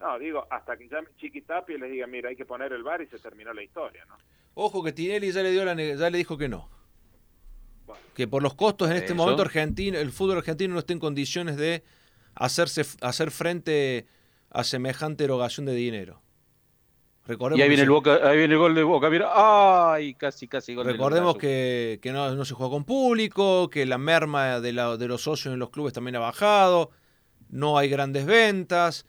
No, 0.00 0.18
digo, 0.18 0.46
hasta 0.50 0.76
que 0.76 0.88
llame 0.88 1.08
Chiquitapi 1.16 1.74
y 1.74 1.78
les 1.78 1.90
diga, 1.90 2.06
mira, 2.06 2.28
hay 2.28 2.36
que 2.36 2.44
poner 2.44 2.72
el 2.72 2.82
bar 2.82 3.00
y 3.00 3.06
se 3.06 3.18
terminó 3.18 3.52
la 3.52 3.62
historia, 3.62 4.04
¿no? 4.06 4.16
Ojo 4.54 4.82
que 4.82 4.92
Tinelli 4.92 5.32
ya 5.32 5.42
le, 5.42 5.50
dio 5.50 5.64
la, 5.64 5.74
ya 5.74 6.10
le 6.10 6.18
dijo 6.18 6.38
que 6.38 6.48
no. 6.48 6.68
Que 8.14 8.26
por 8.26 8.42
los 8.42 8.54
costos 8.54 8.90
en 8.90 8.96
este 8.96 9.14
momento 9.14 9.42
argentino, 9.42 9.98
el 9.98 10.10
fútbol 10.10 10.38
argentino 10.38 10.74
no 10.74 10.80
está 10.80 10.92
en 10.92 10.98
condiciones 10.98 11.56
de 11.56 11.82
hacerse, 12.34 12.82
hacer 13.00 13.30
frente 13.30 14.06
a 14.50 14.64
semejante 14.64 15.24
erogación 15.24 15.66
de 15.66 15.74
dinero. 15.74 16.22
Recordemos 17.26 17.58
y 17.58 17.62
ahí 17.62 17.68
viene, 17.68 17.82
el 17.82 17.90
Boca, 17.90 18.20
ahí 18.22 18.38
viene 18.38 18.54
el 18.54 18.60
gol 18.60 18.74
de 18.74 18.82
Boca, 18.84 19.10
mira, 19.10 19.30
ay, 19.34 20.14
casi, 20.14 20.46
casi 20.46 20.74
gol 20.74 20.86
Recordemos 20.86 21.36
que, 21.36 21.98
que 22.00 22.12
no, 22.12 22.44
se 22.44 22.54
juega 22.54 22.70
con 22.70 22.84
público, 22.84 23.68
que 23.68 23.84
la 23.84 23.98
merma 23.98 24.60
de, 24.60 24.72
la, 24.72 24.96
de 24.96 25.08
los 25.08 25.22
socios 25.22 25.52
en 25.52 25.58
los 25.58 25.70
clubes 25.70 25.92
también 25.92 26.16
ha 26.16 26.20
bajado, 26.20 26.90
no 27.48 27.78
hay 27.78 27.88
grandes 27.88 28.26
ventas, 28.26 29.06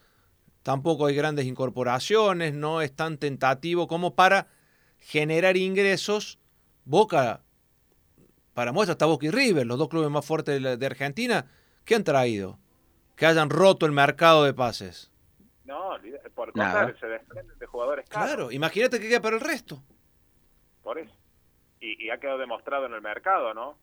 tampoco 0.67 1.05
hay 1.05 1.15
grandes 1.15 1.45
incorporaciones, 1.45 2.53
no 2.53 2.81
es 2.81 2.93
tan 2.93 3.17
tentativo 3.17 3.87
como 3.87 4.15
para 4.15 4.47
generar 4.99 5.55
ingresos. 5.55 6.39
Boca, 6.83 7.41
para 8.53 8.73
muestra 8.73 8.91
está 8.91 9.05
Boca 9.05 9.25
y 9.27 9.31
River, 9.31 9.65
los 9.65 9.77
dos 9.77 9.87
clubes 9.87 10.09
más 10.09 10.25
fuertes 10.25 10.61
de, 10.61 10.75
de 10.75 10.85
Argentina, 10.85 11.45
¿qué 11.85 11.95
han 11.95 12.03
traído? 12.03 12.59
Que 13.15 13.25
hayan 13.25 13.49
roto 13.49 13.85
el 13.85 13.93
mercado 13.93 14.43
de 14.43 14.53
pases. 14.53 15.09
No, 15.63 15.91
por 16.35 16.51
contar, 16.51 16.99
se 16.99 17.07
desprenden 17.07 17.57
de 17.57 17.65
jugadores 17.65 18.09
caros. 18.09 18.27
Claro, 18.27 18.51
imagínate 18.51 18.99
que 18.99 19.07
queda 19.07 19.21
para 19.21 19.37
el 19.37 19.41
resto. 19.41 19.81
Por 20.83 20.99
eso. 20.99 21.15
Y, 21.79 22.09
ha 22.09 22.17
quedado 22.17 22.39
demostrado 22.39 22.87
en 22.87 22.93
el 22.93 23.01
mercado, 23.01 23.53
¿no? 23.53 23.77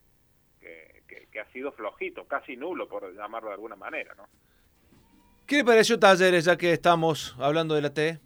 Que, 0.59 1.03
ha 1.41 1.51
sido 1.51 1.71
flojito, 1.71 2.27
casi 2.27 2.55
nulo, 2.55 2.87
por 2.87 3.11
llamarlo 3.11 3.49
de 3.49 3.55
alguna 3.55 3.75
manera, 3.75 4.13
¿no? 4.13 4.27
¿Qué 5.47 5.57
le 5.57 5.63
pareció 5.63 5.99
Talleres, 5.99 6.45
ya 6.45 6.57
que 6.57 6.71
estamos 6.71 7.35
hablando 7.39 7.75
de 7.75 7.81
la 7.81 7.93
T? 7.93 8.19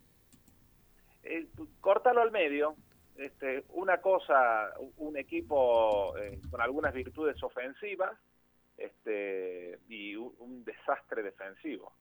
Eh, 1.24 1.47
córtalo 1.82 2.22
al 2.22 2.32
medio. 2.32 2.76
Este, 3.17 3.65
una 3.70 3.99
cosa, 3.99 4.74
un 4.97 5.17
equipo 5.17 6.17
eh, 6.17 6.39
con 6.49 6.61
algunas 6.61 6.93
virtudes 6.93 7.41
ofensivas 7.43 8.17
este, 8.78 9.80
y 9.89 10.15
un 10.15 10.63
desastre 10.63 11.22
defensivo 11.22 11.93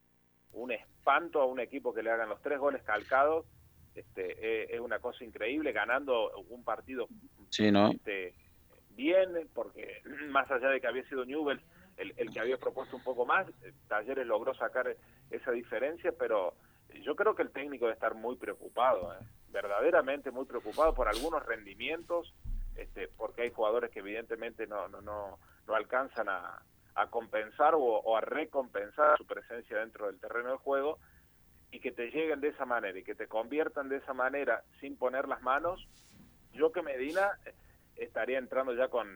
un 0.53 0.73
espanto 0.73 1.41
a 1.41 1.47
un 1.47 1.61
equipo 1.61 1.93
que 1.95 2.03
le 2.03 2.11
hagan 2.11 2.29
los 2.29 2.41
tres 2.43 2.59
goles 2.59 2.83
calcados. 2.83 3.47
Este, 3.95 4.37
eh, 4.41 4.69
es 4.71 4.81
una 4.81 5.01
cosa 5.01 5.25
increíble, 5.25 5.73
ganando 5.73 6.31
un 6.51 6.63
partido 6.63 7.09
sí, 7.51 7.73
¿no? 7.73 7.91
Este, 7.91 8.35
bien, 8.91 9.49
porque 9.55 10.03
más 10.31 10.51
allá 10.51 10.69
de 10.69 10.81
que 10.81 10.87
había 10.87 11.09
sido 11.09 11.25
Newell 11.25 11.61
el, 11.99 12.33
que 12.33 12.41
había 12.41 12.57
propuesto 12.57 12.97
un 12.97 13.03
poco 13.03 13.27
más, 13.27 13.49
eh, 13.63 13.73
Talleres 13.89 14.27
logró 14.27 14.55
sacar 14.55 14.97
esa 15.31 15.51
diferencia, 15.51 16.13
pero 16.19 16.55
yo 17.03 17.17
creo 17.17 17.35
que 17.35 17.43
el 17.43 17.51
técnico 17.51 17.87
debe 17.87 17.95
estar 17.95 18.15
muy 18.15 18.37
preocupado, 18.37 19.13
¿eh? 19.13 19.19
verdaderamente 19.51 20.31
muy 20.31 20.47
preocupado 20.47 20.95
por 20.95 21.09
algunos 21.09 21.45
rendimientos, 21.45 22.35
este, 22.77 23.09
porque 23.09 23.43
hay 23.43 23.51
jugadores 23.51 23.91
que 23.91 23.99
evidentemente 23.99 24.67
no, 24.67 24.89
no, 24.89 25.01
no, 25.01 25.39
no 25.67 25.75
alcanzan 25.75 26.29
a, 26.29 26.63
compensar 27.11 27.75
o, 27.77 28.17
a 28.17 28.21
recompensar 28.21 29.17
su 29.19 29.25
presencia 29.25 29.79
dentro 29.79 30.07
del 30.07 30.19
terreno 30.19 30.51
de 30.51 30.57
juego 30.57 30.99
y 31.71 31.79
que 31.79 31.93
te 31.93 32.11
lleguen 32.11 32.41
de 32.41 32.49
esa 32.49 32.67
manera 32.67 32.99
y 32.99 33.05
que 33.05 33.15
te 33.15 33.29
conviertan 33.29 33.89
de 33.89 33.99
esa 33.99 34.15
manera 34.15 34.65
sin 34.81 34.97
poner 34.97 35.29
las 35.29 35.41
manos, 35.41 35.87
yo 36.55 36.73
que 36.73 36.83
Medina 36.83 37.39
estaría 37.95 38.39
entrando 38.39 38.75
ya 38.75 38.89
con, 38.89 39.09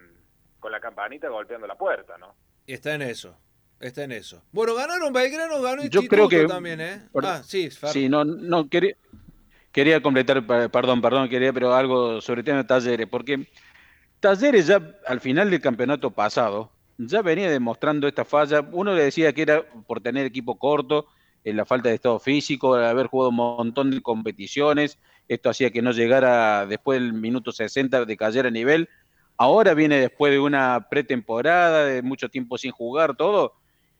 con 0.61 0.71
la 0.71 0.79
campanita 0.79 1.29
golpeando 1.29 1.67
la 1.67 1.75
puerta, 1.75 2.17
¿no? 2.19 2.37
Y 2.67 2.73
está 2.75 2.95
en 2.95 3.03
eso, 3.03 3.37
está 3.81 4.05
en 4.05 4.13
eso. 4.13 4.43
Bueno, 4.53 4.75
ganaron 4.75 5.13
Belgrano, 5.13 5.61
ganó 5.61 5.85
Yo 5.85 6.03
creo 6.03 6.29
que 6.29 6.47
también, 6.47 6.81
¿eh? 6.81 7.03
ah, 7.23 7.43
sí, 7.45 7.69
sí, 7.71 8.09
no, 8.09 8.25
no 8.25 8.69
quería, 8.69 8.95
quería 9.73 10.01
completar, 10.03 10.47
perdón, 10.47 11.01
perdón, 11.01 11.29
quería, 11.29 11.53
pero 11.53 11.75
algo 11.75 12.21
sobre 12.21 12.41
el 12.41 12.45
tema 12.45 12.59
de 12.59 12.65
Talleres, 12.65 13.09
porque 13.09 13.49
Talleres 14.21 14.69
ya 14.69 14.81
al 15.07 15.21
final 15.21 15.51
del 15.51 15.61
campeonato 15.61 16.11
pasado, 16.11 16.71
ya 16.97 17.23
venía 17.23 17.51
demostrando 17.51 18.07
esta 18.07 18.25
falla. 18.25 18.61
Uno 18.73 18.95
le 18.95 19.05
decía 19.05 19.33
que 19.33 19.43
era 19.43 19.63
por 19.87 20.01
tener 20.01 20.27
equipo 20.27 20.59
corto, 20.59 21.07
en 21.45 21.57
la 21.57 21.65
falta 21.65 21.89
de 21.89 21.97
estado 21.97 22.21
físico, 22.21 22.75
haber 22.75 23.09
jugado 23.09 23.31
un 23.31 23.37
montón 23.37 23.91
de 23.91 24.01
competiciones. 24.01 24.99
Esto 25.29 25.51
hacía 25.51 25.71
que 25.71 25.83
no 25.83 25.91
llegara 25.93 26.67
después 26.67 27.01
del 27.01 27.13
minuto 27.13 27.53
60 27.53 28.05
de 28.05 28.17
cayera 28.17 28.49
a 28.49 28.53
nivel. 28.53 28.89
Ahora 29.37 29.75
viene 29.75 29.99
después 29.99 30.33
de 30.33 30.39
una 30.39 30.89
pretemporada, 30.89 31.85
de 31.85 32.03
mucho 32.03 32.29
tiempo 32.29 32.59
sin 32.59 32.71
jugar, 32.71 33.17
todo. 33.17 33.55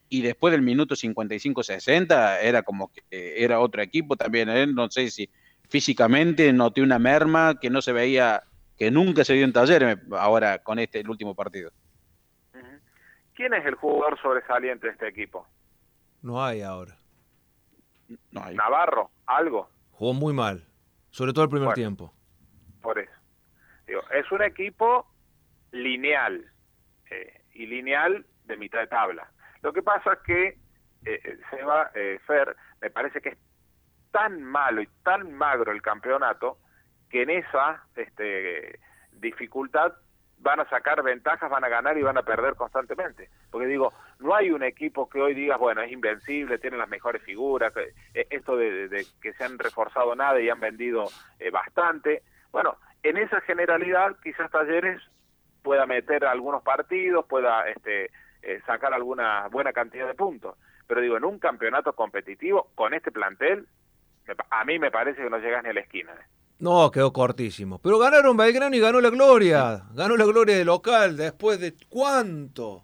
Y 0.09 0.21
después 0.21 0.51
del 0.51 0.61
minuto 0.61 0.95
55-60 0.95 2.37
era 2.41 2.61
como 2.61 2.91
que 2.91 3.03
era 3.11 3.59
otro 3.59 3.81
equipo 3.81 4.15
también. 4.15 4.49
¿eh? 4.49 4.67
No 4.67 4.89
sé 4.89 5.09
si 5.09 5.29
físicamente 5.69 6.53
noté 6.53 6.81
una 6.81 6.99
merma 6.99 7.59
que 7.59 7.69
no 7.69 7.81
se 7.81 7.93
veía, 7.93 8.43
que 8.77 8.91
nunca 8.91 9.23
se 9.23 9.33
vio 9.33 9.43
en 9.43 9.53
taller 9.53 9.99
ahora 10.11 10.59
con 10.59 10.79
este 10.79 10.99
el 10.99 11.09
último 11.09 11.33
partido. 11.35 11.71
¿Quién 13.35 13.53
es 13.53 13.65
el 13.65 13.75
jugador 13.75 14.19
sobresaliente 14.21 14.87
de 14.87 14.93
este 14.93 15.07
equipo? 15.07 15.47
No 16.21 16.43
hay 16.43 16.61
ahora. 16.61 16.95
No 18.31 18.43
hay. 18.43 18.55
Navarro, 18.55 19.09
algo. 19.25 19.69
Jugó 19.91 20.13
muy 20.13 20.33
mal, 20.33 20.63
sobre 21.09 21.33
todo 21.33 21.43
el 21.43 21.49
primer 21.49 21.73
tiempo. 21.73 22.13
Por 22.81 22.99
eso. 22.99 23.11
es 23.87 24.31
un 24.31 24.43
equipo 24.43 25.07
lineal 25.73 26.45
eh, 27.09 27.41
y 27.53 27.65
lineal 27.65 28.25
de 28.45 28.57
mitad 28.57 28.79
de 28.79 28.87
tabla. 28.87 29.29
Lo 29.61 29.73
que 29.73 29.83
pasa 29.83 30.13
es 30.13 30.19
que 30.19 30.47
eh, 31.05 31.21
eh 31.23 31.37
Seba 31.49 31.91
eh, 31.93 32.19
Fer 32.25 32.55
me 32.81 32.89
parece 32.89 33.19
que 33.19 33.29
es 33.29 33.37
tan 34.11 34.41
malo 34.41 34.81
y 34.81 34.87
tan 35.03 35.33
magro 35.33 35.71
el 35.71 35.81
campeonato 35.81 36.57
que 37.09 37.23
en 37.23 37.29
esa 37.29 37.83
este, 37.95 38.79
dificultad 39.11 39.93
van 40.43 40.59
a 40.59 40.69
sacar 40.69 41.01
ventajas, 41.03 41.49
van 41.49 41.63
a 41.63 41.69
ganar 41.69 41.97
y 41.97 42.03
van 42.03 42.17
a 42.17 42.23
perder 42.23 42.55
constantemente. 42.55 43.29
Porque 43.49 43.67
digo, 43.67 43.93
no 44.19 44.35
hay 44.35 44.51
un 44.51 44.61
equipo 44.61 45.09
que 45.09 45.21
hoy 45.21 45.33
digas, 45.33 45.57
bueno, 45.57 45.81
es 45.81 45.91
invencible, 45.91 46.59
tiene 46.59 46.77
las 46.77 46.89
mejores 46.89 47.23
figuras, 47.23 47.73
esto 48.13 48.57
de, 48.57 49.05
que 49.21 49.33
se 49.33 49.43
han 49.43 49.57
reforzado 49.57 50.15
nada 50.15 50.39
y 50.41 50.49
han 50.49 50.59
vendido 50.59 51.05
eh, 51.39 51.49
bastante. 51.49 52.23
Bueno, 52.51 52.77
en 53.03 53.17
esa 53.17 53.39
generalidad 53.41 54.17
quizás 54.21 54.51
Talleres 54.51 55.01
pueda 55.63 55.85
meter 55.87 56.25
algunos 56.25 56.61
partidos, 56.61 57.25
pueda 57.25 57.67
este, 57.69 58.11
eh, 58.43 58.61
sacar 58.67 58.93
alguna 58.93 59.47
buena 59.47 59.73
cantidad 59.73 60.05
de 60.05 60.13
puntos. 60.13 60.55
Pero 60.85 61.01
digo, 61.01 61.17
en 61.17 61.25
un 61.25 61.39
campeonato 61.39 61.93
competitivo, 61.93 62.69
con 62.75 62.93
este 62.93 63.11
plantel, 63.11 63.67
a 64.51 64.65
mí 64.65 64.77
me 64.77 64.91
parece 64.91 65.23
que 65.23 65.29
no 65.29 65.39
llegas 65.39 65.63
ni 65.63 65.69
a 65.69 65.73
la 65.73 65.79
esquina. 65.79 66.13
No, 66.59 66.91
quedó 66.91 67.11
cortísimo. 67.11 67.79
Pero 67.79 67.97
ganaron 67.97 68.37
Belgrano 68.37 68.75
y 68.75 68.79
ganó 68.79 69.01
la 69.01 69.09
gloria. 69.09 69.83
Ganó 69.93 70.15
la 70.15 70.25
gloria 70.25 70.55
de 70.57 70.65
local 70.65 71.17
después 71.17 71.59
de 71.59 71.73
cuánto. 71.89 72.83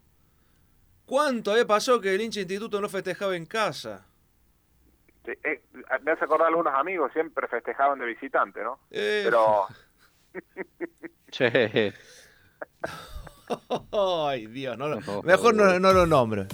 ¿Cuánto 1.05 1.51
había 1.51 1.65
pasado 1.65 2.01
que 2.01 2.13
el 2.13 2.21
hincha 2.21 2.41
instituto 2.41 2.79
no 2.81 2.89
festejaba 2.89 3.35
en 3.35 3.45
casa? 3.45 4.05
Eh, 5.25 5.61
me 6.03 6.11
hace 6.11 6.25
acordar 6.25 6.45
a 6.45 6.49
algunos 6.49 6.73
amigos, 6.73 7.11
siempre 7.13 7.47
festejaban 7.47 7.99
de 7.99 8.05
visitante, 8.05 8.63
¿no? 8.63 8.79
Eh. 8.91 9.21
Pero... 9.25 9.67
che. 11.31 11.93
Ay, 13.91 14.47
Dios, 14.47 14.77
mejor 15.23 15.55
no, 15.55 15.79
no 15.79 15.93
lo 15.93 16.05
nombro. 16.05 16.47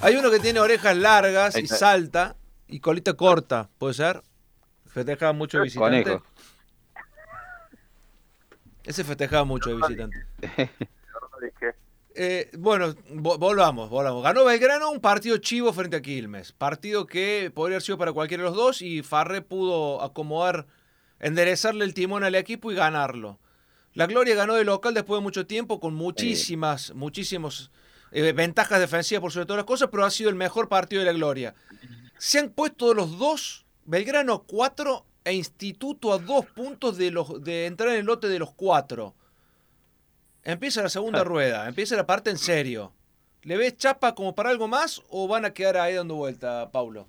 Hay 0.00 0.14
uno 0.16 0.30
que 0.30 0.38
tiene 0.38 0.60
orejas 0.60 0.96
largas 0.96 1.56
y 1.56 1.66
salta 1.66 2.36
y 2.68 2.80
colita 2.80 3.14
corta, 3.14 3.68
¿puede 3.78 3.94
ser? 3.94 4.22
Festejaba 4.86 5.32
mucho 5.32 5.58
de 5.58 5.64
visitante. 5.64 6.20
Ese 8.84 9.04
festejaba 9.04 9.44
mucho 9.44 9.70
de 9.70 9.76
visitante. 9.76 10.26
Eh, 12.20 12.50
bueno, 12.58 12.96
volvamos, 13.10 13.90
volvamos. 13.90 14.24
Ganó 14.24 14.44
Belgrano 14.44 14.90
un 14.90 14.98
partido 14.98 15.36
chivo 15.36 15.72
frente 15.72 15.98
a 15.98 16.02
Quilmes. 16.02 16.50
Partido 16.50 17.06
que 17.06 17.52
podría 17.54 17.76
haber 17.76 17.82
sido 17.82 17.96
para 17.96 18.12
cualquiera 18.12 18.42
de 18.42 18.48
los 18.48 18.56
dos 18.56 18.82
y 18.82 19.04
Farré 19.04 19.40
pudo 19.40 20.02
acomodar, 20.02 20.66
enderezarle 21.20 21.84
el 21.84 21.94
timón 21.94 22.24
al 22.24 22.34
equipo 22.34 22.72
y 22.72 22.74
ganarlo. 22.74 23.38
La 23.94 24.06
Gloria 24.06 24.34
ganó 24.34 24.54
de 24.54 24.64
local 24.64 24.94
después 24.94 25.18
de 25.18 25.22
mucho 25.22 25.46
tiempo 25.46 25.80
con 25.80 25.94
muchísimas, 25.94 26.94
muchísimos 26.94 27.70
eh, 28.12 28.32
ventajas 28.32 28.80
defensivas 28.80 29.20
por 29.20 29.32
sobre 29.32 29.46
todas 29.46 29.58
las 29.58 29.66
cosas, 29.66 29.88
pero 29.90 30.04
ha 30.04 30.10
sido 30.10 30.30
el 30.30 30.36
mejor 30.36 30.68
partido 30.68 31.00
de 31.00 31.06
la 31.06 31.12
Gloria. 31.12 31.54
Se 32.18 32.38
han 32.38 32.50
puesto 32.50 32.94
los 32.94 33.18
dos, 33.18 33.66
Belgrano 33.84 34.44
4 34.44 35.04
e 35.24 35.32
Instituto 35.34 36.12
a 36.12 36.18
dos 36.18 36.46
puntos 36.46 36.96
de, 36.96 37.10
los, 37.10 37.42
de 37.42 37.66
entrar 37.66 37.90
en 37.90 38.00
el 38.00 38.06
lote 38.06 38.28
de 38.28 38.38
los 38.38 38.52
cuatro. 38.54 39.14
Empieza 40.42 40.82
la 40.82 40.88
segunda 40.88 41.24
rueda, 41.24 41.68
empieza 41.68 41.96
la 41.96 42.06
parte 42.06 42.30
en 42.30 42.38
serio. 42.38 42.94
¿Le 43.42 43.56
ves 43.56 43.76
chapa 43.76 44.14
como 44.14 44.34
para 44.34 44.50
algo 44.50 44.68
más 44.68 45.02
o 45.10 45.28
van 45.28 45.44
a 45.44 45.52
quedar 45.52 45.76
ahí 45.76 45.94
dando 45.94 46.14
vuelta, 46.14 46.70
Paulo? 46.72 47.06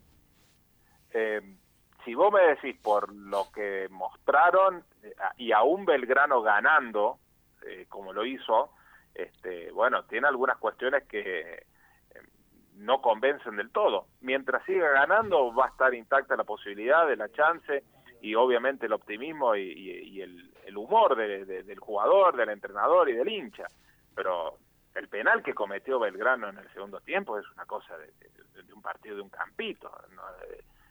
Eh, 1.13 1.41
si 2.09 2.15
vos 2.15 2.33
me 2.33 2.41
decís 2.41 2.75
por 2.81 3.13
lo 3.13 3.51
que 3.53 3.87
mostraron 3.91 4.83
eh, 5.03 5.13
y 5.37 5.51
aún 5.51 5.85
Belgrano 5.85 6.41
ganando, 6.41 7.19
eh, 7.61 7.85
como 7.87 8.13
lo 8.13 8.25
hizo, 8.25 8.71
este, 9.13 9.71
bueno, 9.71 10.05
tiene 10.05 10.27
algunas 10.27 10.57
cuestiones 10.57 11.03
que 11.07 11.67
no 12.77 12.99
convencen 12.99 13.57
del 13.57 13.69
todo. 13.69 14.07
Mientras 14.21 14.65
siga 14.65 14.89
ganando, 14.89 15.53
va 15.53 15.65
a 15.65 15.69
estar 15.69 15.93
intacta 15.93 16.35
la 16.35 16.45
posibilidad 16.45 17.07
de 17.07 17.15
la 17.15 17.29
chance 17.29 17.83
y 18.21 18.33
obviamente 18.33 18.87
el 18.87 18.93
optimismo 18.93 19.55
y, 19.55 20.19
el, 20.19 20.75
humor 20.75 21.15
del 21.15 21.79
jugador, 21.79 22.35
del 22.37 22.49
entrenador 22.49 23.07
y 23.07 23.13
del 23.13 23.29
hincha. 23.29 23.67
Pero 24.15 24.57
el 24.95 25.07
penal 25.09 25.43
que 25.43 25.53
cometió 25.53 25.99
Belgrano 25.99 26.49
en 26.49 26.57
el 26.57 26.73
segundo 26.73 27.01
tiempo 27.01 27.37
es 27.37 27.45
una 27.51 27.65
cosa 27.65 27.95
de, 27.99 28.11
un 28.73 28.81
partido 28.81 29.17
de 29.17 29.21
un 29.21 29.29
campito, 29.29 29.91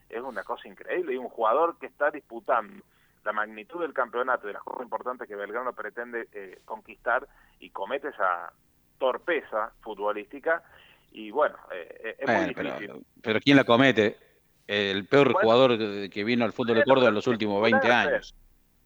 es 0.08 0.22
una 0.22 0.42
cosa 0.42 0.68
increíble. 0.68 1.14
Y 1.14 1.16
un 1.16 1.28
jugador 1.28 1.78
que 1.78 1.86
está 1.86 2.10
disputando 2.10 2.82
la 3.24 3.32
magnitud 3.32 3.80
del 3.80 3.92
campeonato 3.92 4.48
y 4.48 4.52
las 4.52 4.62
cosas 4.62 4.82
importantes 4.82 5.28
que 5.28 5.36
Belgrano 5.36 5.72
pretende 5.72 6.28
eh, 6.32 6.60
conquistar 6.64 7.26
y 7.60 7.70
comete 7.70 8.08
esa 8.08 8.52
torpeza 8.98 9.72
futbolística 9.80 10.62
y 11.12 11.30
bueno, 11.30 11.56
eh, 11.72 12.16
es 12.18 12.28
muy 12.28 12.54
difícil. 12.54 13.04
Pero, 13.22 13.40
¿quién 13.40 13.56
la 13.56 13.64
comete? 13.64 14.16
El 14.66 15.06
peor 15.06 15.32
jugador 15.32 15.78
que 16.10 16.24
vino 16.24 16.44
al 16.44 16.52
fútbol 16.52 16.76
de 16.76 16.84
Córdoba 16.84 17.08
en 17.08 17.14
los 17.14 17.26
últimos 17.26 17.62
20 17.62 17.90
años. 17.90 18.34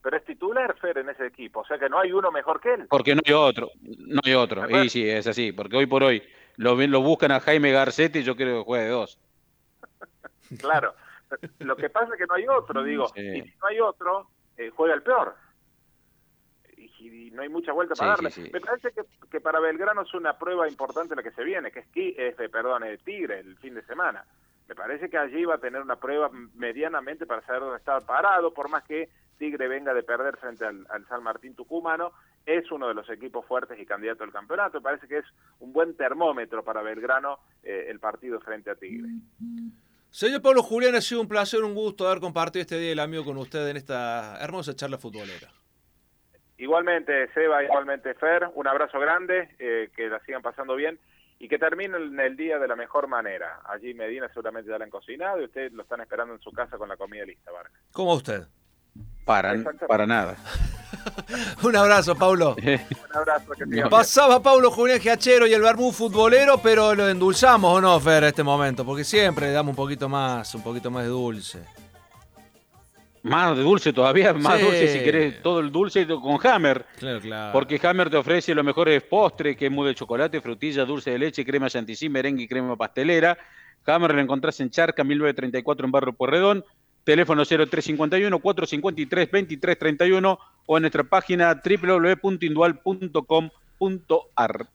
Pero 0.02 0.16
es 0.16 0.24
titular 0.24 0.74
Fer 0.78 0.98
en 0.98 1.08
ese 1.10 1.26
equipo, 1.26 1.60
o 1.60 1.64
sea 1.64 1.78
que 1.78 1.88
no 1.88 2.00
hay 2.00 2.12
uno 2.12 2.30
mejor 2.30 2.60
que 2.60 2.74
él. 2.74 2.86
Porque 2.88 3.14
no 3.14 3.22
hay 3.24 3.32
otro, 3.32 3.70
no 3.80 4.20
hay 4.24 4.34
otro. 4.34 4.68
Y 4.68 4.88
sí, 4.88 5.08
es 5.08 5.26
así, 5.26 5.52
porque 5.52 5.76
hoy 5.76 5.86
por 5.86 6.02
hoy 6.02 6.22
lo, 6.56 6.74
lo 6.74 7.00
buscan 7.02 7.30
a 7.32 7.40
Jaime 7.40 7.70
Garcetti 7.70 8.20
y 8.20 8.22
yo 8.24 8.36
creo 8.36 8.60
que 8.60 8.64
juegue 8.64 8.88
dos. 8.88 9.18
claro, 10.58 10.94
lo 11.60 11.76
que 11.76 11.90
pasa 11.90 12.12
es 12.12 12.18
que 12.18 12.26
no 12.26 12.34
hay 12.34 12.46
otro, 12.48 12.82
digo, 12.82 13.06
y 13.14 13.42
si 13.42 13.54
no 13.60 13.66
hay 13.66 13.80
otro, 13.80 14.28
eh, 14.56 14.70
juega 14.70 14.94
el 14.94 15.02
peor 15.02 15.34
y 17.10 17.30
no 17.30 17.42
hay 17.42 17.48
mucha 17.48 17.72
vuelta 17.72 17.94
para 17.94 18.12
darle. 18.12 18.30
Me 18.52 18.60
parece 18.60 18.92
que, 19.30 19.40
para 19.40 19.60
Belgrano 19.60 20.02
es 20.02 20.14
una 20.14 20.38
prueba 20.38 20.68
importante 20.68 21.16
la 21.16 21.22
que 21.22 21.32
se 21.32 21.44
viene, 21.44 21.70
que 21.70 21.80
es, 21.80 21.86
este, 21.94 22.48
perdón, 22.48 22.84
el 22.84 22.98
Tigre 22.98 23.40
el 23.40 23.56
fin 23.56 23.74
de 23.74 23.82
semana. 23.82 24.24
Me 24.68 24.74
parece 24.74 25.10
que 25.10 25.18
allí 25.18 25.44
va 25.44 25.56
a 25.56 25.58
tener 25.58 25.82
una 25.82 25.96
prueba 25.96 26.30
medianamente 26.54 27.26
para 27.26 27.42
saber 27.42 27.62
dónde 27.62 27.78
está 27.78 28.00
parado, 28.00 28.54
por 28.54 28.68
más 28.68 28.84
que 28.84 29.08
Tigre 29.38 29.68
venga 29.68 29.92
de 29.92 30.02
perder 30.02 30.36
frente 30.36 30.64
al, 30.64 30.86
San 31.08 31.22
Martín 31.22 31.54
Tucumano, 31.54 32.12
es 32.46 32.70
uno 32.70 32.88
de 32.88 32.94
los 32.94 33.08
equipos 33.10 33.44
fuertes 33.46 33.78
y 33.78 33.86
candidato 33.86 34.24
al 34.24 34.32
campeonato. 34.32 34.78
Me 34.78 34.84
parece 34.84 35.08
que 35.08 35.18
es 35.18 35.26
un 35.60 35.72
buen 35.72 35.96
termómetro 35.96 36.62
para 36.62 36.82
Belgrano 36.82 37.40
eh, 37.62 37.86
el 37.88 37.98
partido 37.98 38.40
frente 38.40 38.70
a 38.70 38.76
Tigre. 38.76 39.08
Señor 40.12 40.42
Pablo 40.42 40.62
Julián, 40.62 40.94
ha 40.94 41.00
sido 41.00 41.22
un 41.22 41.26
placer, 41.26 41.64
un 41.64 41.74
gusto 41.74 42.06
haber 42.06 42.20
compartido 42.20 42.60
este 42.60 42.78
día 42.78 42.92
el 42.92 42.98
amigo 42.98 43.24
con 43.24 43.38
usted 43.38 43.66
en 43.68 43.78
esta 43.78 44.36
hermosa 44.42 44.76
charla 44.76 44.98
futbolera. 44.98 45.48
Igualmente, 46.58 47.32
Seba, 47.32 47.64
igualmente 47.64 48.12
Fer, 48.14 48.50
un 48.54 48.68
abrazo 48.68 49.00
grande, 49.00 49.48
eh, 49.58 49.88
que 49.96 50.08
la 50.08 50.20
sigan 50.20 50.42
pasando 50.42 50.76
bien 50.76 51.00
y 51.38 51.48
que 51.48 51.58
terminen 51.58 52.20
el 52.20 52.36
día 52.36 52.58
de 52.58 52.68
la 52.68 52.76
mejor 52.76 53.08
manera. 53.08 53.60
Allí 53.64 53.94
Medina 53.94 54.28
seguramente 54.28 54.70
ya 54.70 54.76
la 54.76 54.84
han 54.84 54.90
cocinado 54.90 55.40
y 55.40 55.44
ustedes 55.46 55.72
lo 55.72 55.82
están 55.82 56.02
esperando 56.02 56.34
en 56.34 56.40
su 56.40 56.52
casa 56.52 56.76
con 56.76 56.90
la 56.90 56.98
comida 56.98 57.24
lista, 57.24 57.50
Vargas. 57.50 57.80
¿Cómo 57.92 58.12
usted? 58.12 58.42
Para, 59.24 59.54
para 59.86 60.06
nada. 60.06 60.36
un 61.62 61.76
abrazo, 61.76 62.14
Paulo. 62.14 62.56
un 62.62 63.16
abrazo. 63.16 63.52
Que 63.52 63.82
Pasaba 63.88 64.42
Paulo 64.42 64.70
Julián 64.70 65.00
Giachero 65.00 65.46
y 65.46 65.52
el 65.52 65.62
Barbú 65.62 65.92
futbolero, 65.92 66.58
pero 66.58 66.94
lo 66.94 67.08
endulzamos 67.08 67.78
o 67.78 67.80
no, 67.80 67.98
Fer, 68.00 68.24
en 68.24 68.28
este 68.30 68.42
momento, 68.42 68.84
porque 68.84 69.04
siempre 69.04 69.46
le 69.46 69.52
damos 69.52 69.70
un 69.70 69.76
poquito 69.76 70.08
más, 70.08 70.54
un 70.54 70.62
poquito 70.62 70.90
más 70.90 71.04
de 71.04 71.10
dulce. 71.10 71.60
Más 73.22 73.56
de 73.56 73.62
dulce 73.62 73.92
todavía, 73.92 74.32
más 74.34 74.60
dulce 74.60 74.88
si 74.88 75.04
querés 75.04 75.40
todo 75.42 75.60
el 75.60 75.70
dulce 75.70 76.06
con 76.08 76.44
Hammer. 76.44 76.84
Claro, 76.98 77.20
claro. 77.20 77.52
Porque 77.52 77.80
Hammer 77.84 78.10
te 78.10 78.16
ofrece 78.16 78.52
los 78.52 78.64
mejores 78.64 79.00
postres, 79.04 79.56
que 79.56 79.66
es 79.66 79.72
mousse 79.72 79.88
de 79.90 79.94
chocolate, 79.94 80.40
frutilla, 80.40 80.84
dulce 80.84 81.12
de 81.12 81.18
leche, 81.20 81.44
crema 81.44 81.70
chantilly, 81.70 82.08
merengue 82.08 82.42
y 82.42 82.48
crema 82.48 82.76
pastelera. 82.76 83.38
Hammer 83.86 84.14
lo 84.14 84.20
encontrás 84.20 84.58
en 84.58 84.70
Charca, 84.70 85.04
1934 85.04 85.86
en 85.86 85.92
Barrio 85.92 86.12
Porredón. 86.12 86.64
Teléfono 87.04 87.44
0351 87.44 88.38
453 88.38 89.30
2331 89.30 90.38
o 90.66 90.76
en 90.76 90.82
nuestra 90.82 91.04
página 91.04 91.60
www.indual.com 91.64 93.50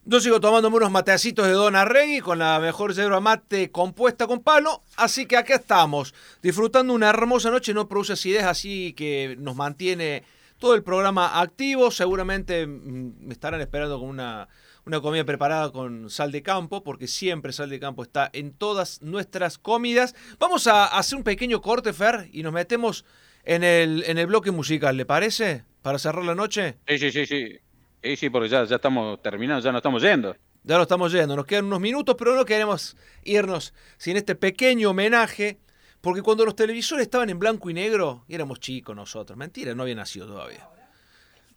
yo 0.05 0.19
sigo 0.19 0.41
tomándome 0.41 0.75
unos 0.75 0.91
mateacitos 0.91 1.47
de 1.47 1.53
Don 1.53 1.77
Arregui 1.77 2.19
con 2.19 2.39
la 2.39 2.59
mejor 2.59 2.93
yerba 2.93 3.21
mate 3.21 3.71
compuesta 3.71 4.27
con 4.27 4.41
palo, 4.41 4.81
así 4.97 5.25
que 5.25 5.37
acá 5.37 5.55
estamos, 5.55 6.13
disfrutando 6.41 6.93
una 6.93 7.09
hermosa 7.09 7.49
noche, 7.49 7.73
no 7.73 7.87
produce 7.87 8.13
acidez, 8.13 8.43
así 8.43 8.91
que 8.97 9.37
nos 9.39 9.55
mantiene 9.55 10.23
todo 10.57 10.75
el 10.75 10.83
programa 10.83 11.39
activo, 11.39 11.89
seguramente 11.89 12.67
mm, 12.67 13.27
me 13.27 13.31
estarán 13.31 13.61
esperando 13.61 13.97
con 13.97 14.09
una, 14.09 14.49
una 14.87 15.01
comida 15.01 15.25
preparada 15.25 15.69
con 15.69 16.09
sal 16.09 16.31
de 16.31 16.41
campo, 16.41 16.81
porque 16.81 17.07
siempre 17.07 17.51
sal 17.51 17.69
de 17.69 17.77
campo 17.77 18.03
está 18.03 18.29
en 18.31 18.53
todas 18.53 19.01
nuestras 19.01 19.57
comidas. 19.57 20.15
Vamos 20.39 20.65
a 20.65 20.85
hacer 20.85 21.17
un 21.17 21.25
pequeño 21.25 21.61
corte, 21.61 21.91
Fer, 21.91 22.29
y 22.31 22.41
nos 22.41 22.53
metemos 22.53 23.03
en 23.43 23.65
el, 23.65 24.05
en 24.07 24.17
el 24.17 24.27
bloque 24.27 24.49
musical, 24.49 24.95
¿le 24.95 25.05
parece? 25.05 25.65
Para 25.81 25.99
cerrar 25.99 26.23
la 26.23 26.35
noche. 26.35 26.77
Sí, 26.87 26.97
sí, 26.99 27.11
sí, 27.11 27.25
sí. 27.25 27.59
Sí, 28.01 28.15
sí, 28.15 28.29
porque 28.29 28.47
ya, 28.47 28.63
ya 28.63 28.77
estamos 28.77 29.21
terminando, 29.21 29.61
ya 29.61 29.73
nos 29.73 29.79
estamos 29.79 30.01
yendo. 30.01 30.37
Ya 30.63 30.75
nos 30.75 30.83
estamos 30.83 31.11
yendo, 31.11 31.35
nos 31.35 31.45
quedan 31.45 31.65
unos 31.65 31.81
minutos, 31.81 32.15
pero 32.17 32.33
no 32.33 32.45
queremos 32.45 32.95
irnos 33.25 33.73
sin 33.97 34.15
este 34.15 34.35
pequeño 34.35 34.91
homenaje, 34.91 35.59
porque 35.99 36.21
cuando 36.21 36.45
los 36.45 36.55
televisores 36.55 37.03
estaban 37.03 37.29
en 37.29 37.39
blanco 37.39 37.69
y 37.69 37.73
negro, 37.73 38.23
y 38.29 38.35
éramos 38.35 38.61
chicos 38.61 38.95
nosotros, 38.95 39.37
mentira, 39.37 39.75
no 39.75 39.83
había 39.83 39.95
nacido 39.95 40.27
todavía. 40.27 40.65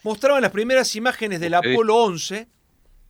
Mostraban 0.02 0.42
las 0.42 0.50
primeras 0.50 0.96
imágenes 0.96 1.38
del 1.38 1.54
Apolo 1.54 1.94
11 1.96 2.48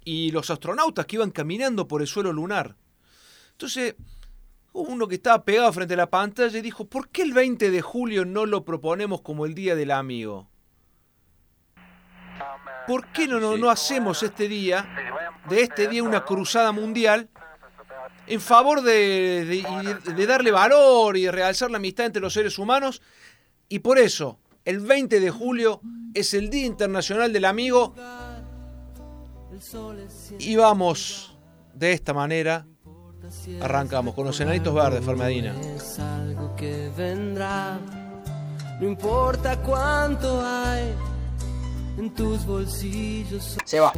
y 0.05 0.31
los 0.31 0.51
astronautas 0.51 1.07
que 1.07 1.17
iban 1.17 1.31
caminando 1.31 1.89
por 1.89 2.01
el 2.01 2.07
suelo 2.07 2.33
lunar. 2.33 2.77
Entonces, 3.53 3.95
uno 4.73 5.09
que 5.09 5.17
estaba 5.17 5.45
pegado 5.45 5.73
frente 5.73 5.95
a 5.95 5.99
la 5.99 6.11
pantalla 6.11 6.59
y 6.59 6.63
dijo, 6.63 6.87
¿por 6.87 7.09
qué 7.09 7.23
el 7.23 7.33
20 7.33 7.71
de 7.71 7.83
julio 7.83 8.25
no 8.25 8.47
lo 8.47 8.65
proponemos 8.65 9.21
como 9.21 9.47
el 9.47 9.55
Día 9.55 9.75
del 9.75 9.91
Amigo? 9.91 10.51
¿por 12.91 13.07
qué 13.13 13.29
no, 13.29 13.57
no, 13.57 13.71
hacemos 13.71 14.23
este 14.25 14.49
día, 14.49 14.85
de 15.49 15.63
este 15.63 15.87
día 15.87 16.03
una 16.03 16.25
cruzada 16.25 16.73
mundial 16.73 17.29
en 18.27 18.41
favor 18.41 18.83
de, 18.83 19.65
darle 20.27 20.51
valor 20.51 21.17
y 21.17 21.23
de 21.23 21.33
realzar 21.33 21.71
la 21.71 21.77
amistad 21.77 22.07
entre 22.07 22.21
los 22.21 22.33
seres 22.33 22.59
humanos? 22.59 23.01
Y 23.69 23.79
por 23.79 23.99
eso, 23.99 24.41
el 24.65 24.81
20 24.81 25.21
de 25.21 25.31
julio 25.31 25.81
es 26.15 26.35
el 26.35 26.51
Día 26.51 26.67
Internacional 26.67 27.33
del 27.33 27.45
Amigo 27.45 27.95
y 30.39 30.57
vamos 30.57 31.37
de 31.75 31.93
esta 31.93 32.13
manera. 32.15 32.67
Arrancamos 33.61 34.15
con 34.15 34.27
los 34.27 34.41
enanitos 34.41 34.75
verdes, 34.75 35.05
Fermedina. 35.05 35.55
Es 35.77 35.99
algo 35.99 36.57
que 36.57 36.91
vendrá, 36.97 37.79
no 38.81 38.89
importa 38.89 39.61
cuánto 39.63 40.45
hay 40.45 40.95
en 41.99 42.11
tus 42.15 42.45
bolsillos. 42.45 43.59
Se 43.65 43.79
va. 43.81 43.93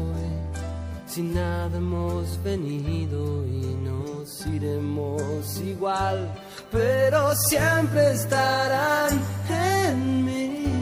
Sin 1.07 1.35
nada 1.35 1.77
hemos 1.77 2.43
venido 2.43 3.47
y 3.47 3.75
nos 3.75 4.47
iremos 4.47 5.59
igual, 5.59 6.29
pero 6.71 7.35
siempre 7.37 8.13
estarán 8.13 9.21
en 9.51 10.25
mí. 10.25 10.82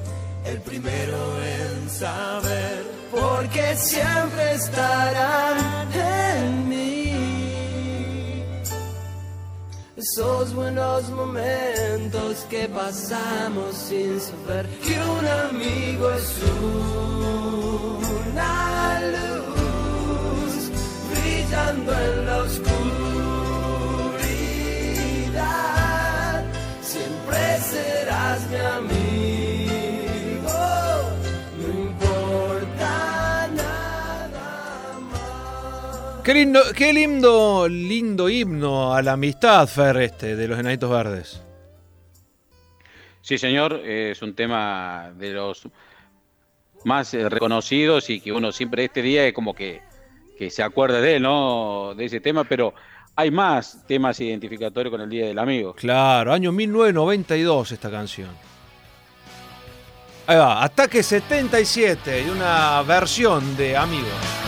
el 0.45 0.57
primero 0.61 1.17
en 1.43 1.89
saber, 1.89 2.83
porque 3.11 3.75
siempre 3.75 4.53
estarán 4.53 5.91
en 5.93 6.69
mí. 6.69 6.81
Esos 9.97 10.53
buenos 10.55 11.09
momentos 11.09 12.45
que 12.49 12.67
pasamos 12.67 13.75
sin 13.75 14.19
saber 14.19 14.65
que 14.83 14.99
un 14.99 15.27
amigo 15.47 16.11
es 16.11 16.39
una 18.33 18.99
luz 19.15 20.71
brillando 21.11 21.91
en 21.93 22.25
la 22.25 22.37
oscuridad. 22.37 22.81
Siempre 26.81 27.59
serás 27.71 28.39
mi 28.49 28.57
amigo, 28.57 29.20
Qué 36.23 36.35
lindo, 36.35 36.59
qué 36.75 36.93
lindo, 36.93 37.67
lindo 37.67 38.29
himno 38.29 38.93
a 38.93 39.01
la 39.01 39.13
amistad, 39.13 39.67
Fer, 39.67 39.97
este, 39.97 40.35
de 40.35 40.47
los 40.47 40.59
Enanitos 40.59 40.91
Verdes. 40.91 41.41
Sí, 43.23 43.39
señor, 43.39 43.81
es 43.83 44.21
un 44.21 44.35
tema 44.35 45.11
de 45.17 45.31
los 45.31 45.67
más 46.83 47.11
eh, 47.15 47.27
reconocidos 47.27 48.11
y 48.11 48.21
que 48.21 48.31
uno 48.31 48.51
siempre 48.51 48.85
este 48.85 49.01
día 49.01 49.25
es 49.25 49.33
como 49.33 49.55
que, 49.55 49.81
que 50.37 50.51
se 50.51 50.61
acuerda 50.61 51.01
de 51.01 51.15
él, 51.15 51.23
¿no? 51.23 51.95
De 51.95 52.05
ese 52.05 52.19
tema, 52.19 52.43
pero 52.43 52.75
hay 53.15 53.31
más 53.31 53.83
temas 53.87 54.19
identificatorios 54.19 54.91
con 54.91 55.01
el 55.01 55.09
Día 55.09 55.25
del 55.25 55.39
Amigo. 55.39 55.73
Claro, 55.73 56.33
año 56.33 56.51
1992 56.51 57.71
esta 57.71 57.89
canción. 57.89 58.29
Ahí 60.27 60.37
va, 60.37 60.63
Ataque 60.63 61.01
77 61.01 62.25
y 62.27 62.29
una 62.29 62.83
versión 62.83 63.57
de 63.57 63.75
Amigos. 63.75 64.40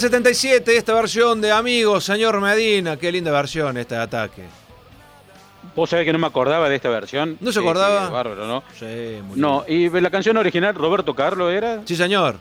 77, 0.00 0.76
esta 0.76 0.94
versión 0.94 1.40
de 1.40 1.52
Amigos, 1.52 2.04
señor 2.04 2.40
Medina. 2.40 2.96
Qué 2.96 3.12
linda 3.12 3.30
versión 3.30 3.76
esta 3.76 3.96
de 3.96 4.02
Ataque. 4.02 4.42
Vos 5.76 5.88
sabés 5.90 6.04
que 6.04 6.12
no 6.12 6.18
me 6.18 6.26
acordaba 6.26 6.68
de 6.68 6.76
esta 6.76 6.88
versión. 6.88 7.36
¿No 7.40 7.52
se 7.52 7.60
acordaba? 7.60 8.06
sí, 8.06 8.12
bárbaro, 8.12 8.46
¿no? 8.46 8.62
Sí, 8.78 9.20
muy 9.24 9.38
No, 9.38 9.64
y 9.68 9.88
la 9.88 10.10
canción 10.10 10.36
original, 10.36 10.74
Roberto 10.74 11.14
Carlos 11.14 11.52
era. 11.52 11.82
Sí, 11.84 11.94
señor. 11.96 12.36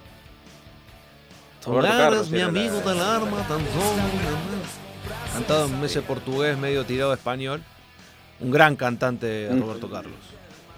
Roberto 1.66 1.89
Carlos 1.97 2.30
mi 2.32 2.41
amigo 2.41 2.82
la- 2.86 2.91
del 2.93 3.01
arma, 3.01 3.38
tan 3.47 3.60
solo. 3.60 4.03
Cantado 5.34 5.66
en 5.68 5.84
ese 5.84 6.01
portugués 6.01 6.57
medio 6.57 6.84
tirado 6.86 7.12
a 7.12 7.16
español. 7.16 7.62
Un 8.39 8.51
gran 8.51 8.76
cantante, 8.76 9.49
Mm. 9.51 9.60
Roberto 9.62 9.89
Carlos. 9.89 10.14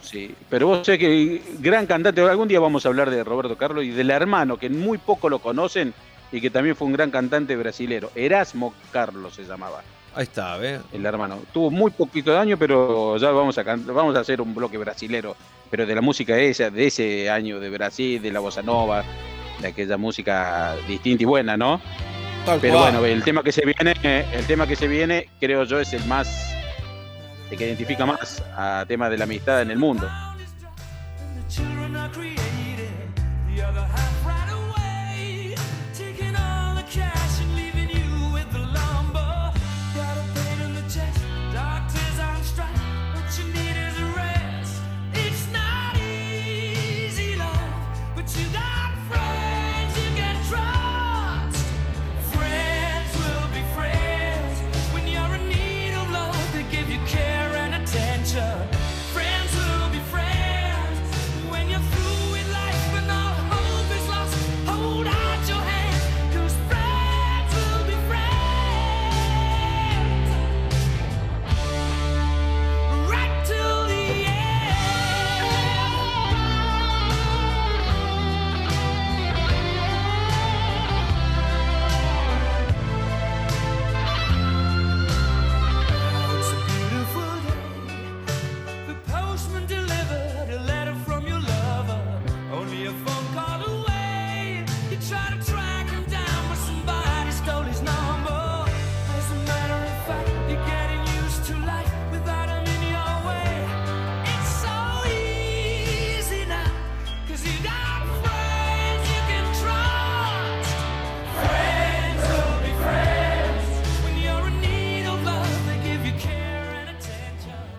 Sí, 0.02 0.34
pero 0.50 0.68
vos 0.68 0.86
sé 0.86 0.98
que 0.98 1.42
gran 1.60 1.86
cantante, 1.86 2.22
algún 2.22 2.48
día 2.48 2.60
vamos 2.60 2.86
a 2.86 2.90
hablar 2.90 3.10
de 3.12 3.24
Roberto 3.24 3.56
Carlos 3.56 3.84
y 3.86 3.92
del 3.92 4.10
hermano, 4.10 4.58
que 4.58 4.68
muy 4.70 4.98
poco 4.98 5.30
lo 5.30 5.40
conocen 5.40 5.94
y 6.32 6.40
que 6.42 6.50
también 6.50 6.76
fue 6.76 6.88
un 6.88 6.94
gran 6.94 7.12
cantante 7.12 7.56
brasilero. 7.56 8.12
Erasmo 8.16 8.74
Carlos 8.92 9.36
se 9.36 9.44
llamaba, 9.44 9.82
Ahí 10.14 10.24
está, 10.24 10.58
¿ves? 10.58 10.82
el 10.92 11.06
hermano. 11.06 11.40
Tuvo 11.54 11.72
muy 11.72 11.92
poquito 11.92 12.32
de 12.32 12.38
año, 12.38 12.58
pero 12.58 13.16
ya 13.18 13.32
vamos 13.32 13.58
a, 13.58 13.64
vamos 13.64 14.16
a 14.16 14.20
hacer 14.20 14.42
un 14.42 14.54
bloque 14.54 14.78
brasilero, 14.78 15.36
pero 15.70 15.86
de 15.86 15.96
la 15.96 16.02
música 16.02 16.38
esa, 16.38 16.70
de 16.70 16.88
ese 16.88 17.30
año 17.30 17.60
de 17.62 17.70
Brasil, 17.70 18.22
de 18.22 18.32
la 18.32 18.42
bossa 18.42 18.62
nova, 18.62 19.04
de 19.62 19.68
aquella 19.70 19.96
música 19.98 20.76
distinta 20.88 21.24
y 21.24 21.26
buena, 21.26 21.56
¿no? 21.56 21.80
Tal 22.46 22.60
Pero 22.60 22.74
cual. 22.80 22.92
bueno, 22.94 23.06
el 23.06 23.24
tema 23.24 23.44
que 23.44 23.52
se 23.52 23.62
viene, 23.66 24.26
el 24.34 24.46
tema 24.48 24.68
que 24.68 24.76
se 24.76 24.88
viene, 24.88 25.30
creo 25.40 25.64
yo, 25.64 25.80
es 25.80 25.94
el 25.94 26.04
más, 26.06 26.54
el 27.50 27.58
que 27.58 27.68
identifica 27.68 28.06
más 28.06 28.44
a 28.58 28.84
tema 28.88 29.10
de 29.10 29.18
la 29.18 29.24
amistad 29.26 29.62
en 29.62 29.72
el 29.72 29.78
mundo. 29.78 30.10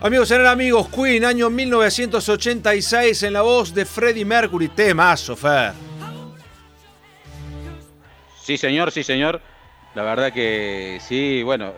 Amigos, 0.03 0.29
eran 0.31 0.47
amigos, 0.47 0.89
Queen, 0.89 1.23
año 1.23 1.49
1986, 1.49 3.23
en 3.23 3.31
la 3.31 3.41
voz 3.41 3.73
de 3.73 3.85
Freddie 3.85 4.25
Mercury. 4.25 4.67
Temazo, 4.67 5.33
Fer. 5.33 5.71
Sí, 8.43 8.57
señor, 8.57 8.91
sí, 8.91 9.01
señor. 9.01 9.39
La 9.95 10.03
verdad 10.03 10.33
que 10.33 10.99
sí, 11.07 11.41
bueno, 11.43 11.71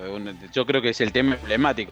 yo 0.52 0.66
creo 0.66 0.82
que 0.82 0.90
es 0.90 1.02
el 1.02 1.12
tema 1.12 1.36
emblemático. 1.36 1.92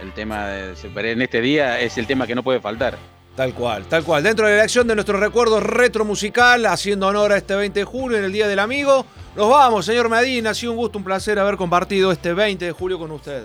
El 0.00 0.14
tema 0.14 0.46
de, 0.46 0.74
en 1.12 1.20
este 1.20 1.42
día 1.42 1.78
es 1.78 1.98
el 1.98 2.06
tema 2.06 2.26
que 2.26 2.34
no 2.34 2.42
puede 2.42 2.60
faltar. 2.60 2.96
Tal 3.36 3.52
cual, 3.52 3.84
tal 3.84 4.02
cual. 4.02 4.22
Dentro 4.22 4.46
de 4.46 4.52
la 4.52 4.60
elección 4.60 4.88
de 4.88 4.94
nuestro 4.94 5.20
recuerdo 5.20 5.60
retro 5.60 6.06
musical, 6.06 6.64
haciendo 6.64 7.06
honor 7.06 7.32
a 7.32 7.36
este 7.36 7.54
20 7.54 7.80
de 7.80 7.84
julio, 7.84 8.16
en 8.16 8.24
el 8.24 8.32
Día 8.32 8.48
del 8.48 8.60
Amigo, 8.60 9.04
nos 9.36 9.50
vamos, 9.50 9.84
señor 9.84 10.08
Medina. 10.08 10.50
Ha 10.50 10.54
sido 10.54 10.72
un 10.72 10.78
gusto, 10.78 10.96
un 10.96 11.04
placer 11.04 11.38
haber 11.38 11.58
compartido 11.58 12.12
este 12.12 12.32
20 12.32 12.64
de 12.64 12.72
julio 12.72 12.98
con 12.98 13.10
usted. 13.10 13.44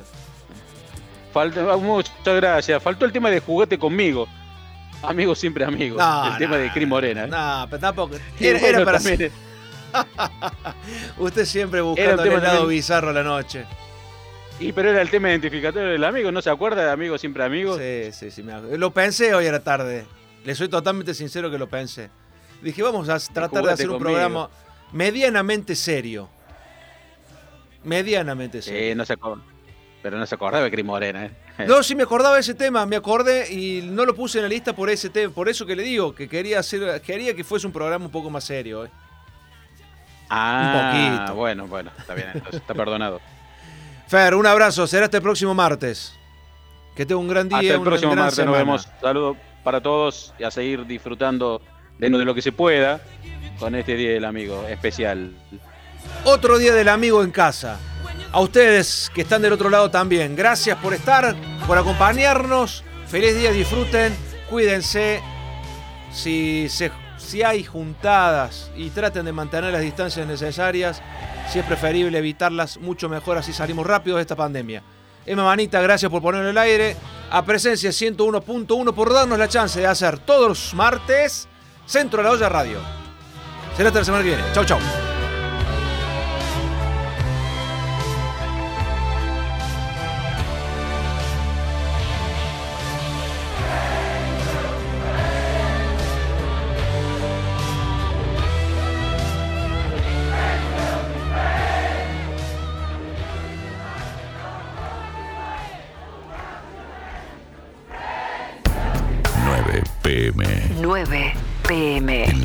Falta, 1.36 1.76
muchas 1.76 2.14
gracias. 2.24 2.82
Faltó 2.82 3.04
el 3.04 3.12
tema 3.12 3.30
de 3.30 3.42
juguete 3.42 3.78
conmigo. 3.78 4.26
Amigo 5.04 5.36
siempre 5.36 5.66
amigo. 5.66 5.98
el 6.00 6.38
tema 6.38 6.56
de 6.56 6.72
Cris 6.72 6.88
Morena. 6.88 7.26
¿eh? 7.26 7.28
No, 7.28 7.68
pero 7.70 7.82
tampoco. 7.82 8.16
Era, 8.40 8.86
para 8.86 9.02
Usted 11.18 11.44
siempre 11.44 11.82
buscando 11.82 12.24
el 12.24 12.42
lado 12.42 12.68
bizarro 12.68 13.10
a 13.10 13.14
la 13.14 13.24
noche. 13.24 13.66
Y 14.62 14.72
pero 14.72 14.92
era 14.92 15.02
el 15.02 15.10
tema 15.10 15.30
identificatorio 15.30 15.90
del 15.90 16.06
amigo, 16.06 16.32
¿no 16.32 16.42
se 16.42 16.50
acuerda 16.50 16.86
de 16.86 16.92
amigo 16.92 17.18
siempre 17.18 17.44
amigo? 17.44 17.78
Sí, 17.78 18.14
sí, 18.14 18.32
sí. 18.32 18.42
Lo 18.78 18.92
pensé 18.92 19.36
hoy 19.36 19.46
a 19.48 19.52
la 19.52 19.62
tarde. 19.62 20.06
Le 20.46 20.56
soy 20.56 20.70
totalmente 20.70 21.14
sincero 21.14 21.52
que 21.52 21.58
lo 21.58 21.68
pensé. 21.68 22.10
Dije, 22.62 22.82
vamos 22.82 23.10
a 23.10 23.20
tratar 23.20 23.62
de 23.62 23.74
hacer 23.74 23.90
un 23.90 24.00
programa 24.00 24.50
medianamente 24.94 25.76
serio. 25.76 26.30
Medianamente 27.84 28.62
serio. 28.62 28.92
Sí, 28.92 28.96
no 28.96 29.04
se 29.04 29.18
Pero 30.06 30.20
no 30.20 30.26
se 30.28 30.36
acordaba 30.36 30.64
de 30.64 30.70
Cris 30.70 30.86
Morena, 30.86 31.26
¿eh? 31.26 31.32
No, 31.68 31.82
sí 31.82 31.96
me 31.96 32.04
acordaba 32.04 32.36
de 32.36 32.42
ese 32.42 32.54
tema, 32.54 32.86
me 32.86 32.96
acordé 32.96 33.52
y 33.52 33.82
no 33.82 34.06
lo 34.06 34.14
puse 34.14 34.38
en 34.38 34.44
la 34.44 34.50
lista 34.50 34.72
por 34.72 34.88
ese 34.92 35.10
tema, 35.10 35.34
por 35.34 35.50
eso 35.50 35.66
que 35.66 35.76
le 35.76 35.82
digo, 35.82 36.14
que 36.14 36.30
quería 36.30 36.60
hacer, 36.60 37.02
quería 37.02 37.36
que 37.36 37.44
fuese 37.44 37.66
un 37.66 37.74
programa 37.74 38.06
un 38.06 38.12
poco 38.12 38.30
más 38.30 38.44
serio. 38.44 38.86
¿eh? 38.86 38.92
Ah, 40.30 41.10
un 41.10 41.18
poquito. 41.18 41.36
bueno, 41.36 41.68
bueno, 41.68 41.92
está 41.98 42.14
bien, 42.14 42.28
entonces 42.36 42.62
está 42.62 42.76
perdonado. 42.76 43.20
Fer, 44.08 44.36
un 44.36 44.46
abrazo. 44.46 44.86
Será 44.86 45.06
este 45.06 45.20
próximo 45.22 45.56
martes. 45.56 46.16
Que 46.96 47.04
tenga 47.08 47.20
un 47.20 47.28
gran 47.28 47.50
día. 47.50 47.58
Hasta 47.58 47.74
el 47.74 47.82
próximo 47.82 48.16
martes 48.16 48.46
nos 48.46 48.56
vemos. 48.56 48.88
Saludos 49.02 49.38
para 49.64 49.82
todos 49.82 50.36
y 50.38 50.44
a 50.44 50.52
seguir 50.52 50.86
disfrutando 50.86 51.64
de 51.98 52.10
lo 52.12 52.36
que 52.36 52.44
se 52.44 52.52
pueda 52.52 53.02
con 53.58 53.74
este 53.74 53.96
Día 53.96 54.12
del 54.12 54.26
Amigo 54.26 54.68
especial. 54.68 55.34
Otro 56.26 56.60
Día 56.60 56.76
del 56.76 56.90
Amigo 56.90 57.24
en 57.24 57.32
casa. 57.32 57.80
A 58.32 58.40
ustedes 58.42 59.12
que 59.14 59.22
están 59.22 59.42
del 59.42 59.54
otro 59.54 59.70
lado 59.70 59.90
también. 59.90 60.36
Gracias 60.36 60.78
por 60.78 60.94
estar, 60.94 61.36
por 61.68 61.78
acompañarnos. 61.78 62.84
Feliz 63.08 63.36
día, 63.36 63.52
disfruten, 63.52 64.16
cuídense. 64.50 65.22
Si, 66.12 66.68
si 67.18 67.44
hay 67.44 67.64
juntadas 67.64 68.72
y 68.76 68.90
traten 68.90 69.26
de 69.26 69.32
mantener 69.32 69.72
las 69.72 69.82
distancias 69.82 70.26
necesarias, 70.28 71.02
si 71.52 71.60
es 71.60 71.66
preferible 71.66 72.18
evitarlas, 72.18 72.78
mucho 72.78 73.10
mejor, 73.10 73.38
así 73.38 73.54
salimos 73.54 73.86
rápido 73.86 74.16
de 74.18 74.22
esta 74.22 74.36
pandemia. 74.36 74.84
Emma 75.26 75.44
Manita, 75.44 75.82
gracias 75.82 76.12
por 76.12 76.22
ponerlo 76.22 76.50
el 76.50 76.58
aire. 76.58 76.96
A 77.32 77.44
presencia 77.44 77.90
101.1 77.90 78.94
por 78.94 79.14
darnos 79.14 79.40
la 79.40 79.48
chance 79.48 79.80
de 79.80 79.88
hacer 79.88 80.20
todos 80.20 80.48
los 80.48 80.74
martes 80.74 81.48
Centro 81.86 82.20
de 82.20 82.24
la 82.24 82.32
Olla 82.32 82.50
Radio. 82.50 82.80
Será 83.76 83.90
hasta 83.90 84.00
la 84.00 84.06
semana 84.06 84.24
que 84.24 84.30
viene. 84.30 84.44
Chau, 84.54 84.66
chau. 84.66 85.05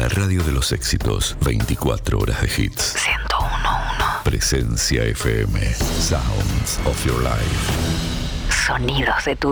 La 0.00 0.08
radio 0.08 0.42
de 0.42 0.52
los 0.52 0.72
éxitos, 0.72 1.36
24 1.42 2.18
horas 2.18 2.40
de 2.40 2.48
hits. 2.48 2.96
101.1. 2.96 4.22
Presencia 4.22 5.04
FM. 5.04 5.74
Sounds 5.74 6.80
of 6.86 7.04
your 7.04 7.22
life. 7.22 8.00
Sonidos 8.66 9.24
de 9.26 9.36
tu 9.36 9.48